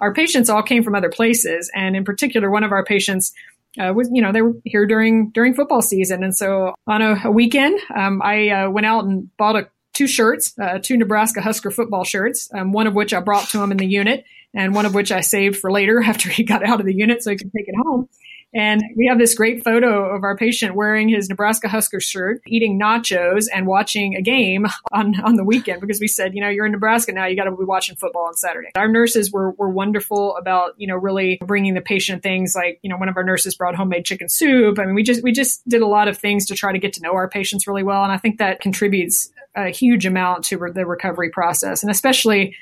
our 0.00 0.12
patients 0.12 0.50
all 0.50 0.62
came 0.62 0.82
from 0.82 0.94
other 0.94 1.08
places, 1.08 1.70
and 1.74 1.96
in 1.96 2.04
particular, 2.04 2.50
one 2.50 2.64
of 2.64 2.72
our 2.72 2.84
patients 2.84 3.32
uh, 3.78 3.92
was 3.94 4.08
you 4.12 4.22
know 4.22 4.32
they 4.32 4.42
were 4.42 4.54
here 4.64 4.86
during 4.86 5.30
during 5.30 5.54
football 5.54 5.82
season, 5.82 6.22
and 6.22 6.36
so 6.36 6.74
on 6.86 7.02
a, 7.02 7.16
a 7.24 7.30
weekend, 7.30 7.78
um, 7.94 8.20
I 8.22 8.48
uh, 8.50 8.70
went 8.70 8.86
out 8.86 9.04
and 9.04 9.34
bought 9.36 9.56
a, 9.56 9.68
two 9.94 10.06
shirts, 10.06 10.54
uh, 10.60 10.78
two 10.82 10.96
Nebraska 10.96 11.40
Husker 11.40 11.70
football 11.70 12.04
shirts, 12.04 12.50
um, 12.54 12.72
one 12.72 12.86
of 12.86 12.94
which 12.94 13.14
I 13.14 13.20
brought 13.20 13.48
to 13.50 13.62
him 13.62 13.70
in 13.70 13.78
the 13.78 13.86
unit, 13.86 14.24
and 14.54 14.74
one 14.74 14.84
of 14.84 14.94
which 14.94 15.10
I 15.10 15.22
saved 15.22 15.56
for 15.56 15.72
later 15.72 16.02
after 16.06 16.28
he 16.28 16.44
got 16.44 16.62
out 16.62 16.80
of 16.80 16.86
the 16.86 16.94
unit 16.94 17.22
so 17.22 17.30
he 17.30 17.36
could 17.36 17.52
take 17.56 17.68
it 17.68 17.74
home. 17.84 18.08
And 18.56 18.82
we 18.96 19.06
have 19.06 19.18
this 19.18 19.34
great 19.34 19.62
photo 19.62 20.16
of 20.16 20.24
our 20.24 20.34
patient 20.34 20.74
wearing 20.74 21.10
his 21.10 21.28
Nebraska 21.28 21.68
Husker 21.68 22.00
shirt, 22.00 22.40
eating 22.46 22.80
nachos 22.80 23.48
and 23.54 23.66
watching 23.66 24.16
a 24.16 24.22
game 24.22 24.66
on, 24.92 25.20
on 25.20 25.36
the 25.36 25.44
weekend 25.44 25.82
because 25.82 26.00
we 26.00 26.08
said, 26.08 26.34
you 26.34 26.40
know, 26.40 26.48
you're 26.48 26.64
in 26.64 26.72
Nebraska 26.72 27.12
now, 27.12 27.26
you 27.26 27.36
got 27.36 27.44
to 27.44 27.50
be 27.50 27.64
watching 27.64 27.96
football 27.96 28.26
on 28.26 28.34
Saturday. 28.34 28.70
Our 28.74 28.88
nurses 28.88 29.30
were, 29.30 29.50
were 29.52 29.68
wonderful 29.68 30.34
about, 30.38 30.72
you 30.78 30.86
know, 30.86 30.96
really 30.96 31.38
bringing 31.44 31.74
the 31.74 31.82
patient 31.82 32.22
things 32.22 32.54
like, 32.56 32.78
you 32.80 32.88
know, 32.88 32.96
one 32.96 33.10
of 33.10 33.16
our 33.18 33.24
nurses 33.24 33.54
brought 33.54 33.74
homemade 33.74 34.06
chicken 34.06 34.30
soup. 34.30 34.78
I 34.78 34.86
mean, 34.86 34.94
we 34.94 35.02
just, 35.02 35.22
we 35.22 35.32
just 35.32 35.68
did 35.68 35.82
a 35.82 35.86
lot 35.86 36.08
of 36.08 36.16
things 36.16 36.46
to 36.46 36.54
try 36.54 36.72
to 36.72 36.78
get 36.78 36.94
to 36.94 37.02
know 37.02 37.12
our 37.12 37.28
patients 37.28 37.66
really 37.66 37.82
well. 37.82 38.04
And 38.04 38.12
I 38.12 38.16
think 38.16 38.38
that 38.38 38.60
contributes 38.60 39.30
a 39.54 39.68
huge 39.68 40.06
amount 40.06 40.44
to 40.44 40.56
re- 40.56 40.72
the 40.72 40.86
recovery 40.86 41.28
process. 41.28 41.82
And 41.82 41.90
especially 41.90 42.56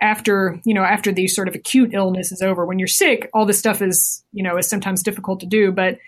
after 0.00 0.60
you 0.64 0.74
know 0.74 0.82
after 0.82 1.12
the 1.12 1.26
sort 1.26 1.48
of 1.48 1.54
acute 1.54 1.94
illness 1.94 2.32
is 2.32 2.42
over 2.42 2.66
when 2.66 2.78
you're 2.78 2.88
sick 2.88 3.30
all 3.32 3.46
this 3.46 3.58
stuff 3.58 3.80
is 3.80 4.24
you 4.32 4.42
know 4.42 4.56
is 4.56 4.68
sometimes 4.68 5.02
difficult 5.02 5.40
to 5.40 5.46
do. 5.46 5.72
But 5.72 5.98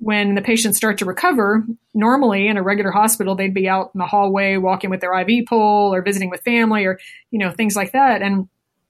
when 0.00 0.36
the 0.36 0.42
patients 0.42 0.76
start 0.76 0.98
to 0.98 1.04
recover 1.04 1.64
normally 1.92 2.46
in 2.46 2.56
a 2.56 2.62
regular 2.62 2.90
hospital 2.90 3.34
they'd 3.34 3.54
be 3.54 3.68
out 3.68 3.90
in 3.94 3.98
the 3.98 4.06
hallway 4.06 4.56
walking 4.56 4.90
with 4.90 5.00
their 5.00 5.18
iv 5.20 5.46
pole 5.46 5.92
or 5.92 6.02
visiting 6.02 6.30
with 6.30 6.40
family 6.42 6.84
or 6.84 6.98
you 7.30 7.38
know 7.38 7.50
things 7.50 7.76
like 7.76 7.92
that. 7.92 8.22
And 8.22 8.48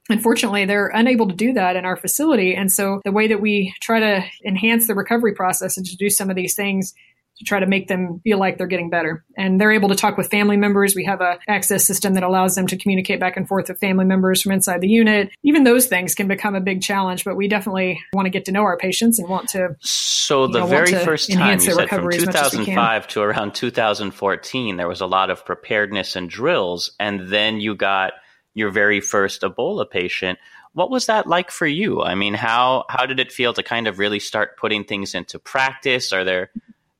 unfortunately 0.09 0.65
they're 0.65 0.87
unable 0.87 1.27
to 1.27 1.35
do 1.35 1.53
that 1.53 1.75
in 1.75 1.85
our 1.85 1.95
facility. 1.95 2.55
And 2.55 2.71
so 2.71 3.01
the 3.05 3.11
way 3.11 3.27
that 3.27 3.41
we 3.41 3.73
try 3.81 3.99
to 3.99 4.25
enhance 4.45 4.87
the 4.87 4.95
recovery 4.95 5.33
process 5.33 5.77
and 5.77 5.85
to 5.85 5.95
do 5.95 6.09
some 6.09 6.29
of 6.29 6.35
these 6.35 6.55
things 6.55 6.93
to 7.39 7.45
try 7.45 7.59
to 7.59 7.65
make 7.65 7.87
them 7.87 8.19
feel 8.23 8.37
like 8.37 8.57
they're 8.57 8.67
getting 8.67 8.89
better. 8.89 9.23
And 9.37 9.59
they're 9.59 9.71
able 9.71 9.89
to 9.89 9.95
talk 9.95 10.17
with 10.17 10.29
family 10.29 10.57
members. 10.57 10.93
We 10.93 11.05
have 11.05 11.21
a 11.21 11.39
access 11.47 11.85
system 11.85 12.13
that 12.13 12.23
allows 12.23 12.55
them 12.55 12.67
to 12.67 12.77
communicate 12.77 13.19
back 13.19 13.37
and 13.37 13.47
forth 13.47 13.69
with 13.69 13.79
family 13.79 14.05
members 14.05 14.41
from 14.41 14.51
inside 14.51 14.81
the 14.81 14.89
unit. 14.89 15.31
Even 15.43 15.63
those 15.63 15.87
things 15.87 16.15
can 16.15 16.27
become 16.27 16.53
a 16.53 16.61
big 16.61 16.81
challenge, 16.81 17.23
but 17.23 17.37
we 17.37 17.47
definitely 17.47 18.01
want 18.13 18.25
to 18.25 18.29
get 18.29 18.45
to 18.45 18.51
know 18.51 18.63
our 18.63 18.77
patients 18.77 19.19
and 19.19 19.29
want 19.29 19.49
to. 19.49 19.75
So 19.79 20.47
the 20.47 20.59
know, 20.59 20.67
very 20.67 20.93
first 20.93 21.31
time 21.31 21.53
you 21.53 21.59
said 21.59 21.89
from 21.89 22.11
as 22.11 22.27
as 22.27 22.51
2005 22.51 23.07
to 23.07 23.21
around 23.21 23.55
2014, 23.55 24.77
there 24.77 24.87
was 24.87 25.01
a 25.01 25.07
lot 25.07 25.29
of 25.29 25.45
preparedness 25.45 26.17
and 26.17 26.29
drills, 26.29 26.91
and 26.99 27.29
then 27.29 27.61
you 27.61 27.73
got 27.73 28.13
your 28.53 28.69
very 28.69 28.99
first 28.99 29.41
Ebola 29.41 29.89
patient. 29.89 30.39
What 30.73 30.91
was 30.91 31.05
that 31.05 31.25
like 31.25 31.51
for 31.51 31.65
you? 31.65 32.01
I 32.03 32.15
mean, 32.15 32.33
how 32.33 32.85
how 32.89 33.05
did 33.05 33.19
it 33.19 33.31
feel 33.31 33.53
to 33.53 33.63
kind 33.63 33.87
of 33.87 33.97
really 33.97 34.19
start 34.19 34.57
putting 34.57 34.83
things 34.83 35.15
into 35.15 35.39
practice? 35.39 36.11
Are 36.13 36.23
there 36.23 36.51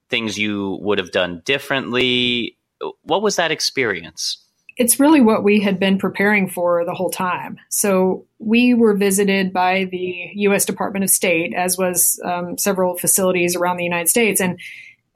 things 0.10 0.38
you 0.38 0.78
would 0.82 0.98
have 0.98 1.12
done 1.12 1.41
differently? 1.45 2.58
What 3.04 3.22
was 3.22 3.36
that 3.36 3.52
experience? 3.52 4.45
it's 4.80 4.98
really 4.98 5.19
what 5.19 5.43
we 5.43 5.60
had 5.60 5.78
been 5.78 6.00
preparing 6.00 6.48
for 6.50 6.86
the 6.86 6.93
whole 6.93 7.10
time. 7.10 7.60
So 7.67 8.26
we 8.39 8.74
were 8.74 8.95
visited 8.95 9.52
by 9.52 9.89
the 9.91 10.32
U.S. 10.36 10.63
Department 10.63 11.04
of 11.04 11.10
State, 11.10 11.54
as 11.54 11.78
was 11.78 12.17
um, 12.24 12.58
several 12.58 12.98
facilities 12.98 13.58
around 13.58 13.76
the 13.76 13.84
United 13.84 14.08
States, 14.08 14.39
and 14.39 14.58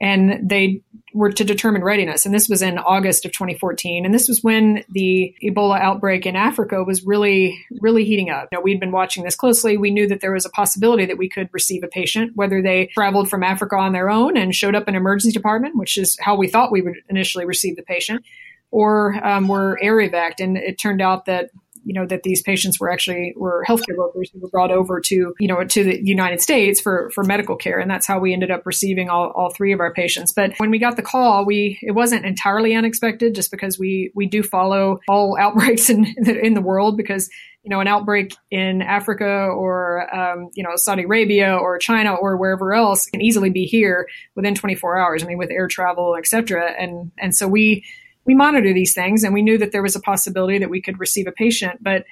and 0.04 0.50
they 0.50 0.82
were 1.14 1.32
to 1.32 1.44
determine 1.44 1.82
readiness. 1.82 2.26
And 2.26 2.34
this 2.34 2.46
was 2.46 2.60
in 2.60 2.76
August 2.76 3.24
of 3.24 3.32
2014, 3.32 4.04
and 4.04 4.12
this 4.12 4.28
was 4.28 4.42
when 4.42 4.84
the 4.90 5.34
Ebola 5.42 5.80
outbreak 5.80 6.26
in 6.26 6.36
Africa 6.36 6.84
was 6.84 7.06
really, 7.06 7.58
really 7.80 8.04
heating 8.04 8.28
up. 8.28 8.48
You 8.52 8.58
know, 8.58 8.62
we'd 8.62 8.80
been 8.80 8.92
watching 8.92 9.24
this 9.24 9.34
closely. 9.34 9.78
We 9.78 9.90
knew 9.90 10.06
that 10.08 10.20
there 10.20 10.32
was 10.32 10.44
a 10.44 10.50
possibility 10.50 11.06
that 11.06 11.16
we 11.16 11.30
could 11.30 11.48
receive 11.52 11.82
a 11.84 11.88
patient, 11.88 12.32
whether 12.34 12.60
they 12.60 12.90
traveled 12.92 13.30
from 13.30 13.42
Africa 13.42 13.76
on 13.76 13.92
their 13.94 14.10
own 14.10 14.36
and 14.36 14.54
showed 14.54 14.74
up 14.74 14.88
in 14.88 14.94
emergency 14.94 15.32
department, 15.32 15.74
which 15.74 15.96
is 15.96 16.18
how 16.20 16.36
we 16.36 16.48
thought 16.48 16.70
we 16.70 16.82
would 16.82 16.96
initially 17.08 17.46
receive 17.46 17.76
the 17.76 17.82
patient 17.82 18.26
or 18.70 19.14
um, 19.26 19.48
were 19.48 19.78
air 19.80 19.96
evac. 19.96 20.34
And 20.38 20.58
it 20.58 20.78
turned 20.78 21.00
out 21.00 21.24
that 21.24 21.48
you 21.84 21.94
know 21.94 22.06
that 22.06 22.22
these 22.22 22.42
patients 22.42 22.80
were 22.80 22.90
actually 22.90 23.34
were 23.36 23.64
healthcare 23.68 23.96
workers 23.96 24.30
who 24.32 24.40
were 24.40 24.48
brought 24.48 24.70
over 24.70 25.00
to 25.00 25.34
you 25.38 25.48
know 25.48 25.64
to 25.64 25.84
the 25.84 26.00
United 26.04 26.40
States 26.40 26.80
for 26.80 27.10
for 27.14 27.24
medical 27.24 27.56
care, 27.56 27.78
and 27.78 27.90
that's 27.90 28.06
how 28.06 28.18
we 28.18 28.32
ended 28.32 28.50
up 28.50 28.62
receiving 28.64 29.08
all, 29.08 29.32
all 29.34 29.50
three 29.50 29.72
of 29.72 29.80
our 29.80 29.92
patients. 29.92 30.32
But 30.32 30.52
when 30.58 30.70
we 30.70 30.78
got 30.78 30.96
the 30.96 31.02
call, 31.02 31.44
we 31.44 31.78
it 31.82 31.92
wasn't 31.92 32.24
entirely 32.24 32.74
unexpected, 32.74 33.34
just 33.34 33.50
because 33.50 33.78
we 33.78 34.10
we 34.14 34.26
do 34.26 34.42
follow 34.42 35.00
all 35.08 35.36
outbreaks 35.40 35.90
in 35.90 36.04
in 36.26 36.54
the 36.54 36.62
world 36.62 36.96
because 36.96 37.28
you 37.64 37.70
know, 37.70 37.80
an 37.80 37.88
outbreak 37.88 38.36
in 38.50 38.82
Africa 38.82 39.24
or, 39.24 40.14
um, 40.14 40.50
you 40.54 40.62
know, 40.62 40.72
Saudi 40.76 41.04
Arabia 41.04 41.56
or 41.56 41.78
China 41.78 42.14
or 42.14 42.36
wherever 42.36 42.74
else 42.74 43.06
can 43.06 43.22
easily 43.22 43.48
be 43.48 43.64
here 43.64 44.06
within 44.36 44.54
24 44.54 44.98
hours. 44.98 45.22
I 45.22 45.26
mean, 45.26 45.38
with 45.38 45.50
air 45.50 45.66
travel, 45.66 46.14
et 46.18 46.26
cetera. 46.26 46.70
And, 46.72 47.10
and 47.18 47.34
so 47.34 47.48
we, 47.48 47.82
we 48.26 48.34
monitor 48.34 48.72
these 48.72 48.94
things 48.94 49.24
and 49.24 49.34
we 49.34 49.42
knew 49.42 49.58
that 49.58 49.72
there 49.72 49.82
was 49.82 49.96
a 49.96 50.00
possibility 50.00 50.58
that 50.58 50.70
we 50.70 50.80
could 50.80 50.98
receive 50.98 51.26
a 51.26 51.32
patient. 51.32 51.82
But 51.82 52.04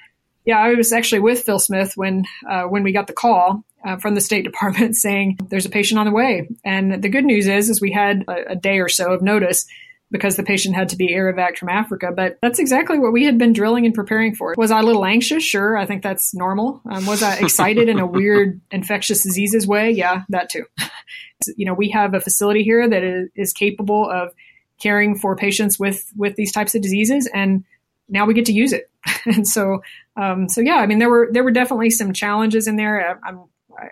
yeah, 0.45 0.59
I 0.59 0.73
was 0.73 0.91
actually 0.91 1.19
with 1.19 1.43
Phil 1.43 1.59
Smith 1.59 1.93
when 1.95 2.25
uh, 2.49 2.63
when 2.63 2.83
we 2.83 2.91
got 2.91 3.07
the 3.07 3.13
call 3.13 3.63
uh, 3.85 3.97
from 3.97 4.15
the 4.15 4.21
State 4.21 4.43
Department 4.51 4.95
saying 4.95 5.39
there's 5.49 5.65
a 5.65 5.69
patient 5.69 5.99
on 5.99 6.05
the 6.05 6.11
way. 6.11 6.49
And 6.63 7.01
the 7.01 7.09
good 7.09 7.25
news 7.25 7.47
is, 7.47 7.69
is 7.69 7.81
we 7.81 7.91
had 7.91 8.25
a, 8.27 8.51
a 8.51 8.55
day 8.55 8.79
or 8.79 8.89
so 8.89 9.13
of 9.13 9.21
notice 9.21 9.65
because 10.11 10.35
the 10.35 10.43
patient 10.43 10.75
had 10.75 10.89
to 10.89 10.95
be 10.95 11.11
air 11.11 11.33
evac 11.33 11.57
from 11.57 11.69
Africa. 11.69 12.11
But 12.15 12.37
that's 12.41 12.59
exactly 12.59 12.99
what 12.99 13.11
we 13.11 13.25
had 13.25 13.37
been 13.37 13.51
drilling 13.51 13.85
and 13.85 13.95
preparing 13.95 14.35
for. 14.35 14.53
Was 14.57 14.69
I 14.69 14.79
a 14.79 14.83
little 14.83 15.05
anxious? 15.05 15.43
Sure, 15.43 15.75
I 15.75 15.85
think 15.87 16.03
that's 16.03 16.35
normal. 16.35 16.81
Um, 16.89 17.05
was 17.07 17.23
I 17.23 17.35
excited 17.39 17.89
in 17.89 17.99
a 17.99 18.05
weird 18.05 18.61
infectious 18.71 19.23
diseases 19.23 19.65
way? 19.65 19.91
Yeah, 19.91 20.23
that 20.29 20.49
too. 20.49 20.65
you 21.57 21.65
know, 21.65 21.73
we 21.73 21.89
have 21.89 22.13
a 22.13 22.21
facility 22.21 22.63
here 22.63 22.87
that 22.87 23.03
is, 23.03 23.29
is 23.35 23.53
capable 23.53 24.09
of 24.09 24.31
caring 24.83 25.17
for 25.17 25.35
patients 25.35 25.79
with 25.79 26.11
with 26.15 26.35
these 26.35 26.51
types 26.51 26.75
of 26.75 26.81
diseases, 26.81 27.29
and 27.33 27.63
now 28.09 28.25
we 28.25 28.33
get 28.33 28.45
to 28.45 28.53
use 28.53 28.73
it. 28.73 28.91
and 29.25 29.47
so, 29.47 29.81
um, 30.17 30.49
so 30.49 30.61
yeah, 30.61 30.75
I 30.75 30.85
mean, 30.85 30.99
there 30.99 31.09
were 31.09 31.29
there 31.31 31.43
were 31.43 31.51
definitely 31.51 31.89
some 31.89 32.13
challenges 32.13 32.67
in 32.67 32.75
there. 32.75 33.19
I, 33.23 33.29
I'm, 33.29 33.43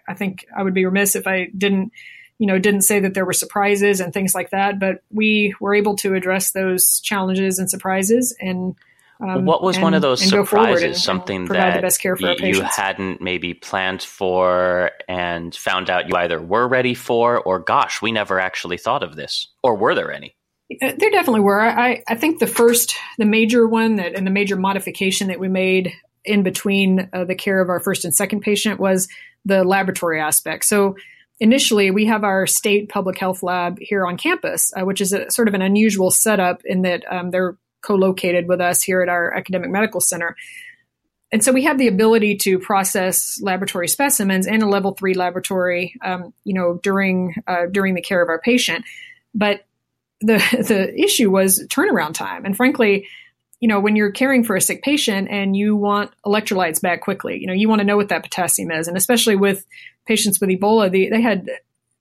I 0.07 0.13
think 0.13 0.45
I 0.55 0.61
would 0.61 0.73
be 0.73 0.85
remiss 0.85 1.15
if 1.15 1.25
I 1.25 1.47
didn't, 1.57 1.91
you 2.37 2.45
know, 2.45 2.59
didn't 2.59 2.81
say 2.81 2.99
that 2.99 3.13
there 3.13 3.25
were 3.25 3.33
surprises 3.33 3.99
and 3.99 4.13
things 4.13 4.35
like 4.35 4.51
that. 4.51 4.79
But 4.79 5.01
we 5.09 5.55
were 5.59 5.73
able 5.73 5.95
to 5.97 6.13
address 6.13 6.51
those 6.51 6.99
challenges 6.99 7.57
and 7.57 7.69
surprises 7.69 8.35
and. 8.39 8.75
Um, 9.23 9.45
what 9.45 9.61
was 9.61 9.75
and, 9.75 9.83
one 9.83 9.93
of 9.93 10.01
those 10.01 10.19
surprises? 10.19 10.83
And, 10.83 10.97
something 10.97 11.41
and 11.41 11.49
that 11.49 12.39
you 12.41 12.63
hadn't 12.63 13.21
maybe 13.21 13.53
planned 13.53 14.01
for 14.01 14.89
and 15.07 15.55
found 15.55 15.91
out 15.91 16.09
you 16.09 16.15
either 16.15 16.41
were 16.41 16.67
ready 16.67 16.95
for, 16.95 17.39
or 17.39 17.59
gosh, 17.59 18.01
we 18.01 18.11
never 18.11 18.39
actually 18.39 18.79
thought 18.79 19.03
of 19.03 19.15
this, 19.15 19.47
or 19.61 19.75
were 19.75 19.93
there 19.93 20.11
any? 20.11 20.35
Uh, 20.81 20.91
there 20.97 21.09
definitely 21.09 21.41
were. 21.41 21.61
I, 21.61 22.03
I 22.07 22.15
think 22.15 22.39
the 22.39 22.47
first, 22.47 22.95
the 23.17 23.25
major 23.25 23.67
one 23.67 23.95
that, 23.95 24.15
and 24.15 24.25
the 24.25 24.31
major 24.31 24.55
modification 24.55 25.27
that 25.27 25.39
we 25.39 25.47
made 25.47 25.93
in 26.23 26.43
between 26.43 27.09
uh, 27.13 27.25
the 27.25 27.35
care 27.35 27.61
of 27.61 27.69
our 27.69 27.79
first 27.79 28.05
and 28.05 28.13
second 28.13 28.41
patient 28.41 28.79
was 28.79 29.07
the 29.43 29.63
laboratory 29.63 30.21
aspect. 30.21 30.65
So 30.65 30.95
initially, 31.39 31.89
we 31.89 32.05
have 32.05 32.23
our 32.23 32.45
state 32.45 32.89
public 32.89 33.17
health 33.17 33.41
lab 33.41 33.79
here 33.79 34.05
on 34.05 34.17
campus, 34.17 34.71
uh, 34.75 34.85
which 34.85 35.01
is 35.01 35.13
a 35.13 35.29
sort 35.31 35.47
of 35.47 35.55
an 35.55 35.61
unusual 35.61 36.11
setup 36.11 36.61
in 36.63 36.83
that 36.83 37.03
um, 37.11 37.31
they're 37.31 37.57
co-located 37.81 38.47
with 38.47 38.61
us 38.61 38.83
here 38.83 39.01
at 39.01 39.09
our 39.09 39.33
academic 39.33 39.71
medical 39.71 39.99
center. 39.99 40.35
And 41.31 41.43
so 41.43 41.51
we 41.51 41.63
have 41.63 41.77
the 41.77 41.87
ability 41.87 42.35
to 42.37 42.59
process 42.59 43.39
laboratory 43.41 43.87
specimens 43.87 44.45
in 44.45 44.61
a 44.61 44.69
level 44.69 44.91
three 44.91 45.13
laboratory, 45.13 45.95
um, 46.03 46.33
you 46.43 46.53
know, 46.53 46.79
during 46.83 47.35
uh, 47.47 47.67
during 47.71 47.95
the 47.95 48.01
care 48.01 48.21
of 48.21 48.29
our 48.29 48.39
patient. 48.39 48.85
But 49.33 49.65
the 50.21 50.37
the 50.67 50.99
issue 50.99 51.29
was 51.29 51.65
turnaround 51.67 52.13
time, 52.13 52.45
and 52.45 52.55
frankly, 52.55 53.07
you 53.59 53.67
know, 53.67 53.79
when 53.79 53.95
you're 53.95 54.11
caring 54.11 54.43
for 54.43 54.55
a 54.55 54.61
sick 54.61 54.81
patient 54.81 55.27
and 55.29 55.55
you 55.55 55.75
want 55.75 56.11
electrolytes 56.25 56.81
back 56.81 57.01
quickly, 57.01 57.39
you 57.39 57.47
know, 57.47 57.53
you 57.53 57.69
want 57.69 57.79
to 57.79 57.85
know 57.85 57.97
what 57.97 58.09
that 58.09 58.23
potassium 58.23 58.71
is, 58.71 58.87
and 58.87 58.97
especially 58.97 59.35
with 59.35 59.65
patients 60.05 60.41
with 60.41 60.49
Ebola, 60.49 60.91
they, 60.91 61.09
they 61.09 61.21
had 61.21 61.47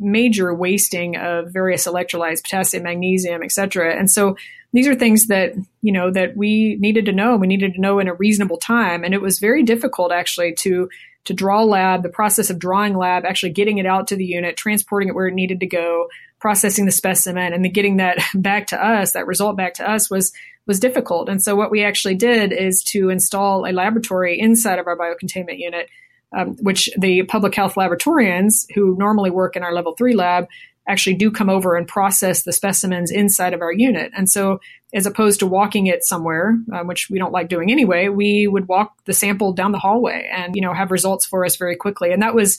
major 0.00 0.54
wasting 0.54 1.16
of 1.16 1.52
various 1.52 1.86
electrolytes, 1.86 2.42
potassium, 2.42 2.84
magnesium, 2.84 3.42
etc. 3.42 3.94
And 3.94 4.10
so 4.10 4.36
these 4.72 4.88
are 4.88 4.94
things 4.94 5.26
that 5.26 5.54
you 5.82 5.92
know 5.92 6.10
that 6.10 6.36
we 6.36 6.76
needed 6.76 7.06
to 7.06 7.12
know. 7.12 7.36
We 7.36 7.46
needed 7.46 7.74
to 7.74 7.80
know 7.80 7.98
in 7.98 8.08
a 8.08 8.14
reasonable 8.14 8.56
time, 8.56 9.04
and 9.04 9.12
it 9.12 9.20
was 9.20 9.38
very 9.38 9.62
difficult 9.62 10.12
actually 10.12 10.54
to 10.60 10.88
to 11.24 11.34
draw 11.34 11.62
lab, 11.62 12.02
the 12.02 12.08
process 12.08 12.48
of 12.48 12.58
drawing 12.58 12.96
lab, 12.96 13.26
actually 13.26 13.52
getting 13.52 13.76
it 13.76 13.84
out 13.84 14.08
to 14.08 14.16
the 14.16 14.24
unit, 14.24 14.56
transporting 14.56 15.10
it 15.10 15.14
where 15.14 15.28
it 15.28 15.34
needed 15.34 15.60
to 15.60 15.66
go, 15.66 16.08
processing 16.40 16.86
the 16.86 16.92
specimen 16.92 17.52
and 17.52 17.64
then 17.64 17.72
getting 17.72 17.98
that 17.98 18.18
back 18.34 18.68
to 18.68 18.84
us, 18.84 19.12
that 19.12 19.26
result 19.26 19.56
back 19.56 19.74
to 19.74 19.88
us 19.88 20.10
was 20.10 20.32
was 20.66 20.78
difficult. 20.78 21.28
And 21.28 21.42
so 21.42 21.56
what 21.56 21.70
we 21.70 21.82
actually 21.82 22.14
did 22.14 22.52
is 22.52 22.84
to 22.84 23.08
install 23.08 23.66
a 23.66 23.72
laboratory 23.72 24.38
inside 24.38 24.78
of 24.78 24.86
our 24.86 24.96
biocontainment 24.96 25.58
unit, 25.58 25.88
um, 26.36 26.56
which 26.60 26.88
the 26.98 27.22
public 27.24 27.54
health 27.54 27.74
laboratorians 27.74 28.66
who 28.74 28.94
normally 28.96 29.30
work 29.30 29.56
in 29.56 29.64
our 29.64 29.72
level 29.72 29.94
three 29.96 30.14
lab 30.14 30.46
actually 30.86 31.14
do 31.14 31.30
come 31.30 31.48
over 31.48 31.76
and 31.76 31.88
process 31.88 32.42
the 32.42 32.52
specimens 32.52 33.10
inside 33.10 33.54
of 33.54 33.62
our 33.62 33.72
unit. 33.72 34.12
And 34.16 34.28
so 34.30 34.60
as 34.92 35.06
opposed 35.06 35.40
to 35.40 35.46
walking 35.46 35.86
it 35.86 36.04
somewhere, 36.04 36.58
um, 36.72 36.86
which 36.86 37.08
we 37.10 37.18
don't 37.18 37.32
like 37.32 37.48
doing 37.48 37.70
anyway, 37.70 38.08
we 38.08 38.46
would 38.46 38.68
walk 38.68 38.94
the 39.04 39.12
sample 39.12 39.52
down 39.52 39.72
the 39.72 39.78
hallway 39.78 40.28
and, 40.32 40.54
you 40.56 40.62
know, 40.62 40.74
have 40.74 40.90
results 40.90 41.24
for 41.24 41.44
us 41.44 41.56
very 41.56 41.76
quickly. 41.76 42.12
And 42.12 42.22
that 42.22 42.34
was 42.34 42.58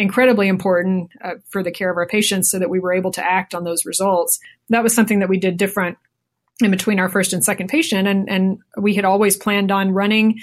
incredibly 0.00 0.48
important 0.48 1.10
uh, 1.22 1.34
for 1.50 1.62
the 1.62 1.70
care 1.70 1.90
of 1.90 1.96
our 1.98 2.06
patients 2.06 2.50
so 2.50 2.58
that 2.58 2.70
we 2.70 2.80
were 2.80 2.94
able 2.94 3.10
to 3.12 3.24
act 3.24 3.54
on 3.54 3.64
those 3.64 3.84
results. 3.84 4.40
That 4.70 4.82
was 4.82 4.94
something 4.94 5.18
that 5.18 5.28
we 5.28 5.38
did 5.38 5.58
different 5.58 5.98
in 6.62 6.70
between 6.70 6.98
our 6.98 7.10
first 7.10 7.34
and 7.34 7.44
second 7.44 7.68
patient. 7.68 8.08
And, 8.08 8.28
and 8.30 8.58
we 8.78 8.94
had 8.94 9.04
always 9.04 9.36
planned 9.36 9.70
on 9.70 9.92
running 9.92 10.40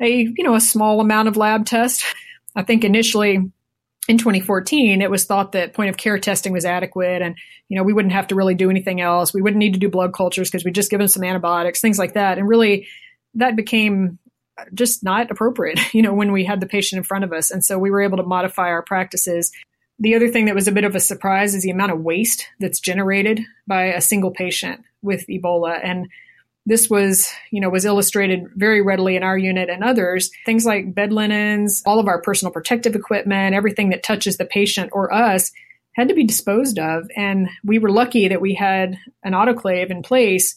a, 0.00 0.08
you 0.08 0.44
know, 0.44 0.54
a 0.54 0.60
small 0.60 1.00
amount 1.00 1.26
of 1.26 1.36
lab 1.36 1.66
tests. 1.66 2.04
I 2.54 2.62
think 2.62 2.84
initially 2.84 3.50
in 4.06 4.18
2014, 4.18 5.02
it 5.02 5.10
was 5.10 5.24
thought 5.24 5.52
that 5.52 5.74
point 5.74 5.90
of 5.90 5.96
care 5.96 6.18
testing 6.18 6.52
was 6.52 6.64
adequate 6.64 7.22
and, 7.22 7.36
you 7.68 7.76
know, 7.76 7.82
we 7.82 7.92
wouldn't 7.92 8.14
have 8.14 8.28
to 8.28 8.36
really 8.36 8.54
do 8.54 8.70
anything 8.70 9.00
else. 9.00 9.34
We 9.34 9.42
wouldn't 9.42 9.58
need 9.58 9.74
to 9.74 9.80
do 9.80 9.88
blood 9.88 10.14
cultures 10.14 10.48
because 10.48 10.64
we 10.64 10.70
just 10.70 10.90
give 10.90 11.00
them 11.00 11.08
some 11.08 11.24
antibiotics, 11.24 11.80
things 11.80 11.98
like 11.98 12.14
that. 12.14 12.38
And 12.38 12.46
really 12.46 12.86
that 13.34 13.56
became 13.56 14.20
just 14.74 15.02
not 15.02 15.30
appropriate, 15.30 15.80
you 15.94 16.02
know, 16.02 16.14
when 16.14 16.32
we 16.32 16.44
had 16.44 16.60
the 16.60 16.66
patient 16.66 16.98
in 16.98 17.04
front 17.04 17.24
of 17.24 17.32
us. 17.32 17.50
And 17.50 17.64
so 17.64 17.78
we 17.78 17.90
were 17.90 18.02
able 18.02 18.18
to 18.18 18.22
modify 18.22 18.68
our 18.68 18.82
practices. 18.82 19.52
The 19.98 20.14
other 20.14 20.28
thing 20.28 20.46
that 20.46 20.54
was 20.54 20.68
a 20.68 20.72
bit 20.72 20.84
of 20.84 20.94
a 20.94 21.00
surprise 21.00 21.54
is 21.54 21.62
the 21.62 21.70
amount 21.70 21.92
of 21.92 22.00
waste 22.00 22.46
that's 22.60 22.80
generated 22.80 23.40
by 23.66 23.84
a 23.84 24.00
single 24.00 24.30
patient 24.30 24.82
with 25.02 25.26
Ebola. 25.26 25.78
And 25.82 26.08
this 26.64 26.88
was, 26.88 27.28
you 27.50 27.60
know, 27.60 27.68
was 27.68 27.84
illustrated 27.84 28.48
very 28.54 28.82
readily 28.82 29.16
in 29.16 29.22
our 29.22 29.36
unit 29.36 29.68
and 29.68 29.82
others. 29.82 30.30
Things 30.46 30.64
like 30.64 30.94
bed 30.94 31.12
linens, 31.12 31.82
all 31.84 31.98
of 31.98 32.06
our 32.06 32.20
personal 32.22 32.52
protective 32.52 32.94
equipment, 32.94 33.54
everything 33.54 33.90
that 33.90 34.02
touches 34.02 34.36
the 34.36 34.44
patient 34.44 34.90
or 34.92 35.12
us 35.12 35.50
had 35.94 36.08
to 36.08 36.14
be 36.14 36.24
disposed 36.24 36.78
of. 36.78 37.10
And 37.16 37.48
we 37.64 37.78
were 37.78 37.90
lucky 37.90 38.28
that 38.28 38.40
we 38.40 38.54
had 38.54 38.96
an 39.22 39.32
autoclave 39.32 39.90
in 39.90 40.02
place 40.02 40.56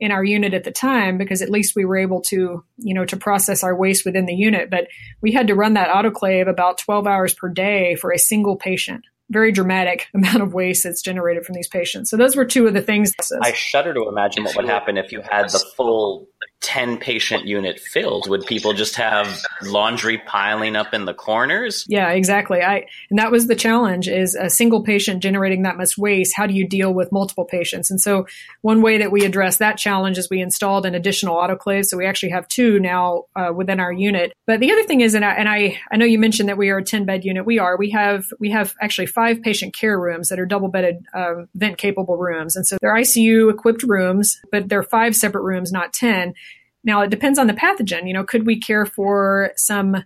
in 0.00 0.12
our 0.12 0.22
unit 0.22 0.54
at 0.54 0.64
the 0.64 0.70
time 0.70 1.18
because 1.18 1.42
at 1.42 1.50
least 1.50 1.74
we 1.74 1.84
were 1.84 1.96
able 1.96 2.20
to, 2.20 2.64
you 2.76 2.94
know, 2.94 3.04
to 3.04 3.16
process 3.16 3.64
our 3.64 3.76
waste 3.76 4.04
within 4.04 4.26
the 4.26 4.34
unit. 4.34 4.70
But 4.70 4.88
we 5.20 5.32
had 5.32 5.48
to 5.48 5.54
run 5.54 5.74
that 5.74 5.88
autoclave 5.88 6.48
about 6.48 6.78
12 6.78 7.06
hours 7.06 7.34
per 7.34 7.48
day 7.48 7.96
for 7.96 8.12
a 8.12 8.18
single 8.18 8.56
patient. 8.56 9.04
Very 9.30 9.52
dramatic 9.52 10.06
amount 10.14 10.42
of 10.42 10.54
waste 10.54 10.84
that's 10.84 11.02
generated 11.02 11.44
from 11.44 11.54
these 11.54 11.68
patients. 11.68 12.10
So 12.10 12.16
those 12.16 12.36
were 12.36 12.44
two 12.44 12.66
of 12.66 12.74
the 12.74 12.82
things. 12.82 13.12
I 13.42 13.52
shudder 13.52 13.92
to 13.94 14.08
imagine 14.08 14.44
what 14.44 14.56
would 14.56 14.66
happen 14.66 14.96
if 14.96 15.12
you 15.12 15.20
had 15.20 15.50
the 15.50 15.64
full 15.76 16.28
10 16.60 16.98
patient 16.98 17.46
unit 17.46 17.78
filled? 17.78 18.28
Would 18.28 18.46
people 18.46 18.72
just 18.72 18.96
have 18.96 19.40
laundry 19.62 20.18
piling 20.18 20.76
up 20.76 20.92
in 20.92 21.04
the 21.04 21.14
corners? 21.14 21.84
Yeah, 21.88 22.10
exactly. 22.10 22.62
I 22.62 22.86
and 23.10 23.18
that 23.18 23.30
was 23.30 23.46
the 23.46 23.54
challenge 23.54 24.08
is 24.08 24.34
a 24.34 24.50
single 24.50 24.82
patient 24.82 25.22
generating 25.22 25.62
that 25.62 25.76
much 25.76 25.96
waste. 25.96 26.34
How 26.36 26.46
do 26.46 26.54
you 26.54 26.66
deal 26.66 26.92
with 26.92 27.12
multiple 27.12 27.44
patients? 27.44 27.90
And 27.90 28.00
so 28.00 28.26
one 28.62 28.82
way 28.82 28.98
that 28.98 29.12
we 29.12 29.24
address 29.24 29.58
that 29.58 29.78
challenge 29.78 30.18
is 30.18 30.28
we 30.30 30.40
installed 30.40 30.84
an 30.84 30.94
additional 30.94 31.36
autoclave. 31.36 31.84
So 31.84 31.96
we 31.96 32.06
actually 32.06 32.30
have 32.30 32.48
two 32.48 32.80
now 32.80 33.24
uh, 33.36 33.52
within 33.54 33.80
our 33.80 33.92
unit. 33.92 34.32
But 34.46 34.60
the 34.60 34.72
other 34.72 34.84
thing 34.84 35.00
is, 35.00 35.14
and 35.14 35.24
I, 35.24 35.34
and 35.34 35.48
I, 35.48 35.80
I 35.92 35.96
know 35.96 36.06
you 36.06 36.18
mentioned 36.18 36.48
that 36.48 36.58
we 36.58 36.70
are 36.70 36.78
a 36.78 36.84
10 36.84 37.04
bed 37.04 37.24
unit. 37.24 37.46
We 37.46 37.58
are. 37.58 37.76
We 37.76 37.90
have 37.90 38.26
we 38.40 38.50
have 38.50 38.74
actually 38.80 39.06
five 39.06 39.42
patient 39.42 39.74
care 39.74 39.98
rooms 39.98 40.28
that 40.28 40.40
are 40.40 40.46
double 40.46 40.68
bedded 40.68 41.04
uh, 41.14 41.44
vent 41.54 41.78
capable 41.78 42.16
rooms. 42.16 42.56
And 42.56 42.66
so 42.66 42.76
they're 42.80 42.94
ICU 42.94 43.50
equipped 43.50 43.84
rooms, 43.84 44.40
but 44.50 44.68
they're 44.68 44.82
five 44.82 45.14
separate 45.14 45.42
rooms, 45.42 45.70
not 45.72 45.92
10. 45.92 46.34
Now, 46.84 47.02
it 47.02 47.10
depends 47.10 47.38
on 47.38 47.46
the 47.46 47.54
pathogen. 47.54 48.06
You 48.06 48.14
know, 48.14 48.24
could 48.24 48.46
we 48.46 48.60
care 48.60 48.86
for 48.86 49.52
some 49.56 50.04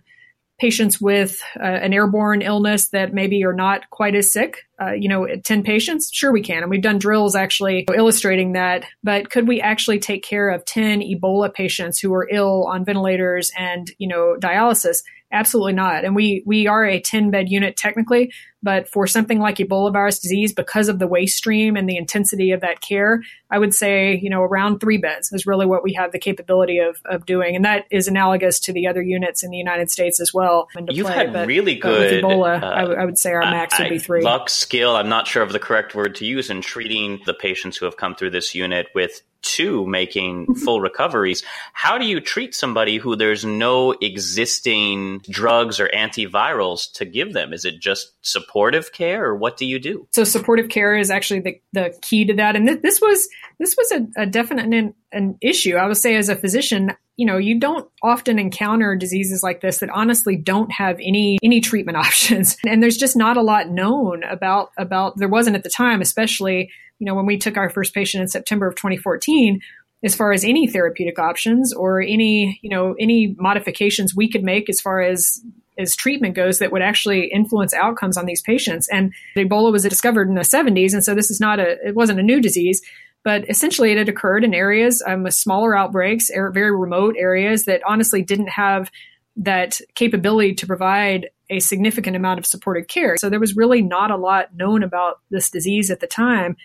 patients 0.59 1.01
with 1.01 1.41
uh, 1.59 1.63
an 1.63 1.93
airborne 1.93 2.41
illness 2.41 2.89
that 2.89 3.13
maybe 3.13 3.43
are 3.43 3.53
not 3.53 3.89
quite 3.89 4.15
as 4.15 4.31
sick? 4.31 4.59
Uh, 4.81 4.91
you 4.91 5.09
know, 5.09 5.27
10 5.43 5.63
patients? 5.63 6.09
Sure, 6.13 6.31
we 6.31 6.41
can. 6.41 6.61
And 6.61 6.69
we've 6.69 6.81
done 6.81 6.99
drills 6.99 7.35
actually 7.35 7.85
illustrating 7.93 8.53
that. 8.53 8.85
But 9.03 9.29
could 9.29 9.47
we 9.47 9.61
actually 9.61 9.99
take 9.99 10.23
care 10.23 10.49
of 10.49 10.65
10 10.65 11.01
Ebola 11.01 11.53
patients 11.53 11.99
who 11.99 12.13
are 12.13 12.29
ill 12.31 12.65
on 12.67 12.85
ventilators 12.85 13.51
and, 13.57 13.89
you 13.97 14.07
know, 14.07 14.35
dialysis? 14.39 15.03
Absolutely 15.31 15.73
not. 15.73 16.05
And 16.05 16.15
we, 16.15 16.43
we 16.45 16.67
are 16.67 16.85
a 16.85 17.01
10 17.01 17.31
bed 17.31 17.49
unit 17.49 17.75
technically, 17.75 18.31
but 18.63 18.87
for 18.87 19.05
something 19.05 19.39
like 19.39 19.57
Ebola 19.57 19.91
virus 19.91 20.19
disease, 20.19 20.53
because 20.53 20.87
of 20.87 20.97
the 20.97 21.07
waste 21.07 21.37
stream 21.37 21.75
and 21.75 21.87
the 21.87 21.97
intensity 21.97 22.51
of 22.51 22.61
that 22.61 22.79
care, 22.81 23.21
I 23.51 23.59
would 23.59 23.75
say, 23.75 24.17
you 24.23 24.29
know, 24.29 24.41
around 24.41 24.79
three 24.79 24.97
beds 24.97 25.31
is 25.33 25.45
really 25.45 25.65
what 25.65 25.83
we 25.83 25.93
have 25.93 26.13
the 26.13 26.19
capability 26.19 26.79
of, 26.79 26.99
of 27.05 27.25
doing. 27.25 27.55
And 27.55 27.65
that 27.65 27.85
is 27.91 28.07
analogous 28.07 28.59
to 28.61 28.73
the 28.73 28.87
other 28.87 29.01
units 29.01 29.43
in 29.43 29.51
the 29.51 29.57
United 29.57 29.91
States 29.91 30.19
as 30.19 30.33
well. 30.33 30.69
You've 30.89 31.05
play. 31.05 31.15
had 31.15 31.33
but, 31.33 31.47
really 31.47 31.75
good 31.75 32.23
Ebola. 32.23 32.63
Uh, 32.63 32.65
I, 32.65 32.79
w- 32.79 32.99
I 32.99 33.05
would 33.05 33.19
say 33.19 33.33
our 33.33 33.41
max 33.41 33.79
I, 33.79 33.83
would 33.83 33.89
be 33.89 33.99
three. 33.99 34.23
Luck, 34.23 34.49
skill. 34.49 34.95
I'm 34.95 35.09
not 35.09 35.27
sure 35.27 35.43
of 35.43 35.51
the 35.51 35.59
correct 35.59 35.93
word 35.93 36.15
to 36.15 36.25
use 36.25 36.49
in 36.49 36.61
treating 36.61 37.19
the 37.25 37.33
patients 37.33 37.77
who 37.77 37.85
have 37.85 37.97
come 37.97 38.15
through 38.15 38.31
this 38.31 38.55
unit 38.55 38.87
with 38.95 39.21
two 39.43 39.85
making 39.85 40.55
full 40.65 40.81
recoveries. 40.81 41.43
How 41.73 41.99
do 41.99 42.05
you 42.05 42.19
treat 42.19 42.55
somebody 42.55 42.97
who 42.97 43.15
there's 43.15 43.45
no 43.45 43.91
existing 43.91 45.19
drugs 45.29 45.79
or 45.79 45.89
antivirals 45.89 46.91
to 46.93 47.05
give 47.05 47.33
them? 47.33 47.53
Is 47.53 47.65
it 47.65 47.79
just 47.79 48.13
supportive 48.53 48.91
care 48.91 49.25
or 49.25 49.35
what 49.35 49.57
do 49.57 49.65
you 49.65 49.79
do? 49.79 50.07
So 50.11 50.23
supportive 50.23 50.69
care 50.69 50.95
is 50.95 51.09
actually 51.09 51.39
the, 51.39 51.61
the 51.73 51.97
key 52.03 52.23
to 52.25 52.35
that. 52.35 52.55
And 52.55 52.67
th- 52.67 52.81
this 52.83 53.01
was, 53.01 53.27
this 53.57 53.75
was 53.75 53.91
a, 53.91 54.21
a 54.21 54.25
definite 54.27 54.71
an, 54.71 54.93
an 55.11 55.37
issue. 55.41 55.75
I 55.75 55.87
would 55.87 55.97
say 55.97 56.15
as 56.15 56.29
a 56.29 56.35
physician, 56.35 56.91
you 57.17 57.25
know, 57.25 57.37
you 57.37 57.59
don't 57.59 57.89
often 58.03 58.37
encounter 58.37 58.95
diseases 58.95 59.41
like 59.41 59.61
this 59.61 59.79
that 59.79 59.89
honestly 59.89 60.35
don't 60.35 60.71
have 60.71 60.99
any 60.99 61.39
any 61.43 61.61
treatment 61.61 61.97
options. 62.05 62.55
And 62.65 62.81
there's 62.83 62.97
just 62.97 63.17
not 63.17 63.37
a 63.37 63.41
lot 63.41 63.69
known 63.69 64.23
about 64.23 64.69
about 64.77 65.17
there 65.17 65.27
wasn't 65.27 65.55
at 65.55 65.63
the 65.63 65.69
time, 65.69 65.99
especially, 66.01 66.69
you 66.99 67.05
know, 67.05 67.15
when 67.15 67.25
we 67.25 67.37
took 67.37 67.57
our 67.57 67.71
first 67.71 67.93
patient 67.93 68.21
in 68.21 68.27
September 68.27 68.67
of 68.67 68.75
2014, 68.75 69.61
as 70.03 70.15
far 70.15 70.31
as 70.31 70.43
any 70.43 70.67
therapeutic 70.67 71.17
options 71.17 71.73
or 71.73 72.01
any, 72.01 72.59
you 72.61 72.69
know, 72.69 72.95
any 72.99 73.35
modifications 73.39 74.15
we 74.15 74.29
could 74.29 74.43
make 74.43 74.69
as 74.69 74.79
far 74.79 75.01
as 75.01 75.41
as 75.77 75.95
treatment 75.95 76.35
goes 76.35 76.59
that 76.59 76.71
would 76.71 76.81
actually 76.81 77.27
influence 77.27 77.73
outcomes 77.73 78.17
on 78.17 78.25
these 78.25 78.41
patients. 78.41 78.87
And 78.89 79.13
Ebola 79.35 79.71
was 79.71 79.83
discovered 79.83 80.27
in 80.27 80.35
the 80.35 80.41
70s, 80.41 80.93
and 80.93 81.03
so 81.03 81.15
this 81.15 81.31
is 81.31 81.39
not 81.39 81.59
a 81.59 81.77
it 81.87 81.95
wasn't 81.95 82.19
a 82.19 82.23
new 82.23 82.41
disease. 82.41 82.81
But 83.23 83.49
essentially, 83.49 83.91
it 83.91 83.97
had 83.97 84.09
occurred 84.09 84.43
in 84.43 84.53
areas 84.53 85.01
um, 85.07 85.23
with 85.23 85.33
smaller 85.33 85.77
outbreaks, 85.77 86.29
very 86.29 86.75
remote 86.75 87.15
areas 87.17 87.63
that 87.65 87.81
honestly 87.87 88.21
didn't 88.21 88.49
have 88.49 88.91
that 89.37 89.79
capability 89.95 90.53
to 90.55 90.67
provide 90.67 91.29
a 91.49 91.59
significant 91.59 92.15
amount 92.15 92.39
of 92.39 92.45
supportive 92.45 92.87
care. 92.87 93.17
So 93.17 93.29
there 93.29 93.39
was 93.39 93.55
really 93.55 93.81
not 93.81 94.11
a 94.11 94.17
lot 94.17 94.55
known 94.55 94.83
about 94.83 95.19
this 95.29 95.49
disease 95.49 95.89
at 95.89 95.99
the 95.99 96.07
time. 96.07 96.55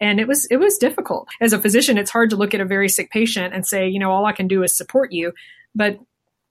And 0.00 0.18
it 0.18 0.26
was 0.26 0.46
it 0.46 0.56
was 0.56 0.78
difficult. 0.78 1.28
As 1.40 1.52
a 1.52 1.60
physician, 1.60 1.96
it's 1.96 2.10
hard 2.10 2.30
to 2.30 2.36
look 2.36 2.54
at 2.54 2.60
a 2.60 2.64
very 2.64 2.88
sick 2.88 3.10
patient 3.10 3.54
and 3.54 3.64
say, 3.64 3.88
you 3.88 4.00
know, 4.00 4.10
all 4.10 4.26
I 4.26 4.32
can 4.32 4.48
do 4.48 4.62
is 4.64 4.76
support 4.76 5.12
you. 5.12 5.32
But 5.74 5.98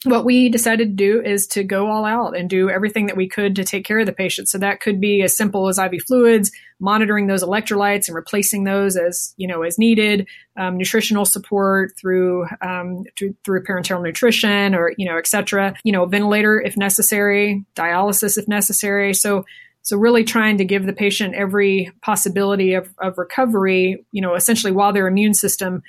what 0.04 0.26
we 0.26 0.49
decided 0.49 0.89
to 0.89 0.95
do 0.95 1.22
is 1.22 1.45
to 1.45 1.64
go 1.64 1.88
all 1.88 2.06
out 2.06 2.36
and 2.36 2.49
do 2.49 2.72
everything 2.72 3.06
that 3.06 3.16
we 3.18 3.28
could 3.28 3.56
to 3.56 3.64
take 3.64 3.86
care 3.86 3.99
of 3.99 4.08
the 4.08 4.12
patient. 4.12 4.49
So 4.49 4.58
that 4.58 4.80
could 4.80 4.99
be 4.99 5.22
as 5.22 5.38
simple 5.38 5.68
as 5.68 5.78
IV 5.78 6.02
fluids, 6.08 6.52
monitoring 6.80 7.28
those 7.28 7.43
electrolytes 7.43 8.08
and 8.08 8.16
replacing 8.16 8.64
those 8.64 8.97
as 8.97 9.36
you 9.38 9.47
know 9.47 9.62
as 9.62 9.78
needed, 9.78 10.28
um, 10.58 10.78
nutritional 10.78 11.26
support 11.26 11.93
through, 11.99 12.47
um, 12.62 13.04
through 13.16 13.64
parenteral 13.64 14.02
nutrition 14.02 14.74
or 14.74 14.91
you 14.97 15.06
know 15.06 15.18
et 15.18 15.28
cetera. 15.28 15.76
You 15.84 15.91
know 15.91 16.06
ventilator 16.06 16.60
if 16.60 16.76
necessary, 16.78 17.64
dialysis 17.76 18.39
if 18.39 18.47
necessary. 18.47 19.14
So 19.14 19.45
so 19.84 19.97
really 19.97 20.24
trying 20.24 20.58
to 20.58 20.66
give 20.66 20.86
the 20.86 20.93
patient 20.93 21.36
every 21.36 21.91
possibility 22.02 22.74
of, 22.74 22.89
of 22.99 23.20
recovery. 23.20 24.04
You 24.12 24.22
know 24.24 24.34
essentially 24.34 24.74
while 24.74 24.93
their 24.93 25.08
immune 25.08 25.36
system 25.36 25.84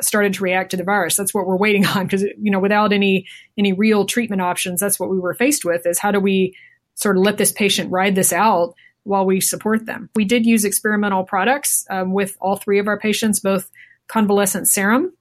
started 0.00 0.34
to 0.34 0.42
react 0.42 0.70
to 0.70 0.76
the 0.76 0.84
virus. 0.84 1.16
That's 1.16 1.34
what 1.34 1.46
we're 1.46 1.56
waiting 1.56 1.86
on 1.94 2.04
because 2.04 2.22
you 2.22 2.50
know 2.50 2.60
without 2.60 2.92
any 2.92 3.26
any 3.56 3.72
real 3.72 4.04
treatment 4.04 4.42
options, 4.42 4.80
that's 4.80 4.98
what 4.98 5.10
we 5.10 5.18
were 5.18 5.34
faced 5.34 5.64
with 5.64 5.86
is 5.86 5.98
how 5.98 6.10
do 6.10 6.20
we 6.20 6.56
sort 6.94 7.16
of 7.16 7.24
let 7.24 7.38
this 7.38 7.52
patient 7.52 7.90
ride 7.90 8.14
this 8.14 8.32
out 8.32 8.74
while 9.02 9.26
we 9.26 9.40
support 9.40 9.84
them. 9.86 10.08
We 10.14 10.24
did 10.24 10.46
use 10.46 10.64
experimental 10.64 11.24
products 11.24 11.84
um, 11.90 12.12
with 12.12 12.36
all 12.40 12.56
three 12.56 12.78
of 12.78 12.88
our 12.88 12.98
patients, 12.98 13.40
both 13.40 13.70
convalescent 14.08 14.68
serum 14.68 15.12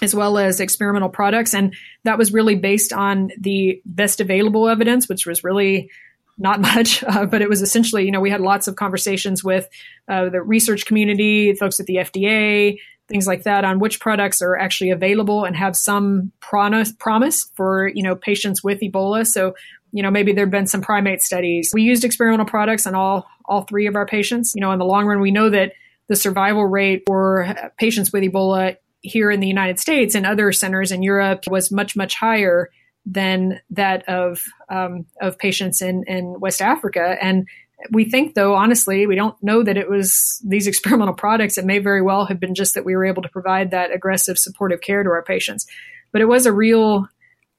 as 0.00 0.14
well 0.14 0.38
as 0.38 0.60
experimental 0.60 1.08
products, 1.08 1.54
and 1.54 1.74
that 2.04 2.18
was 2.18 2.32
really 2.32 2.54
based 2.54 2.92
on 2.92 3.30
the 3.38 3.82
best 3.84 4.20
available 4.20 4.68
evidence, 4.68 5.08
which 5.08 5.26
was 5.26 5.42
really 5.42 5.90
not 6.38 6.60
much, 6.60 7.02
uh, 7.04 7.26
but 7.26 7.42
it 7.42 7.48
was 7.48 7.62
essentially, 7.62 8.04
you 8.04 8.12
know, 8.12 8.20
we 8.20 8.30
had 8.30 8.40
lots 8.40 8.68
of 8.68 8.76
conversations 8.76 9.42
with 9.42 9.68
uh, 10.08 10.28
the 10.28 10.40
research 10.40 10.86
community, 10.86 11.52
folks 11.54 11.80
at 11.80 11.86
the 11.86 11.96
FDA, 11.96 12.78
things 13.08 13.26
like 13.26 13.44
that 13.44 13.64
on 13.64 13.78
which 13.78 14.00
products 14.00 14.42
are 14.42 14.56
actually 14.56 14.90
available 14.90 15.44
and 15.44 15.56
have 15.56 15.74
some 15.74 16.30
promise, 16.40 16.92
for, 17.54 17.88
you 17.94 18.02
know, 18.02 18.14
patients 18.14 18.62
with 18.62 18.80
Ebola. 18.80 19.26
So, 19.26 19.54
you 19.92 20.02
know, 20.02 20.10
maybe 20.10 20.32
there've 20.32 20.50
been 20.50 20.66
some 20.66 20.82
primate 20.82 21.22
studies. 21.22 21.70
We 21.72 21.82
used 21.82 22.04
experimental 22.04 22.46
products 22.46 22.86
on 22.86 22.94
all, 22.94 23.26
all 23.46 23.62
three 23.62 23.86
of 23.86 23.96
our 23.96 24.06
patients. 24.06 24.52
You 24.54 24.60
know, 24.60 24.72
in 24.72 24.78
the 24.78 24.84
long 24.84 25.06
run, 25.06 25.20
we 25.20 25.30
know 25.30 25.48
that 25.50 25.72
the 26.08 26.16
survival 26.16 26.66
rate 26.66 27.04
for 27.06 27.54
patients 27.78 28.12
with 28.12 28.22
Ebola 28.22 28.76
here 29.00 29.30
in 29.30 29.40
the 29.40 29.46
United 29.46 29.78
States 29.78 30.14
and 30.14 30.26
other 30.26 30.52
centers 30.52 30.92
in 30.92 31.02
Europe 31.02 31.44
was 31.48 31.72
much, 31.72 31.96
much 31.96 32.14
higher 32.14 32.68
than 33.06 33.58
that 33.70 34.06
of 34.08 34.42
um, 34.68 35.06
of 35.22 35.38
patients 35.38 35.80
in 35.80 36.04
in 36.06 36.38
West 36.40 36.60
Africa. 36.60 37.16
And 37.22 37.46
we 37.90 38.04
think, 38.04 38.34
though, 38.34 38.54
honestly, 38.54 39.06
we 39.06 39.14
don't 39.14 39.40
know 39.42 39.62
that 39.62 39.76
it 39.76 39.88
was 39.88 40.40
these 40.44 40.66
experimental 40.66 41.14
products. 41.14 41.58
It 41.58 41.64
may 41.64 41.78
very 41.78 42.02
well 42.02 42.26
have 42.26 42.40
been 42.40 42.54
just 42.54 42.74
that 42.74 42.84
we 42.84 42.96
were 42.96 43.04
able 43.04 43.22
to 43.22 43.28
provide 43.28 43.70
that 43.70 43.92
aggressive 43.92 44.38
supportive 44.38 44.80
care 44.80 45.02
to 45.02 45.10
our 45.10 45.22
patients. 45.22 45.66
But 46.12 46.22
it 46.22 46.26
was 46.26 46.46
a 46.46 46.52
real 46.52 47.08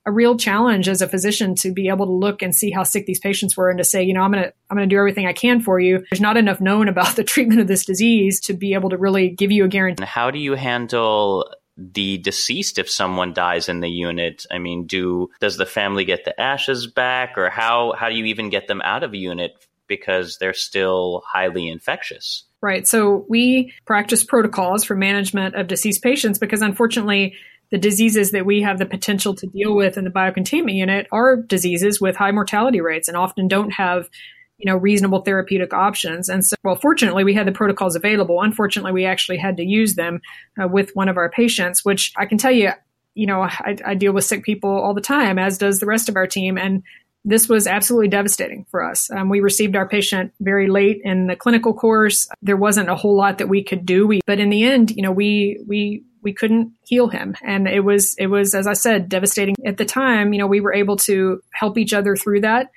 a 0.05 0.11
real 0.11 0.37
challenge 0.37 0.87
as 0.87 1.01
a 1.01 1.07
physician 1.07 1.53
to 1.53 1.71
be 1.71 1.89
able 1.89 2.05
to 2.05 2.11
look 2.11 2.41
and 2.41 2.55
see 2.55 2.71
how 2.71 2.83
sick 2.83 3.05
these 3.05 3.19
patients 3.19 3.55
were 3.55 3.69
and 3.69 3.77
to 3.77 3.83
say, 3.83 4.01
you 4.01 4.13
know, 4.13 4.21
I'm 4.21 4.31
going 4.31 4.43
to 4.43 4.53
I'm 4.69 4.77
going 4.77 4.89
to 4.89 4.93
do 4.93 4.97
everything 4.97 5.27
I 5.27 5.33
can 5.33 5.61
for 5.61 5.79
you. 5.79 6.03
There's 6.09 6.21
not 6.21 6.37
enough 6.37 6.59
known 6.59 6.87
about 6.87 7.15
the 7.15 7.23
treatment 7.23 7.61
of 7.61 7.67
this 7.67 7.85
disease 7.85 8.39
to 8.41 8.53
be 8.53 8.73
able 8.73 8.89
to 8.89 8.97
really 8.97 9.29
give 9.29 9.51
you 9.51 9.65
a 9.65 9.67
guarantee. 9.67 10.03
How 10.03 10.31
do 10.31 10.39
you 10.39 10.55
handle 10.55 11.53
the 11.77 12.17
deceased 12.17 12.77
if 12.77 12.89
someone 12.89 13.33
dies 13.33 13.69
in 13.69 13.81
the 13.81 13.89
unit? 13.89 14.45
I 14.51 14.57
mean, 14.57 14.85
do 14.85 15.29
does 15.39 15.57
the 15.57 15.65
family 15.65 16.05
get 16.05 16.25
the 16.25 16.39
ashes 16.39 16.87
back 16.87 17.37
or 17.37 17.49
how 17.49 17.93
how 17.97 18.09
do 18.09 18.15
you 18.15 18.25
even 18.25 18.49
get 18.49 18.67
them 18.67 18.81
out 18.81 19.03
of 19.03 19.13
a 19.13 19.17
unit 19.17 19.53
because 19.89 20.37
they're 20.37 20.53
still 20.53 21.23
highly 21.27 21.67
infectious. 21.67 22.45
Right. 22.61 22.87
So 22.87 23.25
we 23.27 23.73
practice 23.85 24.23
protocols 24.23 24.85
for 24.85 24.95
management 24.95 25.55
of 25.55 25.67
deceased 25.67 26.01
patients 26.01 26.39
because 26.39 26.61
unfortunately, 26.61 27.35
the 27.71 27.77
diseases 27.77 28.31
that 28.31 28.45
we 28.45 28.61
have 28.61 28.79
the 28.79 28.85
potential 28.85 29.35
to 29.35 29.47
deal 29.47 29.75
with 29.75 29.97
in 29.97 30.03
the 30.03 30.09
biocontainment 30.09 30.73
unit 30.73 31.07
are 31.11 31.35
diseases 31.35 32.01
with 32.01 32.15
high 32.15 32.31
mortality 32.31 32.81
rates 32.81 33.07
and 33.07 33.15
often 33.15 33.47
don't 33.47 33.71
have 33.71 34.09
you 34.57 34.69
know 34.69 34.75
reasonable 34.77 35.21
therapeutic 35.21 35.73
options 35.73 36.27
and 36.29 36.45
so 36.45 36.55
well 36.63 36.75
fortunately 36.75 37.23
we 37.23 37.33
had 37.33 37.47
the 37.47 37.51
protocols 37.51 37.95
available 37.95 38.41
unfortunately 38.41 38.91
we 38.91 39.05
actually 39.05 39.37
had 39.37 39.55
to 39.55 39.63
use 39.63 39.95
them 39.95 40.19
uh, 40.61 40.67
with 40.67 40.91
one 40.95 41.07
of 41.07 41.15
our 41.15 41.29
patients 41.29 41.85
which 41.85 42.11
i 42.17 42.25
can 42.25 42.37
tell 42.37 42.51
you 42.51 42.71
you 43.15 43.25
know 43.25 43.41
I, 43.41 43.77
I, 43.85 43.95
deal 43.95 44.11
with 44.11 44.25
sick 44.25 44.43
people 44.43 44.69
all 44.69 44.93
the 44.93 45.01
time 45.01 45.39
as 45.39 45.57
does 45.57 45.79
the 45.79 45.85
rest 45.85 46.09
of 46.09 46.15
our 46.15 46.27
team 46.27 46.57
and 46.57 46.83
this 47.25 47.49
was 47.49 47.67
absolutely 47.67 48.07
devastating 48.07 48.65
for 48.71 48.83
us. 48.83 49.11
Um, 49.11 49.29
we 49.29 49.39
received 49.39 49.75
our 49.75 49.87
patient 49.87 50.33
very 50.39 50.67
late 50.67 51.01
in 51.03 51.27
the 51.27 51.35
clinical 51.35 51.73
course. 51.73 52.27
There 52.41 52.57
wasn't 52.57 52.89
a 52.89 52.95
whole 52.95 53.15
lot 53.15 53.39
that 53.39 53.49
we 53.49 53.63
could 53.63 53.85
do. 53.85 54.07
We, 54.07 54.21
but 54.25 54.39
in 54.39 54.49
the 54.49 54.63
end, 54.63 54.91
you 54.91 55.03
know, 55.03 55.11
we 55.11 55.61
we 55.67 56.03
we 56.21 56.33
couldn't 56.33 56.73
heal 56.83 57.07
him, 57.07 57.35
and 57.43 57.67
it 57.67 57.81
was 57.81 58.15
it 58.17 58.27
was 58.27 58.55
as 58.55 58.67
I 58.67 58.73
said 58.73 59.09
devastating 59.09 59.55
at 59.65 59.77
the 59.77 59.85
time. 59.85 60.33
You 60.33 60.39
know, 60.39 60.47
we 60.47 60.61
were 60.61 60.73
able 60.73 60.97
to 60.97 61.41
help 61.51 61.77
each 61.77 61.93
other 61.93 62.15
through 62.15 62.41
that, 62.41 62.71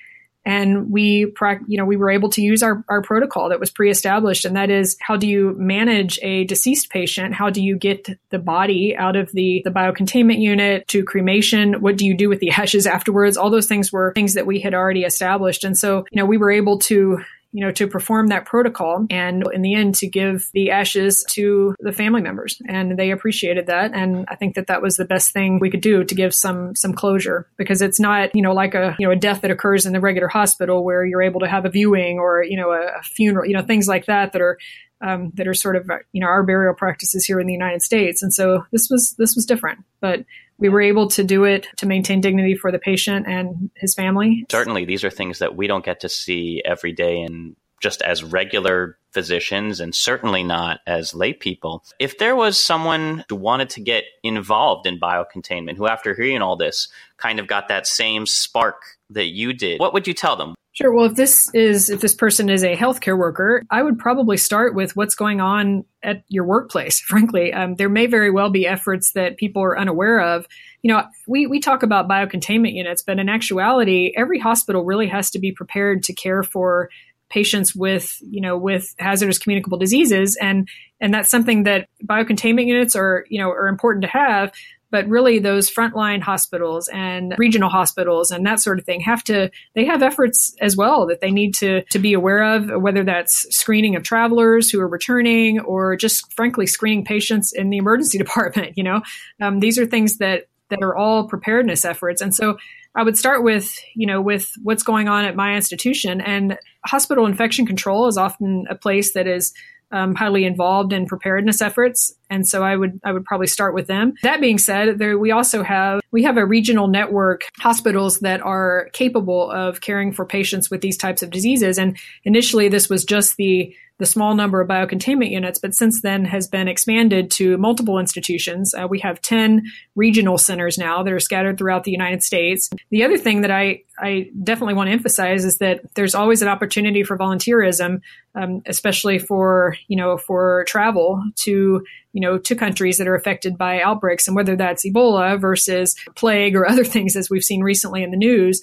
and 0.44 0.90
we 0.90 1.32
you 1.68 1.78
know 1.78 1.84
we 1.84 1.96
were 1.96 2.10
able 2.10 2.28
to 2.30 2.42
use 2.42 2.62
our, 2.62 2.84
our 2.88 3.02
protocol 3.02 3.48
that 3.48 3.60
was 3.60 3.70
pre-established. 3.70 4.44
And 4.44 4.56
that 4.56 4.70
is 4.70 4.96
how 5.00 5.16
do 5.16 5.26
you 5.26 5.54
manage 5.56 6.18
a 6.22 6.44
deceased 6.44 6.90
patient? 6.90 7.34
How 7.34 7.50
do 7.50 7.62
you 7.62 7.76
get 7.76 8.08
the 8.30 8.38
body 8.38 8.96
out 8.96 9.16
of 9.16 9.30
the 9.32 9.62
the 9.64 9.70
biocontainment 9.70 10.40
unit 10.40 10.88
to 10.88 11.04
cremation? 11.04 11.80
What 11.80 11.96
do 11.96 12.06
you 12.06 12.16
do 12.16 12.28
with 12.28 12.40
the 12.40 12.50
ashes 12.62 12.86
afterwards? 12.86 13.36
All 13.36 13.50
those 13.50 13.66
things 13.66 13.92
were 13.92 14.12
things 14.14 14.34
that 14.34 14.46
we 14.46 14.60
had 14.60 14.74
already 14.74 15.04
established. 15.04 15.64
And 15.64 15.76
so 15.78 16.04
you 16.10 16.20
know 16.20 16.26
we 16.26 16.38
were 16.38 16.50
able 16.50 16.78
to 16.80 17.18
you 17.52 17.64
know, 17.64 17.70
to 17.72 17.86
perform 17.86 18.28
that 18.28 18.46
protocol 18.46 19.06
and 19.10 19.44
in 19.52 19.62
the 19.62 19.74
end 19.74 19.94
to 19.96 20.08
give 20.08 20.48
the 20.54 20.70
ashes 20.70 21.24
to 21.30 21.74
the 21.80 21.92
family 21.92 22.22
members. 22.22 22.60
And 22.66 22.98
they 22.98 23.10
appreciated 23.10 23.66
that. 23.66 23.92
And 23.94 24.24
I 24.28 24.36
think 24.36 24.54
that 24.54 24.68
that 24.68 24.82
was 24.82 24.96
the 24.96 25.04
best 25.04 25.32
thing 25.32 25.58
we 25.60 25.70
could 25.70 25.82
do 25.82 26.02
to 26.02 26.14
give 26.14 26.34
some, 26.34 26.74
some 26.74 26.94
closure 26.94 27.46
because 27.58 27.82
it's 27.82 28.00
not, 28.00 28.34
you 28.34 28.42
know, 28.42 28.52
like 28.52 28.74
a, 28.74 28.96
you 28.98 29.06
know, 29.06 29.12
a 29.12 29.16
death 29.16 29.42
that 29.42 29.50
occurs 29.50 29.86
in 29.86 29.92
the 29.92 30.00
regular 30.00 30.28
hospital 30.28 30.82
where 30.82 31.04
you're 31.04 31.22
able 31.22 31.40
to 31.40 31.48
have 31.48 31.64
a 31.64 31.70
viewing 31.70 32.18
or, 32.18 32.42
you 32.42 32.56
know, 32.56 32.72
a, 32.72 33.02
funeral, 33.02 33.46
you 33.46 33.54
know, 33.54 33.62
things 33.62 33.86
like 33.86 34.06
that 34.06 34.32
that 34.32 34.40
are, 34.40 34.58
um, 35.02 35.32
that 35.34 35.48
are 35.48 35.54
sort 35.54 35.76
of 35.76 35.90
you 36.12 36.20
know 36.20 36.26
our 36.26 36.42
burial 36.42 36.74
practices 36.74 37.24
here 37.24 37.40
in 37.40 37.46
the 37.46 37.52
United 37.52 37.82
States, 37.82 38.22
and 38.22 38.32
so 38.32 38.64
this 38.72 38.88
was 38.90 39.14
this 39.18 39.34
was 39.34 39.44
different. 39.44 39.80
But 40.00 40.24
we 40.58 40.68
were 40.68 40.80
able 40.80 41.08
to 41.08 41.24
do 41.24 41.44
it 41.44 41.66
to 41.78 41.86
maintain 41.86 42.20
dignity 42.20 42.54
for 42.54 42.70
the 42.70 42.78
patient 42.78 43.26
and 43.26 43.70
his 43.74 43.94
family. 43.94 44.46
Certainly, 44.50 44.84
these 44.84 45.04
are 45.04 45.10
things 45.10 45.40
that 45.40 45.56
we 45.56 45.66
don't 45.66 45.84
get 45.84 46.00
to 46.00 46.08
see 46.08 46.62
every 46.64 46.92
day 46.92 47.20
and 47.20 47.56
just 47.82 48.00
as 48.02 48.22
regular 48.22 48.96
physicians 49.10 49.80
and 49.80 49.94
certainly 49.94 50.44
not 50.44 50.80
as 50.86 51.14
lay 51.14 51.32
people. 51.32 51.84
If 51.98 52.18
there 52.18 52.36
was 52.36 52.56
someone 52.56 53.24
who 53.28 53.34
wanted 53.34 53.70
to 53.70 53.80
get 53.80 54.04
involved 54.22 54.86
in 54.86 55.00
biocontainment, 55.00 55.76
who 55.76 55.88
after 55.88 56.14
hearing 56.14 56.42
all 56.42 56.56
this 56.56 56.88
kind 57.16 57.40
of 57.40 57.48
got 57.48 57.68
that 57.68 57.88
same 57.88 58.24
spark 58.24 58.82
that 59.10 59.26
you 59.26 59.52
did, 59.52 59.80
what 59.80 59.92
would 59.92 60.06
you 60.06 60.14
tell 60.14 60.36
them? 60.36 60.54
Sure. 60.74 60.90
Well, 60.90 61.04
if 61.04 61.16
this 61.16 61.50
is 61.52 61.90
if 61.90 62.00
this 62.00 62.14
person 62.14 62.48
is 62.48 62.64
a 62.64 62.74
healthcare 62.74 63.16
worker, 63.16 63.62
I 63.70 63.82
would 63.82 63.98
probably 63.98 64.38
start 64.38 64.74
with 64.74 64.96
what's 64.96 65.14
going 65.14 65.38
on 65.38 65.84
at 66.02 66.24
your 66.28 66.44
workplace. 66.44 66.98
Frankly, 67.06 67.52
um, 67.52 67.74
there 67.74 67.90
may 67.90 68.06
very 68.06 68.30
well 68.30 68.48
be 68.48 68.66
efforts 68.66 69.12
that 69.12 69.36
people 69.36 69.62
are 69.62 69.78
unaware 69.78 70.20
of. 70.20 70.46
You 70.82 70.92
know, 70.92 71.04
we 71.28 71.46
we 71.46 71.60
talk 71.60 71.82
about 71.82 72.08
biocontainment 72.08 72.72
units, 72.72 73.02
but 73.02 73.18
in 73.18 73.28
actuality, 73.28 74.14
every 74.16 74.38
hospital 74.38 74.82
really 74.82 75.08
has 75.08 75.30
to 75.32 75.38
be 75.38 75.52
prepared 75.52 76.04
to 76.04 76.14
care 76.14 76.42
for 76.42 76.88
patients 77.28 77.74
with 77.74 78.16
you 78.22 78.40
know 78.40 78.56
with 78.56 78.94
hazardous 78.98 79.38
communicable 79.38 79.76
diseases, 79.76 80.38
and 80.40 80.66
and 81.02 81.12
that's 81.12 81.30
something 81.30 81.64
that 81.64 81.86
biocontainment 82.02 82.66
units 82.66 82.96
are 82.96 83.26
you 83.28 83.38
know 83.38 83.50
are 83.50 83.68
important 83.68 84.04
to 84.04 84.08
have 84.08 84.52
but 84.92 85.08
really 85.08 85.40
those 85.40 85.68
frontline 85.68 86.20
hospitals 86.20 86.88
and 86.92 87.34
regional 87.38 87.68
hospitals 87.68 88.30
and 88.30 88.46
that 88.46 88.60
sort 88.60 88.78
of 88.78 88.84
thing 88.84 89.00
have 89.00 89.24
to 89.24 89.50
they 89.74 89.84
have 89.84 90.02
efforts 90.02 90.54
as 90.60 90.76
well 90.76 91.06
that 91.06 91.20
they 91.20 91.32
need 91.32 91.52
to 91.54 91.82
to 91.86 91.98
be 91.98 92.12
aware 92.12 92.44
of 92.54 92.70
whether 92.80 93.02
that's 93.02 93.46
screening 93.50 93.96
of 93.96 94.04
travelers 94.04 94.70
who 94.70 94.78
are 94.78 94.88
returning 94.88 95.58
or 95.60 95.96
just 95.96 96.32
frankly 96.34 96.66
screening 96.66 97.04
patients 97.04 97.52
in 97.52 97.70
the 97.70 97.78
emergency 97.78 98.18
department 98.24 98.74
you 98.76 98.84
know 98.84 99.00
um, 99.40 99.58
these 99.58 99.78
are 99.78 99.86
things 99.86 100.18
that 100.18 100.44
that 100.68 100.82
are 100.82 100.96
all 100.96 101.26
preparedness 101.26 101.84
efforts 101.84 102.20
and 102.20 102.32
so 102.32 102.56
I 102.94 103.02
would 103.02 103.16
start 103.16 103.42
with, 103.42 103.74
you 103.94 104.06
know, 104.06 104.20
with 104.20 104.52
what's 104.62 104.82
going 104.82 105.08
on 105.08 105.24
at 105.24 105.34
my 105.34 105.54
institution. 105.54 106.20
And 106.20 106.58
hospital 106.84 107.24
infection 107.24 107.64
control 107.64 108.06
is 108.06 108.18
often 108.18 108.66
a 108.68 108.74
place 108.74 109.14
that 109.14 109.26
is 109.26 109.54
um, 109.92 110.14
highly 110.14 110.44
involved 110.44 110.92
in 110.92 111.06
preparedness 111.06 111.62
efforts, 111.62 112.14
and 112.28 112.46
so 112.46 112.62
I 112.62 112.76
would 112.76 113.00
I 113.04 113.12
would 113.12 113.24
probably 113.24 113.46
start 113.46 113.74
with 113.74 113.86
them. 113.86 114.14
That 114.22 114.40
being 114.40 114.58
said, 114.58 114.98
there, 114.98 115.18
we 115.18 115.30
also 115.30 115.62
have 115.62 116.01
we 116.12 116.22
have 116.22 116.36
a 116.36 116.46
regional 116.46 116.86
network 116.86 117.42
hospitals 117.58 118.20
that 118.20 118.40
are 118.42 118.90
capable 118.92 119.50
of 119.50 119.80
caring 119.80 120.12
for 120.12 120.24
patients 120.24 120.70
with 120.70 120.80
these 120.82 120.96
types 120.96 121.22
of 121.22 121.30
diseases. 121.30 121.78
And 121.78 121.98
initially, 122.24 122.68
this 122.68 122.88
was 122.88 123.04
just 123.04 123.36
the 123.36 123.74
the 124.02 124.06
small 124.06 124.34
number 124.34 124.60
of 124.60 124.68
biocontainment 124.68 125.30
units, 125.30 125.60
but 125.60 125.76
since 125.76 126.02
then 126.02 126.24
has 126.24 126.48
been 126.48 126.66
expanded 126.66 127.30
to 127.30 127.56
multiple 127.56 128.00
institutions. 128.00 128.74
Uh, 128.74 128.88
we 128.88 128.98
have 128.98 129.22
10 129.22 129.62
regional 129.94 130.38
centers 130.38 130.76
now 130.76 131.04
that 131.04 131.12
are 131.12 131.20
scattered 131.20 131.56
throughout 131.56 131.84
the 131.84 131.92
United 131.92 132.20
States. 132.20 132.68
The 132.90 133.04
other 133.04 133.16
thing 133.16 133.42
that 133.42 133.52
I, 133.52 133.82
I 133.96 134.30
definitely 134.42 134.74
want 134.74 134.88
to 134.88 134.92
emphasize 134.92 135.44
is 135.44 135.58
that 135.58 135.82
there's 135.94 136.16
always 136.16 136.42
an 136.42 136.48
opportunity 136.48 137.04
for 137.04 137.16
volunteerism, 137.16 138.00
um, 138.34 138.62
especially 138.66 139.20
for, 139.20 139.76
you 139.86 139.96
know, 139.96 140.16
for 140.16 140.64
travel 140.66 141.22
to, 141.42 141.84
you 142.12 142.20
know, 142.20 142.38
to 142.38 142.54
countries 142.54 142.98
that 142.98 143.08
are 143.08 143.14
affected 143.14 143.56
by 143.56 143.80
outbreaks 143.80 144.26
and 144.26 144.36
whether 144.36 144.56
that's 144.56 144.86
Ebola 144.86 145.40
versus 145.40 145.96
plague 146.14 146.54
or 146.54 146.66
other 146.70 146.84
things 146.84 147.16
as 147.16 147.30
we've 147.30 147.44
seen 147.44 147.62
recently 147.62 148.02
in 148.02 148.10
the 148.10 148.16
news 148.16 148.60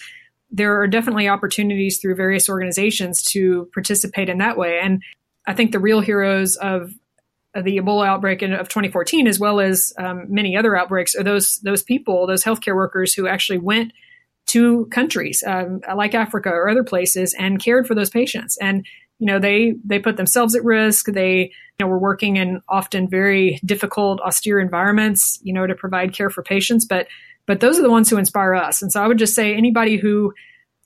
there 0.52 0.80
are 0.82 0.88
definitely 0.88 1.28
opportunities 1.28 2.00
through 2.00 2.16
various 2.16 2.50
organizations 2.50 3.22
to 3.24 3.70
participate 3.74 4.30
in 4.30 4.40
that 4.40 4.58
way. 4.58 4.80
And 4.82 5.04
I 5.46 5.54
think 5.54 5.72
the 5.72 5.80
real 5.80 6.02
heroes 6.02 6.56
of, 6.56 6.92
the 7.56 7.78
Ebola 7.78 8.08
outbreak 8.08 8.44
in, 8.44 8.54
of 8.54 8.70
2014, 8.70 9.28
as 9.28 9.40
well 9.40 9.60
as 9.60 9.92
um, 9.98 10.28
many 10.30 10.56
other 10.56 10.78
outbreaks, 10.78 11.16
are 11.16 11.24
those 11.24 11.60
those 11.64 11.82
people, 11.82 12.28
those 12.28 12.44
healthcare 12.44 12.76
workers 12.76 13.12
who 13.12 13.28
actually 13.28 13.58
went 13.58 13.92
to 14.46 14.86
countries 14.92 15.44
um, 15.46 15.82
like 15.96 16.14
Africa 16.14 16.50
or 16.50 16.70
other 16.70 16.84
places 16.84 17.34
and 17.34 17.62
cared 17.62 17.88
for 17.88 17.96
those 17.96 18.12
patients. 18.12 18.56
And 18.62 18.86
you 19.20 19.26
know 19.26 19.40
they 19.40 19.76
they 19.86 20.00
put 20.00 20.18
themselves 20.18 20.56
at 20.56 20.64
risk. 20.64 21.06
They 21.08 21.52
you 21.80 21.86
know 21.86 21.88
were 21.88 22.00
working 22.00 22.38
in 22.38 22.62
often 22.68 23.08
very 23.10 23.60
difficult, 23.64 24.20
austere 24.22 24.60
environments, 24.60 25.40
you 25.44 25.54
know, 25.54 25.68
to 25.68 25.76
provide 25.76 26.14
care 26.14 26.30
for 26.30 26.42
patients. 26.42 26.86
But 26.86 27.08
but 27.46 27.60
those 27.60 27.80
are 27.80 27.84
the 27.84 27.90
ones 27.90 28.10
who 28.10 28.18
inspire 28.18 28.56
us. 28.56 28.82
And 28.82 28.92
so 28.92 29.04
I 29.04 29.08
would 29.08 29.18
just 29.18 29.36
say 29.36 29.56
anybody 29.56 29.98
who 29.98 30.34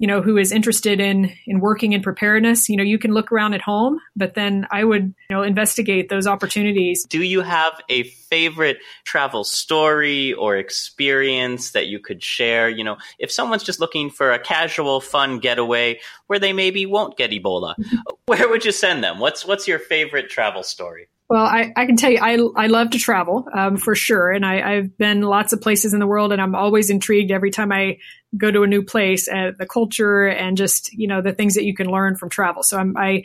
you 0.04 0.08
know, 0.08 0.22
who 0.22 0.36
is 0.36 0.52
interested 0.52 1.00
in 1.00 1.32
in 1.48 1.62
working 1.62 1.94
in 1.94 2.02
preparedness, 2.02 2.68
you 2.68 2.76
know, 2.76 2.84
you 2.84 3.00
can 3.00 3.14
look 3.14 3.32
around 3.32 3.54
at 3.54 3.62
home, 3.62 4.02
but 4.18 4.34
then 4.34 4.68
I 4.70 4.84
would, 4.84 5.04
you 5.30 5.34
know, 5.34 5.44
investigate 5.44 6.10
those 6.10 6.28
opportunities. 6.28 7.06
Do 7.06 7.24
you 7.24 7.40
have 7.40 7.80
a 7.88 8.04
favorite 8.04 8.80
travel 9.06 9.46
story 9.46 10.34
or 10.34 10.58
experience 10.58 11.72
that 11.72 11.88
you 11.88 12.02
could 12.02 12.22
share? 12.22 12.68
You 12.68 12.84
know, 12.84 12.98
if 13.18 13.32
someone's 13.32 13.64
just 13.64 13.80
looking 13.80 14.10
for 14.10 14.34
a 14.34 14.40
casual, 14.40 15.00
fun 15.00 15.40
getaway 15.40 16.02
where 16.28 16.38
they 16.38 16.52
maybe 16.52 16.86
won't 16.86 17.16
get 17.16 17.32
Ebola, 17.32 17.74
where 18.26 18.50
would 18.50 18.66
you 18.66 18.74
send 18.74 19.06
them? 19.06 19.20
What's 19.20 19.46
what's 19.46 19.70
your 19.70 19.80
favorite 19.80 20.30
travel 20.30 20.64
story? 20.64 21.08
Well, 21.34 21.46
I, 21.46 21.74
I 21.76 21.88
can 21.88 21.96
tell 21.96 22.12
you, 22.12 22.20
I, 22.22 22.38
I 22.64 22.68
love 22.68 22.92
to 22.92 23.00
travel 23.00 23.48
um, 23.52 23.78
for 23.78 23.96
sure. 23.96 24.30
And 24.30 24.46
I, 24.46 24.76
I've 24.76 24.96
been 25.00 25.24
lots 25.24 25.52
of 25.52 25.62
places 25.62 25.92
in 25.92 26.00
the 26.00 26.06
world, 26.06 26.32
and 26.32 26.40
I'm 26.40 26.54
always 26.54 26.92
intrigued 26.92 27.32
every 27.32 27.50
time 27.50 27.72
I 27.72 27.98
go 28.38 28.52
to 28.52 28.62
a 28.62 28.68
new 28.68 28.84
place 28.84 29.28
at 29.28 29.58
the 29.58 29.66
culture 29.66 30.28
and 30.28 30.56
just, 30.56 30.94
you 30.94 31.08
know, 31.08 31.24
the 31.24 31.34
things 31.34 31.56
that 31.56 31.64
you 31.64 31.74
can 31.74 31.88
learn 31.88 32.18
from 32.18 32.30
travel. 32.30 32.62
So 32.62 32.78
I'm, 32.78 32.96
I, 32.96 33.24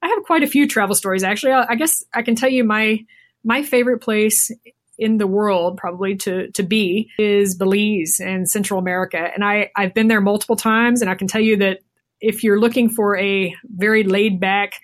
I 0.00 0.06
have 0.06 0.22
quite 0.22 0.44
a 0.44 0.46
few 0.46 0.68
travel 0.68 0.94
stories 0.94 1.24
actually. 1.24 1.50
I, 1.50 1.66
I 1.70 1.74
guess 1.74 2.04
I 2.14 2.22
can 2.22 2.36
tell 2.36 2.48
you 2.48 2.62
my, 2.62 3.04
my 3.42 3.64
favorite 3.64 4.02
place 4.02 4.52
in 4.96 5.18
the 5.18 5.26
world 5.26 5.78
probably 5.78 6.14
to 6.18 6.52
to 6.52 6.62
be 6.62 7.10
is 7.18 7.56
Belize 7.56 8.20
in 8.20 8.46
Central 8.46 8.78
America. 8.78 9.18
And 9.18 9.44
I 9.44 9.70
I've 9.74 9.94
been 9.94 10.06
there 10.06 10.20
multiple 10.20 10.56
times 10.56 11.02
and 11.02 11.10
I 11.10 11.16
can 11.16 11.26
tell 11.26 11.40
you 11.40 11.56
that 11.56 11.80
if 12.20 12.44
you're 12.44 12.60
looking 12.60 12.88
for 12.88 13.16
a 13.16 13.52
very 13.64 14.04
laid 14.04 14.38
back 14.38 14.74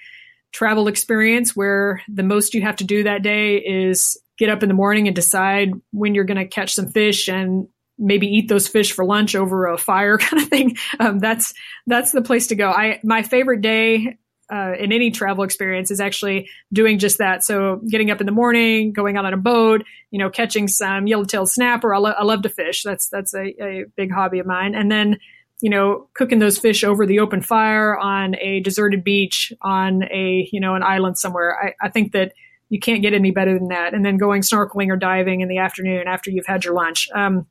travel 0.54 0.86
experience 0.86 1.54
where 1.54 2.00
the 2.08 2.22
most 2.22 2.54
you 2.54 2.62
have 2.62 2.76
to 2.76 2.84
do 2.84 3.02
that 3.02 3.22
day 3.22 3.56
is 3.56 4.18
get 4.38 4.48
up 4.48 4.62
in 4.62 4.68
the 4.68 4.74
morning 4.74 5.08
and 5.08 5.14
decide 5.14 5.72
when 5.90 6.14
you're 6.14 6.24
going 6.24 6.38
to 6.38 6.46
catch 6.46 6.74
some 6.74 6.88
fish 6.88 7.28
and 7.28 7.66
maybe 7.98 8.28
eat 8.28 8.48
those 8.48 8.68
fish 8.68 8.92
for 8.92 9.04
lunch 9.04 9.34
over 9.34 9.66
a 9.66 9.76
fire 9.76 10.16
kind 10.18 10.42
of 10.42 10.48
thing. 10.48 10.76
Um, 11.00 11.18
that's 11.18 11.52
that's 11.86 12.12
the 12.12 12.22
place 12.22 12.46
to 12.46 12.54
go. 12.54 12.70
I 12.70 13.00
my 13.02 13.22
favorite 13.22 13.62
day 13.62 14.16
uh, 14.52 14.74
in 14.78 14.92
any 14.92 15.10
travel 15.10 15.42
experience 15.42 15.90
is 15.90 16.00
actually 16.00 16.48
doing 16.72 16.98
just 17.00 17.18
that. 17.18 17.42
So 17.42 17.80
getting 17.90 18.10
up 18.10 18.20
in 18.20 18.26
the 18.26 18.32
morning, 18.32 18.92
going 18.92 19.16
out 19.16 19.24
on 19.24 19.32
a 19.32 19.38
boat, 19.38 19.84
you 20.10 20.20
know, 20.20 20.30
catching 20.30 20.68
some 20.68 21.06
yellowtail 21.08 21.46
snapper. 21.46 21.92
I, 21.94 21.98
lo- 21.98 22.14
I 22.16 22.22
love 22.22 22.42
to 22.42 22.48
fish. 22.48 22.84
That's 22.84 23.08
that's 23.08 23.34
a, 23.34 23.46
a 23.60 23.84
big 23.96 24.12
hobby 24.12 24.38
of 24.38 24.46
mine. 24.46 24.76
And 24.76 24.90
then 24.90 25.18
you 25.64 25.70
know, 25.70 26.06
cooking 26.12 26.40
those 26.40 26.58
fish 26.58 26.84
over 26.84 27.06
the 27.06 27.20
open 27.20 27.40
fire 27.40 27.96
on 27.96 28.36
a 28.36 28.60
deserted 28.60 29.02
beach 29.02 29.50
on 29.62 30.02
a, 30.12 30.46
you 30.52 30.60
know, 30.60 30.74
an 30.74 30.82
island 30.82 31.16
somewhere. 31.16 31.56
I, 31.58 31.86
I 31.86 31.88
think 31.88 32.12
that 32.12 32.32
you 32.68 32.78
can't 32.78 33.00
get 33.00 33.14
any 33.14 33.30
better 33.30 33.58
than 33.58 33.68
that. 33.68 33.94
And 33.94 34.04
then 34.04 34.18
going 34.18 34.42
snorkeling 34.42 34.90
or 34.90 34.98
diving 34.98 35.40
in 35.40 35.48
the 35.48 35.56
afternoon 35.56 36.06
after 36.06 36.30
you've 36.30 36.44
had 36.44 36.66
your 36.66 36.74
lunch. 36.74 37.08
Um, 37.14 37.46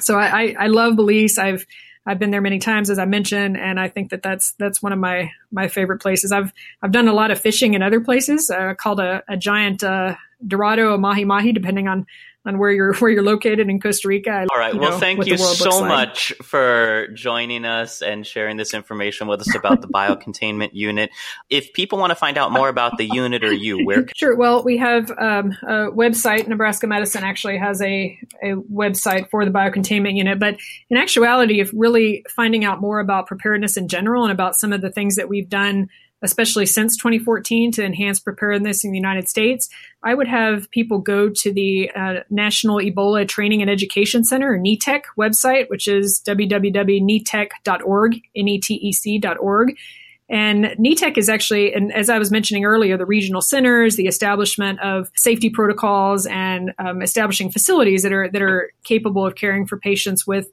so 0.00 0.18
I, 0.18 0.26
I, 0.26 0.54
I 0.58 0.66
love 0.66 0.96
Belize. 0.96 1.38
I've, 1.38 1.64
I've 2.04 2.18
been 2.18 2.32
there 2.32 2.40
many 2.40 2.58
times, 2.58 2.90
as 2.90 2.98
I 2.98 3.04
mentioned, 3.04 3.56
and 3.56 3.78
I 3.78 3.88
think 3.88 4.10
that 4.10 4.24
that's 4.24 4.54
that's 4.58 4.82
one 4.82 4.92
of 4.92 4.98
my 4.98 5.30
my 5.52 5.68
favorite 5.68 6.02
places. 6.02 6.32
I've 6.32 6.52
I've 6.82 6.90
done 6.90 7.06
a 7.06 7.12
lot 7.12 7.30
of 7.30 7.38
fishing 7.38 7.74
in 7.74 7.82
other 7.84 8.00
places. 8.00 8.50
Uh, 8.50 8.74
called 8.74 8.98
a, 8.98 9.22
a 9.28 9.36
giant 9.36 9.84
uh, 9.84 10.16
Dorado 10.44 10.94
or 10.94 10.98
Mahi 10.98 11.24
Mahi, 11.24 11.52
depending 11.52 11.86
on 11.86 12.06
on 12.44 12.58
where 12.58 12.70
you're 12.70 12.94
where 12.98 13.10
you're 13.10 13.22
located 13.22 13.68
in 13.68 13.80
Costa 13.80 14.08
Rica. 14.08 14.46
All 14.52 14.58
right. 14.58 14.74
you 14.74 14.80
Well, 14.80 14.92
know, 14.92 14.98
thank 14.98 15.26
you 15.26 15.36
so 15.36 15.80
like. 15.80 15.88
much 15.88 16.32
for 16.42 17.08
joining 17.14 17.64
us 17.64 18.02
and 18.02 18.26
sharing 18.26 18.56
this 18.56 18.74
information 18.74 19.26
with 19.28 19.40
us 19.40 19.54
about 19.54 19.80
the 19.80 19.88
biocontainment 19.94 20.70
unit. 20.72 21.10
If 21.50 21.72
people 21.72 21.98
want 21.98 22.10
to 22.10 22.16
find 22.16 22.38
out 22.38 22.52
more 22.52 22.68
about 22.68 22.98
the 22.98 23.04
unit 23.04 23.44
or 23.44 23.52
you, 23.52 23.84
where 23.84 24.02
can 24.02 24.12
Sure. 24.16 24.36
Well, 24.36 24.62
we 24.62 24.78
have 24.78 25.10
um, 25.10 25.52
a 25.62 25.90
website. 25.90 26.46
Nebraska 26.48 26.86
Medicine 26.86 27.24
actually 27.24 27.58
has 27.58 27.80
a, 27.82 28.18
a 28.42 28.52
website 28.54 29.30
for 29.30 29.44
the 29.44 29.50
biocontainment 29.50 30.16
unit. 30.16 30.38
But 30.38 30.58
in 30.90 30.96
actuality, 30.96 31.60
if 31.60 31.70
really 31.74 32.24
finding 32.28 32.64
out 32.64 32.80
more 32.80 33.00
about 33.00 33.26
preparedness 33.26 33.76
in 33.76 33.88
general 33.88 34.24
and 34.24 34.32
about 34.32 34.56
some 34.56 34.72
of 34.72 34.80
the 34.80 34.90
things 34.90 35.16
that 35.16 35.28
we've 35.28 35.48
done, 35.48 35.88
especially 36.22 36.66
since 36.66 36.96
2014, 36.96 37.72
to 37.72 37.84
enhance 37.84 38.20
preparedness 38.20 38.84
in 38.84 38.92
the 38.92 38.98
United 38.98 39.28
States, 39.28 39.68
I 40.02 40.14
would 40.14 40.28
have 40.28 40.70
people 40.70 40.98
go 40.98 41.28
to 41.28 41.52
the 41.52 41.90
uh, 41.94 42.20
National 42.30 42.76
Ebola 42.76 43.26
Training 43.28 43.60
and 43.60 43.70
Education 43.70 44.24
Center, 44.24 44.54
or 44.54 44.58
NETEC 44.58 45.02
website, 45.18 45.68
which 45.68 45.88
is 45.88 46.22
www.netec.org, 46.26 48.20
N-E-T-E-C.org. 48.36 49.76
And 50.28 50.64
NETEC 50.78 51.18
is 51.18 51.28
actually, 51.28 51.74
and 51.74 51.92
as 51.92 52.08
I 52.08 52.18
was 52.18 52.30
mentioning 52.30 52.64
earlier, 52.64 52.96
the 52.96 53.04
regional 53.04 53.42
centers, 53.42 53.96
the 53.96 54.06
establishment 54.06 54.80
of 54.80 55.10
safety 55.14 55.50
protocols, 55.50 56.24
and 56.26 56.72
um, 56.78 57.02
establishing 57.02 57.50
facilities 57.50 58.02
that 58.02 58.12
are 58.12 58.30
that 58.30 58.40
are 58.40 58.72
capable 58.84 59.26
of 59.26 59.34
caring 59.34 59.66
for 59.66 59.76
patients 59.76 60.26
with 60.26 60.48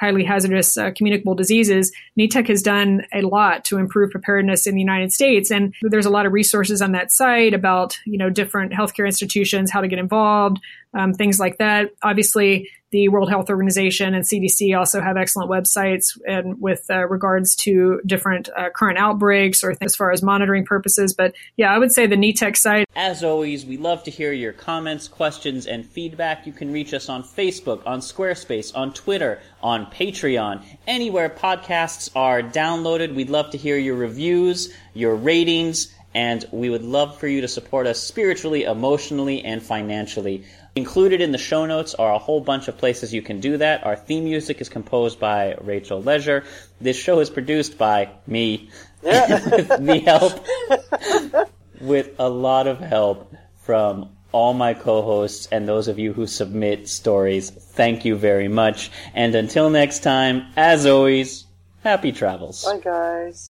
highly 0.00 0.24
hazardous 0.24 0.78
uh, 0.78 0.90
communicable 0.96 1.34
diseases. 1.34 1.92
NETEC 2.18 2.48
has 2.48 2.62
done 2.62 3.04
a 3.12 3.20
lot 3.20 3.66
to 3.66 3.76
improve 3.76 4.10
preparedness 4.10 4.66
in 4.66 4.74
the 4.74 4.80
United 4.80 5.12
States, 5.12 5.50
and 5.50 5.74
there's 5.82 6.06
a 6.06 6.10
lot 6.10 6.24
of 6.24 6.32
resources 6.32 6.80
on 6.80 6.92
that 6.92 7.12
site 7.12 7.52
about 7.52 7.98
you 8.06 8.16
know 8.16 8.30
different 8.30 8.72
healthcare 8.72 9.04
institutions, 9.04 9.70
how 9.70 9.82
to 9.82 9.88
get 9.88 9.98
involved, 9.98 10.58
um, 10.94 11.14
things 11.14 11.38
like 11.38 11.58
that. 11.58 11.90
Obviously, 12.02 12.68
the 12.90 13.08
World 13.08 13.30
Health 13.30 13.50
Organization 13.50 14.14
and 14.14 14.24
CDC 14.24 14.76
also 14.76 15.00
have 15.00 15.16
excellent 15.16 15.48
websites 15.48 16.18
and 16.26 16.60
with 16.60 16.84
uh, 16.90 17.06
regards 17.06 17.54
to 17.56 18.00
different 18.04 18.48
uh, 18.56 18.70
current 18.70 18.98
outbreaks 18.98 19.62
or 19.62 19.74
things 19.74 19.92
as 19.92 19.96
far 19.96 20.10
as 20.10 20.22
monitoring 20.22 20.64
purposes. 20.64 21.14
But 21.14 21.34
yeah, 21.56 21.72
I 21.72 21.78
would 21.78 21.92
say 21.92 22.06
the 22.06 22.16
NETEC 22.16 22.56
site. 22.56 22.86
As 22.96 23.22
always, 23.22 23.64
we 23.64 23.76
love 23.76 24.02
to 24.04 24.10
hear 24.10 24.32
your 24.32 24.52
comments, 24.52 25.06
questions, 25.06 25.66
and 25.66 25.86
feedback. 25.86 26.46
You 26.46 26.52
can 26.52 26.72
reach 26.72 26.92
us 26.92 27.08
on 27.08 27.22
Facebook, 27.22 27.82
on 27.86 28.00
Squarespace, 28.00 28.76
on 28.76 28.92
Twitter, 28.92 29.40
on 29.62 29.86
Patreon, 29.86 30.64
anywhere 30.86 31.28
podcasts 31.28 32.10
are 32.16 32.42
downloaded. 32.42 33.14
We'd 33.14 33.30
love 33.30 33.50
to 33.50 33.58
hear 33.58 33.76
your 33.76 33.96
reviews, 33.96 34.72
your 34.94 35.14
ratings, 35.14 35.94
and 36.14 36.44
we 36.50 36.70
would 36.70 36.82
love 36.82 37.18
for 37.18 37.28
you 37.28 37.42
to 37.42 37.48
support 37.48 37.86
us 37.86 38.00
spiritually, 38.00 38.64
emotionally, 38.64 39.44
and 39.44 39.62
financially. 39.62 40.44
Included 40.76 41.20
in 41.20 41.32
the 41.32 41.38
show 41.38 41.66
notes 41.66 41.94
are 41.94 42.14
a 42.14 42.18
whole 42.18 42.40
bunch 42.40 42.68
of 42.68 42.78
places 42.78 43.12
you 43.12 43.22
can 43.22 43.40
do 43.40 43.56
that. 43.56 43.84
Our 43.84 43.96
theme 43.96 44.24
music 44.24 44.60
is 44.60 44.68
composed 44.68 45.18
by 45.18 45.56
Rachel 45.60 46.00
Leisure. 46.00 46.44
This 46.80 46.96
show 46.96 47.18
is 47.20 47.28
produced 47.28 47.76
by 47.76 48.10
me 48.26 48.70
with 49.02 49.68
the 49.68 50.02
help 50.04 51.50
with 51.80 52.14
a 52.18 52.28
lot 52.28 52.66
of 52.66 52.78
help 52.78 53.34
from 53.62 54.10
all 54.32 54.54
my 54.54 54.74
co-hosts 54.74 55.48
and 55.50 55.66
those 55.66 55.88
of 55.88 55.98
you 55.98 56.12
who 56.12 56.26
submit 56.26 56.88
stories. 56.88 57.50
Thank 57.50 58.04
you 58.04 58.16
very 58.16 58.48
much. 58.48 58.90
And 59.12 59.34
until 59.34 59.70
next 59.70 60.00
time, 60.04 60.46
as 60.56 60.86
always, 60.86 61.46
happy 61.82 62.12
travels. 62.12 62.64
Bye, 62.64 62.78
guys. 62.78 63.49